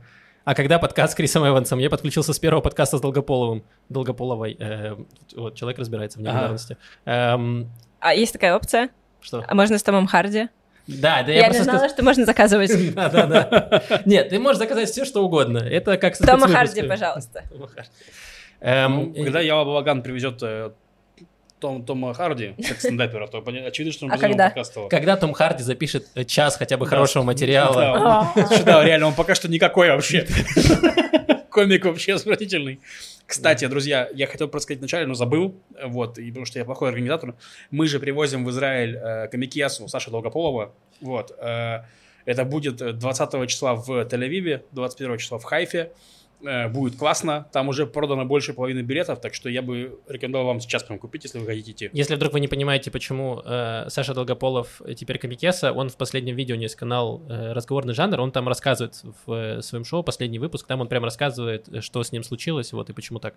а 0.45 0.55
когда 0.55 0.79
подкаст 0.79 1.13
с 1.13 1.17
Крисом 1.17 1.47
Эвансом? 1.47 1.79
Я 1.79 1.89
подключился 1.91 2.33
с 2.33 2.39
первого 2.39 2.61
подкаста 2.63 2.99
с 2.99 3.01
Долгополовым. 3.01 3.65
Долгополовой. 3.89 4.57
э, 4.59 4.95
вот, 5.37 5.55
человек 5.55 5.79
разбирается 5.79 6.19
в 6.19 6.23
Ага. 6.23 6.33
неравности. 6.33 6.77
Эм, 7.07 7.71
А 8.01 8.15
есть 8.15 8.33
такая 8.33 8.55
опция? 8.57 8.91
что? 9.21 9.45
А 9.47 9.55
можно 9.55 9.79
с 9.79 9.83
Томом 9.83 10.07
Харди? 10.07 10.49
Да, 10.87 11.23
да, 11.23 11.33
Я, 11.33 11.41
я, 11.41 11.43
не 11.43 11.45
просто 11.49 11.65
знала, 11.65 11.79
сказ- 11.81 11.93
что 11.93 12.03
можно 12.05 12.25
заказывать. 12.25 12.71
Да, 12.95 13.09
да, 13.11 13.27
да. 13.27 13.83
Нет, 14.07 14.29
ты 14.31 14.39
можешь 14.39 14.59
заказать 14.59 14.89
все, 14.89 15.05
что 15.05 15.23
угодно. 15.25 15.59
Это 15.59 15.97
как 15.99 16.17
Тома. 16.17 16.49
Харди, 16.49 16.83
пожалуйста. 16.83 17.45
Тома 17.51 17.69
Харди. 17.69 17.91
Эм, 18.61 19.13
Ну, 19.15 19.25
когда 19.25 19.41
Ява 19.41 19.65
Балаган 19.65 20.03
привезет 20.03 20.43
э, 20.43 20.71
Том, 21.61 21.85
Тома 21.85 22.15
Харди, 22.15 22.55
как 22.69 22.79
стендапера, 22.81 23.27
то 23.27 23.39
очевидно, 23.39 23.93
что 23.93 24.07
он 24.07 24.13
А 24.13 24.15
без 24.17 24.23
него 24.23 24.31
когда? 24.33 24.45
подкастывал. 24.47 24.89
Когда 24.89 25.17
Том 25.17 25.33
Харди 25.33 25.63
запишет 25.63 26.07
э, 26.15 26.25
час 26.25 26.57
хотя 26.57 26.77
бы 26.77 26.85
Да. 26.87 26.91
хорошего 26.91 27.23
материала. 27.25 28.33
Да, 28.37 28.49
Да, 28.65 28.85
реально, 28.85 29.07
он 29.09 29.15
пока 29.15 29.35
что 29.35 29.49
никакой 29.49 29.91
вообще. 29.91 30.27
Комик 31.51 31.85
вообще 31.85 32.15
отвратительный. 32.15 32.81
Кстати, 33.27 33.67
друзья, 33.67 34.09
я 34.15 34.27
хотел 34.27 34.49
просто 34.49 34.65
сказать 34.67 34.79
вначале, 34.79 35.07
но 35.07 35.15
забыл, 35.15 35.55
вот, 35.85 36.19
и 36.19 36.29
потому 36.29 36.47
что 36.47 36.59
я 36.59 36.65
плохой 36.65 36.89
организатор. 36.91 37.35
Мы 37.71 37.87
же 37.89 37.99
привозим 37.99 38.45
в 38.45 38.51
Израиль 38.51 38.97
э, 38.97 39.29
комикесу 39.29 39.89
Саши 39.89 40.11
Долгополова, 40.11 40.73
вот. 41.01 41.37
э, 41.39 41.81
это 42.25 42.45
будет 42.45 42.99
20 42.99 43.49
числа 43.51 43.75
в 43.75 43.91
Тель-Авиве, 43.91 44.63
21 44.73 45.19
числа 45.19 45.39
в 45.39 45.45
Хайфе. 45.45 45.91
Э, 46.45 46.69
будет 46.69 46.97
классно, 46.97 47.49
там 47.53 47.69
уже 47.69 47.85
продано 47.85 48.25
больше 48.25 48.53
половины 48.53 48.81
билетов, 48.81 49.21
так 49.21 49.35
что 49.35 49.49
я 49.49 49.61
бы 49.61 49.99
рекомендовал 50.07 50.47
вам 50.47 50.61
сейчас 50.61 50.85
прям 50.85 50.99
купить, 51.01 51.25
если 51.25 51.41
вы 51.41 51.47
хотите 51.47 51.73
идти. 51.73 51.91
Если 51.93 52.15
вдруг 52.15 52.33
вы 52.33 52.41
не 52.41 52.47
понимаете, 52.47 52.93
почему 52.93 53.43
э, 53.45 53.87
Саша 53.89 54.15
Долгополов 54.15 54.81
теперь 54.97 55.19
комикеса, 55.19 55.73
он 55.73 55.89
в 55.89 55.97
последнем 55.97 56.37
видео, 56.37 56.55
у 56.55 56.57
него 56.57 56.65
есть 56.65 56.77
канал 56.77 57.23
э, 57.29 57.53
«Разговорный 57.53 57.93
жанр», 57.93 58.21
он 58.21 58.31
там 58.31 58.47
рассказывает 58.47 59.03
в 59.27 59.33
э, 59.33 59.63
своем 59.63 59.85
шоу, 59.85 60.05
последний 60.05 60.39
выпуск, 60.39 60.67
там 60.69 60.81
он 60.81 60.87
прям 60.87 61.03
рассказывает, 61.03 61.69
э, 61.69 61.81
что 61.81 62.05
с 62.05 62.13
ним 62.13 62.23
случилось, 62.23 62.73
вот, 62.73 62.89
и 62.89 62.93
почему 62.93 63.19
так. 63.19 63.35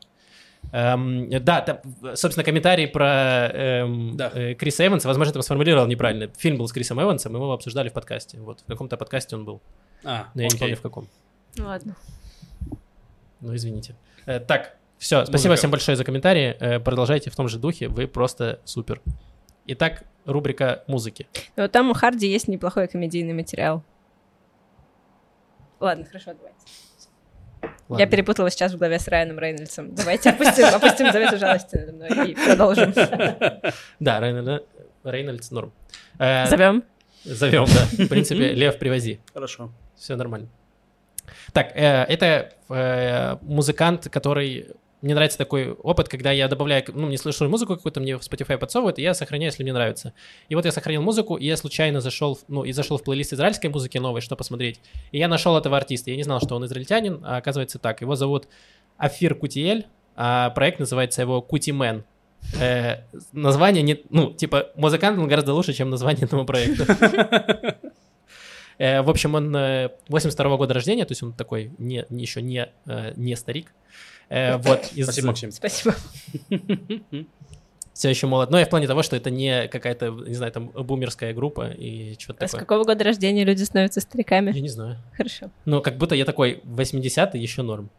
Эм, 0.71 1.27
да, 1.43 1.61
там, 1.61 1.79
собственно, 2.15 2.43
комментарий 2.43 2.87
про 2.87 3.49
эм, 3.51 4.15
Да. 4.15 4.31
э, 4.31 4.53
Криса 4.53 4.85
Эванса, 4.85 5.07
возможно, 5.07 5.29
я 5.31 5.33
там 5.33 5.41
сформулировал 5.41 5.87
неправильно. 5.87 6.29
Фильм 6.37 6.57
был 6.57 6.67
с 6.67 6.71
Крисом 6.71 7.01
Эвансом, 7.01 7.33
мы 7.33 7.39
его 7.39 7.51
обсуждали 7.51 7.89
в 7.89 7.93
подкасте, 7.93 8.39
вот, 8.39 8.59
в 8.59 8.65
каком-то 8.65 8.95
подкасте 8.95 9.35
он 9.35 9.43
был, 9.45 9.59
А, 10.03 10.27
но 10.35 10.41
я 10.43 10.47
не 10.47 10.53
окей. 10.53 10.59
помню 10.59 10.75
в 10.75 10.81
каком. 10.81 11.07
Ладно. 11.57 11.95
Ну, 13.41 13.55
извините. 13.55 13.95
Э, 14.25 14.39
так, 14.39 14.75
все, 14.97 15.25
спасибо 15.25 15.49
Музыка. 15.49 15.55
всем 15.55 15.71
большое 15.71 15.97
за 15.97 16.03
комментарии. 16.03 16.55
Э, 16.59 16.79
продолжайте 16.79 17.29
в 17.29 17.35
том 17.35 17.47
же 17.47 17.57
духе, 17.59 17.87
вы 17.87 18.07
просто 18.07 18.59
супер. 18.65 19.01
Итак, 19.65 20.03
рубрика 20.25 20.83
музыки. 20.87 21.27
Но 21.55 21.67
там 21.67 21.89
у 21.89 21.93
Харди 21.93 22.27
есть 22.27 22.47
неплохой 22.47 22.87
комедийный 22.87 23.33
материал. 23.33 23.83
Ладно, 25.79 26.05
хорошо, 26.05 26.33
давайте. 26.33 26.57
Ладно. 27.89 28.01
Я 28.03 28.07
перепутала 28.07 28.49
сейчас 28.49 28.73
в 28.73 28.77
голове 28.77 28.99
с 28.99 29.07
Райаном 29.07 29.37
Рейнольдсом. 29.39 29.93
Давайте 29.95 30.29
опустим, 30.29 30.65
опустим 30.73 31.11
завету 31.11 31.37
жалости 31.37 31.75
надо 31.75 31.93
мной 31.93 32.31
и 32.31 32.35
продолжим. 32.35 32.93
Да, 33.99 34.19
Рейнольд- 34.19 34.65
Рейнольдс 35.03 35.51
норм. 35.51 35.73
Э, 36.19 36.47
Зовем. 36.47 36.83
Зовем, 37.23 37.65
да. 37.65 38.03
В 38.05 38.07
принципе, 38.07 38.53
Лев, 38.53 38.77
привози. 38.79 39.19
Хорошо. 39.33 39.71
Все 39.95 40.15
нормально. 40.15 40.47
Так, 41.53 41.71
э, 41.75 42.03
это 42.03 42.53
э, 42.69 43.37
музыкант, 43.41 44.09
который... 44.09 44.67
Мне 45.01 45.15
нравится 45.15 45.39
такой 45.39 45.71
опыт, 45.71 46.09
когда 46.09 46.31
я 46.31 46.47
добавляю, 46.47 46.83
ну, 46.93 47.09
не 47.09 47.17
слышу 47.17 47.49
музыку 47.49 47.75
какую-то, 47.75 47.99
мне 47.99 48.17
в 48.17 48.21
Spotify 48.21 48.59
подсовывают, 48.59 48.99
и 48.99 49.01
я 49.01 49.15
сохраняю, 49.15 49.49
если 49.49 49.63
мне 49.63 49.73
нравится. 49.73 50.13
И 50.47 50.53
вот 50.53 50.63
я 50.65 50.71
сохранил 50.71 51.01
музыку, 51.01 51.37
и 51.37 51.45
я 51.47 51.57
случайно 51.57 52.01
зашел, 52.01 52.37
ну, 52.47 52.63
и 52.63 52.71
зашел 52.71 52.99
в 52.99 53.03
плейлист 53.03 53.33
израильской 53.33 53.71
музыки 53.71 53.97
новой, 53.97 54.21
что 54.21 54.35
посмотреть. 54.35 54.79
И 55.11 55.17
я 55.17 55.27
нашел 55.27 55.57
этого 55.57 55.75
артиста. 55.75 56.11
Я 56.11 56.17
не 56.17 56.23
знал, 56.23 56.39
что 56.39 56.55
он 56.55 56.65
израильтянин, 56.65 57.19
а 57.23 57.37
оказывается 57.37 57.79
так. 57.79 58.01
Его 58.01 58.15
зовут 58.15 58.47
Афир 58.97 59.33
Кутиель, 59.33 59.87
а 60.15 60.51
проект 60.51 60.77
называется 60.77 61.23
его 61.23 61.41
Кутимен. 61.41 62.03
Э, 62.59 62.97
название 63.31 63.83
не, 63.83 64.03
ну, 64.09 64.33
типа, 64.33 64.67
музыкант 64.75 65.17
он 65.17 65.27
гораздо 65.27 65.53
лучше, 65.53 65.73
чем 65.73 65.89
название 65.89 66.25
этого 66.25 66.43
проекта. 66.43 67.77
Э, 68.81 69.01
В 69.03 69.09
общем, 69.09 69.35
он 69.35 69.55
э, 69.55 69.89
82 70.09 70.57
года 70.57 70.73
рождения, 70.73 71.05
то 71.05 71.11
есть 71.11 71.21
он 71.23 71.33
такой 71.33 71.71
не, 71.77 72.05
не- 72.09 72.23
еще 72.23 72.41
не, 72.41 72.69
э, 72.87 73.13
не 73.15 73.35
старик. 73.35 73.73
Э, 74.29 74.57
Вот, 74.57 74.91
из- 74.95 75.05
Спасибо, 75.05 75.27
Максим. 75.27 75.51
Спасибо. 75.51 75.93
все 77.93 78.09
еще 78.09 78.27
молод. 78.27 78.49
Но 78.49 78.57
я 78.59 78.65
в 78.65 78.69
плане 78.69 78.87
того, 78.87 79.03
что 79.03 79.15
это 79.15 79.29
не 79.29 79.67
какая-то, 79.67 80.09
не 80.09 80.33
знаю, 80.33 80.51
там 80.51 80.69
бумерская 80.69 81.33
группа 81.33 81.69
и 81.69 82.15
что-то 82.17 82.45
А 82.45 82.47
с 82.47 82.51
такое. 82.51 82.65
какого 82.65 82.83
года 82.85 83.03
рождения 83.03 83.43
люди 83.43 83.63
становятся 83.63 83.99
стариками? 84.01 84.51
Я 84.51 84.61
не 84.61 84.69
знаю. 84.69 84.97
Хорошо. 85.17 85.51
Ну, 85.65 85.81
как 85.81 85.97
будто 85.97 86.15
я 86.15 86.25
такой 86.25 86.61
80-й 86.65 87.39
еще 87.39 87.61
норм. 87.61 87.89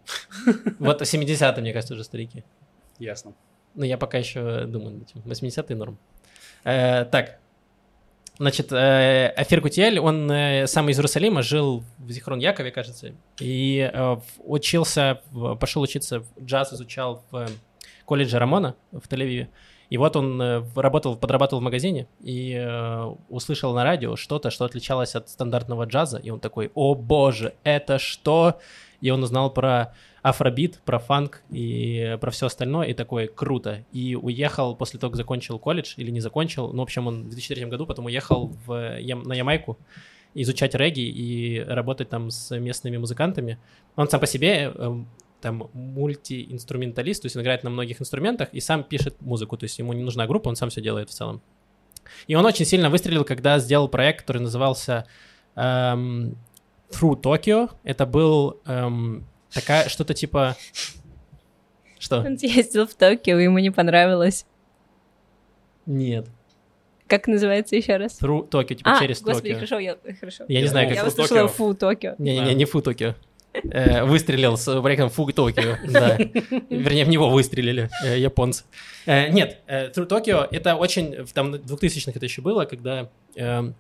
Вот 0.79 1.03
70-е, 1.03 1.61
мне 1.61 1.73
кажется, 1.73 1.95
уже 1.95 2.05
старики. 2.05 2.43
Ясно. 2.99 3.33
Ну, 3.75 3.85
я 3.85 3.97
пока 3.99 4.19
еще 4.19 4.65
думаю 4.65 4.95
над 4.99 5.03
этим. 5.11 5.21
80-й 5.25 5.75
норм. 5.75 5.99
Э, 6.65 7.05
так. 7.05 7.39
Значит, 8.43 8.73
э, 8.73 9.29
Афир 9.37 9.61
Кутиэль, 9.61 10.01
он 10.01 10.29
э, 10.29 10.67
сам 10.67 10.89
из 10.89 10.99
Иерусалима, 10.99 11.43
жил 11.43 11.85
в 11.99 12.11
Зихрон-Якове, 12.11 12.73
кажется, 12.73 13.13
и 13.39 13.89
э, 13.95 14.17
учился, 14.39 15.21
пошел 15.61 15.81
учиться 15.81 16.25
джаз, 16.41 16.73
изучал 16.73 17.23
в 17.31 17.47
колледже 18.05 18.41
Рамона 18.41 18.75
в 18.91 19.07
Тель-Авиве. 19.09 19.47
И 19.91 19.97
вот 19.97 20.17
он 20.17 20.43
работал, 20.75 21.15
подрабатывал 21.15 21.61
в 21.61 21.65
магазине 21.65 22.09
и 22.19 22.61
услышал 23.29 23.75
на 23.75 23.85
радио 23.85 24.17
что-то, 24.17 24.51
что 24.51 24.65
отличалось 24.65 25.15
от 25.15 25.29
стандартного 25.29 25.85
джаза. 25.85 26.19
И 26.19 26.31
он 26.31 26.41
такой, 26.41 26.73
о 26.75 26.97
боже, 26.97 27.55
это 27.63 28.01
что? 28.01 28.59
И 29.01 29.11
он 29.11 29.23
узнал 29.23 29.53
про 29.53 29.95
афробит, 30.23 30.81
про 30.85 31.01
фанк 31.01 31.43
и 31.51 32.17
про 32.21 32.31
все 32.31 32.47
остальное, 32.47 32.87
и 32.89 32.95
такой, 32.95 33.27
круто. 33.27 33.85
И 33.93 34.15
уехал 34.15 34.77
после 34.77 35.01
того, 35.01 35.11
как 35.11 35.17
закончил 35.17 35.59
колледж, 35.59 35.95
или 35.97 36.11
не 36.11 36.21
закончил, 36.21 36.73
ну, 36.73 36.79
в 36.79 36.83
общем, 36.83 37.09
он 37.09 37.25
в 37.25 37.29
2003 37.29 37.67
году 37.67 37.87
потом 37.87 38.07
уехал 38.07 38.53
в, 38.65 38.73
на 38.73 39.35
Ямайку 39.35 39.79
изучать 40.35 40.75
регги 40.75 41.01
и 41.01 41.61
работать 41.61 42.09
там 42.09 42.31
с 42.31 42.57
местными 42.57 42.97
музыкантами. 42.97 43.59
Он 43.97 44.09
сам 44.09 44.21
по 44.21 44.27
себе 44.27 44.73
эм, 44.75 45.09
там 45.41 45.69
мультиинструменталист, 45.75 47.23
то 47.23 47.27
есть 47.27 47.37
он 47.37 47.43
играет 47.43 47.65
на 47.65 47.71
многих 47.71 48.01
инструментах 48.01 48.49
и 48.53 48.61
сам 48.61 48.85
пишет 48.85 49.21
музыку, 49.21 49.57
то 49.57 49.65
есть 49.65 49.79
ему 49.79 49.93
не 49.93 50.03
нужна 50.03 50.27
группа, 50.27 50.49
он 50.49 50.57
сам 50.57 50.71
все 50.71 50.81
делает 50.81 51.11
в 51.11 51.13
целом. 51.13 51.43
И 52.29 52.35
он 52.35 52.47
очень 52.47 52.65
сильно 52.65 52.89
выстрелил, 52.89 53.25
когда 53.25 53.59
сделал 53.59 53.89
проект, 53.89 54.21
который 54.21 54.41
назывался 54.41 55.07
эм, 55.57 56.37
Through 56.91 57.21
Tokyo. 57.21 57.71
Это 57.85 58.07
был 58.07 58.61
эм, 58.67 59.27
такая 59.53 59.89
что-то 59.89 60.15
типа... 60.15 60.57
Что? 61.99 62.19
Он 62.19 62.35
ездил 62.41 62.87
в 62.87 62.95
Токио, 62.95 63.39
ему 63.39 63.59
не 63.59 63.71
понравилось. 63.71 64.45
Нет. 65.87 66.27
Как 67.07 67.27
называется 67.27 67.77
еще 67.77 67.97
раз? 67.97 68.21
Through 68.21 68.49
Tokyo, 68.49 68.75
типа 68.75 68.97
А, 68.97 69.01
через 69.01 69.21
господи, 69.21 69.49
Токио. 69.49 69.55
хорошо, 69.57 69.79
я, 69.79 69.97
хорошо. 70.19 70.45
Я 70.49 70.61
не 70.63 70.67
знаю, 70.67 70.89
как... 70.89 70.97
Я 70.97 71.07
услышала 71.07 71.41
Токио. 71.43 71.49
фу 71.55 71.75
Токио. 71.75 72.15
Не-не-не, 72.19 72.55
не 72.55 72.65
Фу 72.65 72.81
Токио. 72.81 73.15
Э, 73.53 74.05
Выстрелил 74.05 74.57
с 74.57 74.81
проектом 74.81 75.11
Фу 75.11 75.31
Токио, 75.31 75.77
да. 75.89 76.17
Вернее, 76.71 77.05
в 77.05 77.09
него 77.09 77.29
выстрелили 77.29 77.91
э, 78.03 78.19
японцы. 78.19 78.65
Э, 79.05 79.29
Нет, 79.29 79.59
True 79.69 80.09
Tokyo, 80.09 80.49
это 80.51 80.75
очень... 80.77 81.25
в 81.25 81.33
Там 81.35 81.55
2000-х 81.55 82.13
это 82.15 82.25
еще 82.25 82.41
было, 82.41 82.65
когда 82.65 83.11
эм, 83.37 83.75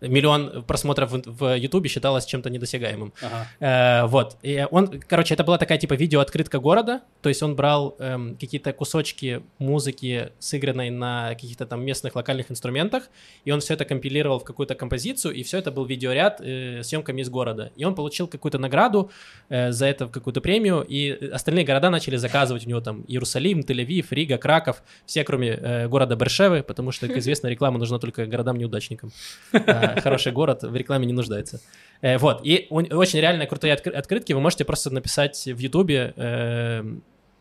миллион 0.00 0.64
просмотров 0.64 1.12
в- 1.12 1.56
Ютубе 1.56 1.88
считалось 1.88 2.24
чем-то 2.26 2.50
недосягаемым. 2.50 3.12
Ага. 3.22 3.46
Э, 3.60 4.06
вот. 4.06 4.36
И 4.42 4.66
он, 4.70 5.00
короче, 5.06 5.34
это 5.34 5.44
была 5.44 5.58
такая 5.58 5.78
типа 5.78 5.94
видеооткрытка 5.94 6.58
города. 6.58 7.00
То 7.22 7.28
есть 7.28 7.42
он 7.42 7.54
брал 7.56 7.96
эм, 7.98 8.36
какие-то 8.36 8.72
кусочки 8.72 9.42
музыки, 9.58 10.30
сыгранной 10.38 10.90
на 10.90 11.30
каких-то 11.30 11.66
там 11.66 11.84
местных 11.84 12.14
локальных 12.16 12.50
инструментах, 12.50 13.04
и 13.44 13.50
он 13.50 13.60
все 13.60 13.74
это 13.74 13.84
компилировал 13.84 14.38
в 14.38 14.44
какую-то 14.44 14.74
композицию, 14.74 15.34
и 15.34 15.42
все 15.42 15.58
это 15.58 15.70
был 15.70 15.84
видеоряд 15.84 16.40
э, 16.40 16.82
съемками 16.82 17.20
из 17.20 17.28
города. 17.28 17.72
И 17.76 17.84
он 17.84 17.94
получил 17.94 18.26
какую-то 18.26 18.58
награду 18.58 19.10
э, 19.48 19.72
за 19.72 19.86
это, 19.86 20.06
какую-то 20.06 20.40
премию, 20.40 20.84
и 20.88 21.30
остальные 21.30 21.64
города 21.64 21.90
начали 21.90 22.16
заказывать 22.16 22.66
у 22.66 22.68
него 22.68 22.80
там 22.80 23.04
Иерусалим, 23.08 23.60
Тель-Авив, 23.60 24.06
Рига, 24.10 24.38
Краков, 24.38 24.82
все, 25.06 25.24
кроме 25.24 25.48
э, 25.48 25.88
города 25.88 26.16
Бершевы, 26.16 26.62
потому 26.62 26.92
что, 26.92 27.08
как 27.08 27.16
известно, 27.18 27.48
реклама 27.48 27.78
нужна 27.78 27.98
только 27.98 28.26
городам-неудачникам. 28.26 29.12
Хороший 30.02 30.32
город 30.32 30.62
в 30.62 30.74
рекламе 30.74 31.06
не 31.06 31.12
нуждается. 31.12 31.60
Э, 32.02 32.18
Вот, 32.18 32.40
и 32.44 32.66
очень 32.70 33.20
реально 33.20 33.46
крутые 33.46 33.74
откры- 33.74 33.92
открытки. 33.92 34.32
Вы 34.32 34.40
можете 34.40 34.64
просто 34.64 34.90
написать 34.90 35.46
в 35.46 35.58
Ютубе 35.58 36.14
э, 36.16 36.84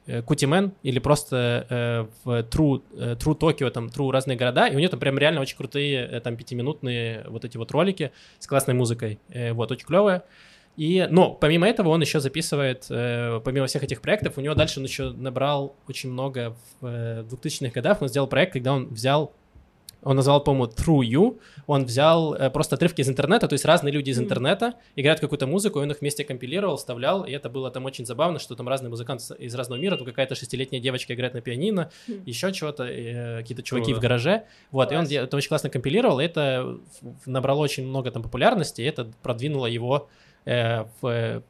э, 0.08 0.22
Кутимен 0.24 0.74
или 0.84 1.00
просто 1.00 1.66
э, 1.70 2.06
в 2.24 2.40
True, 2.44 2.82
э, 2.98 3.16
True 3.16 3.38
Tokyo, 3.38 3.70
там 3.70 3.88
True 3.88 4.12
разные 4.12 4.38
города, 4.38 4.68
и 4.68 4.76
у 4.76 4.80
него 4.80 4.90
там 4.90 5.00
прям 5.00 5.18
реально 5.18 5.42
очень 5.42 5.58
крутые 5.58 6.08
э, 6.08 6.20
там 6.20 6.36
пятиминутные 6.36 7.26
вот 7.28 7.46
эти 7.46 7.58
вот 7.58 7.72
ролики 7.72 8.12
с 8.40 8.48
классной 8.48 8.74
музыкой. 8.74 9.20
Э, 9.30 9.54
Вот, 9.54 9.72
очень 9.72 9.86
клевые. 9.86 10.24
И, 10.78 11.06
но 11.10 11.32
помимо 11.34 11.68
этого 11.68 11.90
он 11.90 12.00
еще 12.00 12.22
записывает, 12.22 12.86
э, 12.90 13.42
помимо 13.44 13.68
всех 13.68 13.84
этих 13.84 14.02
проектов, 14.02 14.38
у 14.38 14.42
него 14.42 14.56
дальше 14.56 14.80
он 14.80 14.86
еще 14.86 15.10
набрал 15.12 15.76
очень 15.90 16.10
много 16.10 16.56
в 16.80 16.86
э, 16.88 17.24
2000-х 17.30 17.72
годах. 17.74 18.02
Он 18.02 18.08
сделал 18.08 18.28
проект, 18.28 18.54
когда 18.54 18.74
он 18.74 18.88
взял 18.88 19.34
он 20.02 20.16
назвал, 20.16 20.44
по-моему, 20.44 20.72
True 20.72 21.02
You. 21.02 21.40
Он 21.68 21.86
взял 21.86 22.34
э, 22.34 22.50
просто 22.50 22.76
отрывки 22.76 23.02
из 23.02 23.10
интернета, 23.10 23.48
то 23.48 23.54
есть 23.54 23.66
разные 23.66 23.92
люди 23.92 24.10
из 24.10 24.20
интернета 24.20 24.76
играют 24.96 25.20
какую-то 25.20 25.46
музыку, 25.46 25.80
и 25.80 25.84
он 25.84 25.92
их 25.92 26.00
вместе 26.02 26.24
компилировал, 26.24 26.78
вставлял, 26.78 27.24
и 27.24 27.32
это 27.32 27.50
было 27.50 27.70
там 27.70 27.86
очень 27.86 28.06
забавно, 28.06 28.40
что 28.40 28.56
там 28.56 28.68
разные 28.68 28.90
музыканты 28.90 29.36
из 29.36 29.54
разного 29.56 29.80
мира, 29.80 29.98
там 29.98 30.06
какая-то 30.06 30.36
шестилетняя 30.36 30.82
девочка 30.82 31.14
играет 31.14 31.34
на 31.34 31.42
пианино, 31.42 31.92
еще 32.26 32.52
чего-то, 32.54 32.84
э, 32.84 33.42
какие-то 33.42 33.64
чуваки 33.64 33.92
Круто. 33.92 34.00
в 34.00 34.02
гараже. 34.02 34.44
Вот, 34.72 34.92
и 34.92 34.96
он 34.96 35.02
Класс. 35.02 35.12
это 35.12 35.38
очень 35.38 35.50
классно 35.50 35.70
компилировал, 35.70 36.20
и 36.20 36.26
это 36.26 36.78
набрало 37.26 37.60
очень 37.60 37.86
много 37.86 38.12
там 38.12 38.24
популярности, 38.24 38.82
и 38.82 38.86
это 38.86 39.12
продвинуло 39.22 39.66
его 39.66 40.10
э, 40.46 40.86
в, 41.02 41.44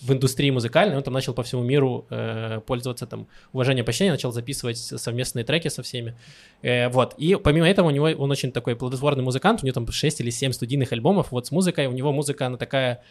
в 0.00 0.12
индустрии 0.12 0.50
музыкальной, 0.50 0.96
он 0.96 1.02
там 1.02 1.14
начал 1.14 1.32
по 1.32 1.42
всему 1.42 1.62
миру 1.62 2.06
э, 2.10 2.60
пользоваться 2.66 3.06
там 3.06 3.28
уважением 3.52 3.84
почтения, 3.84 4.10
начал 4.10 4.32
записывать 4.32 4.78
совместные 4.78 5.44
треки 5.44 5.68
со 5.68 5.82
всеми. 5.82 6.16
Э, 6.62 6.88
вот. 6.88 7.14
И 7.18 7.36
помимо 7.36 7.68
этого 7.68 7.88
у 7.88 7.90
него 7.90 8.06
он 8.06 8.30
очень 8.30 8.52
такой 8.52 8.74
плодотворный 8.74 9.22
музыкант, 9.22 9.62
у 9.62 9.66
него 9.66 9.74
там 9.74 9.90
6 9.90 10.20
или 10.20 10.30
7 10.30 10.52
студийных 10.52 10.92
альбомов. 10.92 11.30
Вот 11.30 11.46
с 11.46 11.50
музыкой, 11.52 11.86
у 11.86 11.92
него 11.92 12.12
музыка, 12.12 12.46
она 12.46 12.56
такая 12.56 13.02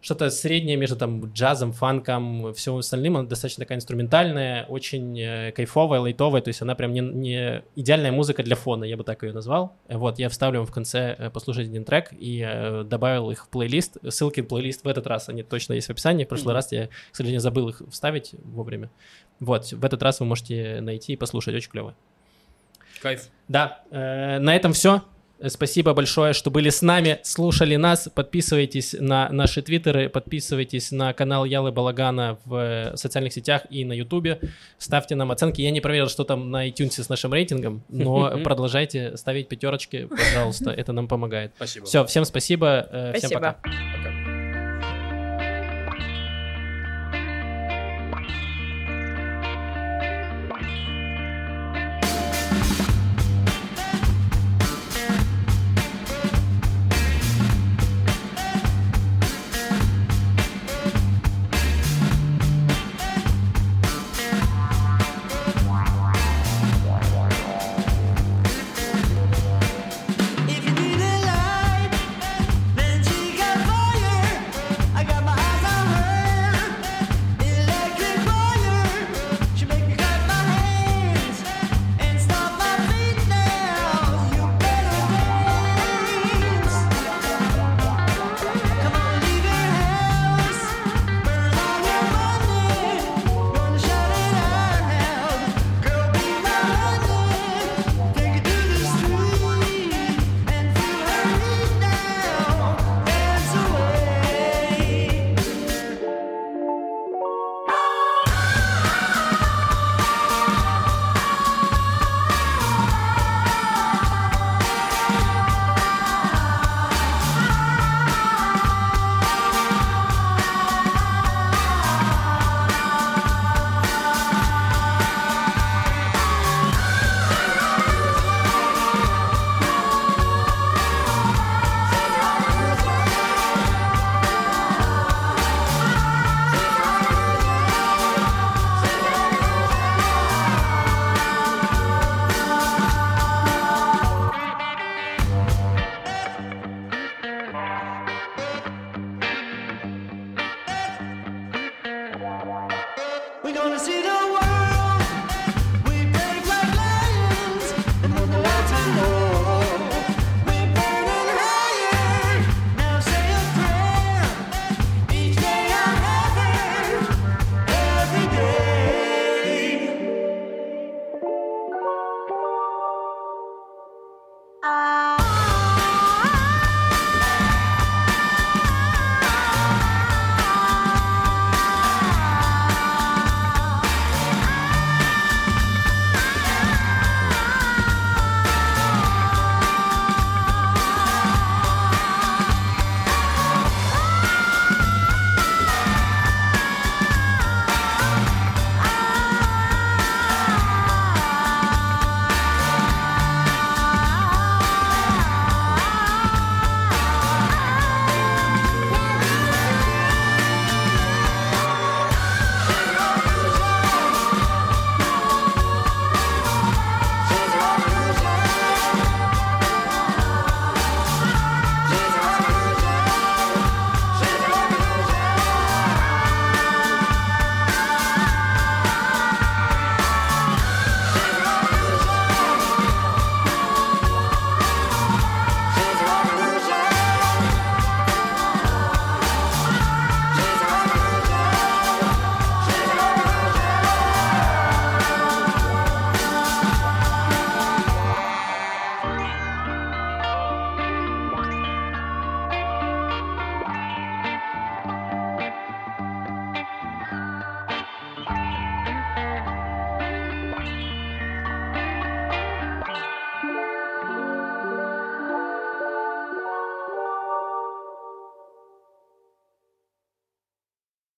что-то 0.00 0.30
среднее 0.30 0.76
между 0.76 0.96
там 0.96 1.32
джазом, 1.32 1.72
фанком, 1.72 2.54
всем 2.54 2.76
остальным. 2.76 3.16
Она 3.16 3.28
достаточно 3.28 3.64
такая 3.64 3.78
инструментальная, 3.78 4.64
очень 4.66 5.18
э, 5.18 5.52
кайфовая, 5.52 6.00
лайтовая. 6.00 6.40
То 6.40 6.48
есть 6.48 6.62
она 6.62 6.74
прям 6.74 6.92
не, 6.92 7.00
не 7.00 7.62
идеальная 7.74 8.12
музыка 8.12 8.42
для 8.42 8.54
фона, 8.54 8.84
я 8.84 8.96
бы 8.96 9.04
так 9.04 9.22
ее 9.22 9.32
назвал. 9.32 9.76
Вот, 9.88 10.18
я 10.18 10.28
вставлю 10.28 10.60
вам 10.60 10.66
в 10.66 10.72
конце 10.72 11.16
э, 11.18 11.30
послушать 11.30 11.66
один 11.66 11.84
трек 11.84 12.12
и 12.12 12.44
э, 12.46 12.84
добавил 12.84 13.30
их 13.30 13.46
в 13.46 13.48
плейлист. 13.48 13.98
Ссылки 14.08 14.40
в 14.40 14.46
плейлист 14.46 14.84
в 14.84 14.88
этот 14.88 15.06
раз, 15.06 15.28
они 15.28 15.42
точно 15.42 15.72
есть 15.72 15.88
в 15.88 15.90
описании. 15.90 16.24
В 16.24 16.28
прошлый 16.28 16.52
mm-hmm. 16.52 16.56
раз 16.56 16.72
я, 16.72 16.86
к 16.86 17.16
сожалению, 17.16 17.40
забыл 17.40 17.68
их 17.68 17.82
вставить 17.90 18.34
вовремя. 18.44 18.90
Вот, 19.40 19.72
в 19.72 19.84
этот 19.84 20.02
раз 20.02 20.20
вы 20.20 20.26
можете 20.26 20.80
найти 20.80 21.14
и 21.14 21.16
послушать, 21.16 21.54
очень 21.54 21.70
клево. 21.70 21.94
Кайф. 23.00 23.28
Да, 23.48 23.82
э, 23.90 24.38
на 24.38 24.54
этом 24.54 24.72
все. 24.72 25.02
Спасибо 25.46 25.94
большое, 25.94 26.32
что 26.32 26.50
были 26.50 26.70
с 26.70 26.82
нами, 26.82 27.20
слушали 27.22 27.76
нас. 27.76 28.08
Подписывайтесь 28.12 28.94
на 28.98 29.28
наши 29.30 29.62
твиттеры, 29.62 30.08
подписывайтесь 30.08 30.90
на 30.90 31.12
канал 31.12 31.44
Ялы 31.44 31.70
Балагана 31.70 32.38
в 32.44 32.92
социальных 32.96 33.32
сетях 33.32 33.62
и 33.70 33.84
на 33.84 33.92
ютубе. 33.92 34.40
Ставьте 34.78 35.14
нам 35.14 35.30
оценки. 35.30 35.60
Я 35.60 35.70
не 35.70 35.80
проверил, 35.80 36.08
что 36.08 36.24
там 36.24 36.50
на 36.50 36.68
iTunes 36.68 37.02
с 37.02 37.08
нашим 37.08 37.32
рейтингом, 37.32 37.84
но 37.88 38.38
продолжайте 38.44 39.16
ставить 39.16 39.48
пятерочки, 39.48 40.08
пожалуйста, 40.10 40.70
это 40.70 40.92
нам 40.92 41.06
помогает. 41.06 41.52
Спасибо. 41.56 41.86
Все, 41.86 42.04
всем 42.04 42.24
спасибо, 42.24 42.88
э, 42.90 43.12
всем 43.18 43.30
пока. 43.30 43.52
Пока. 43.62 44.17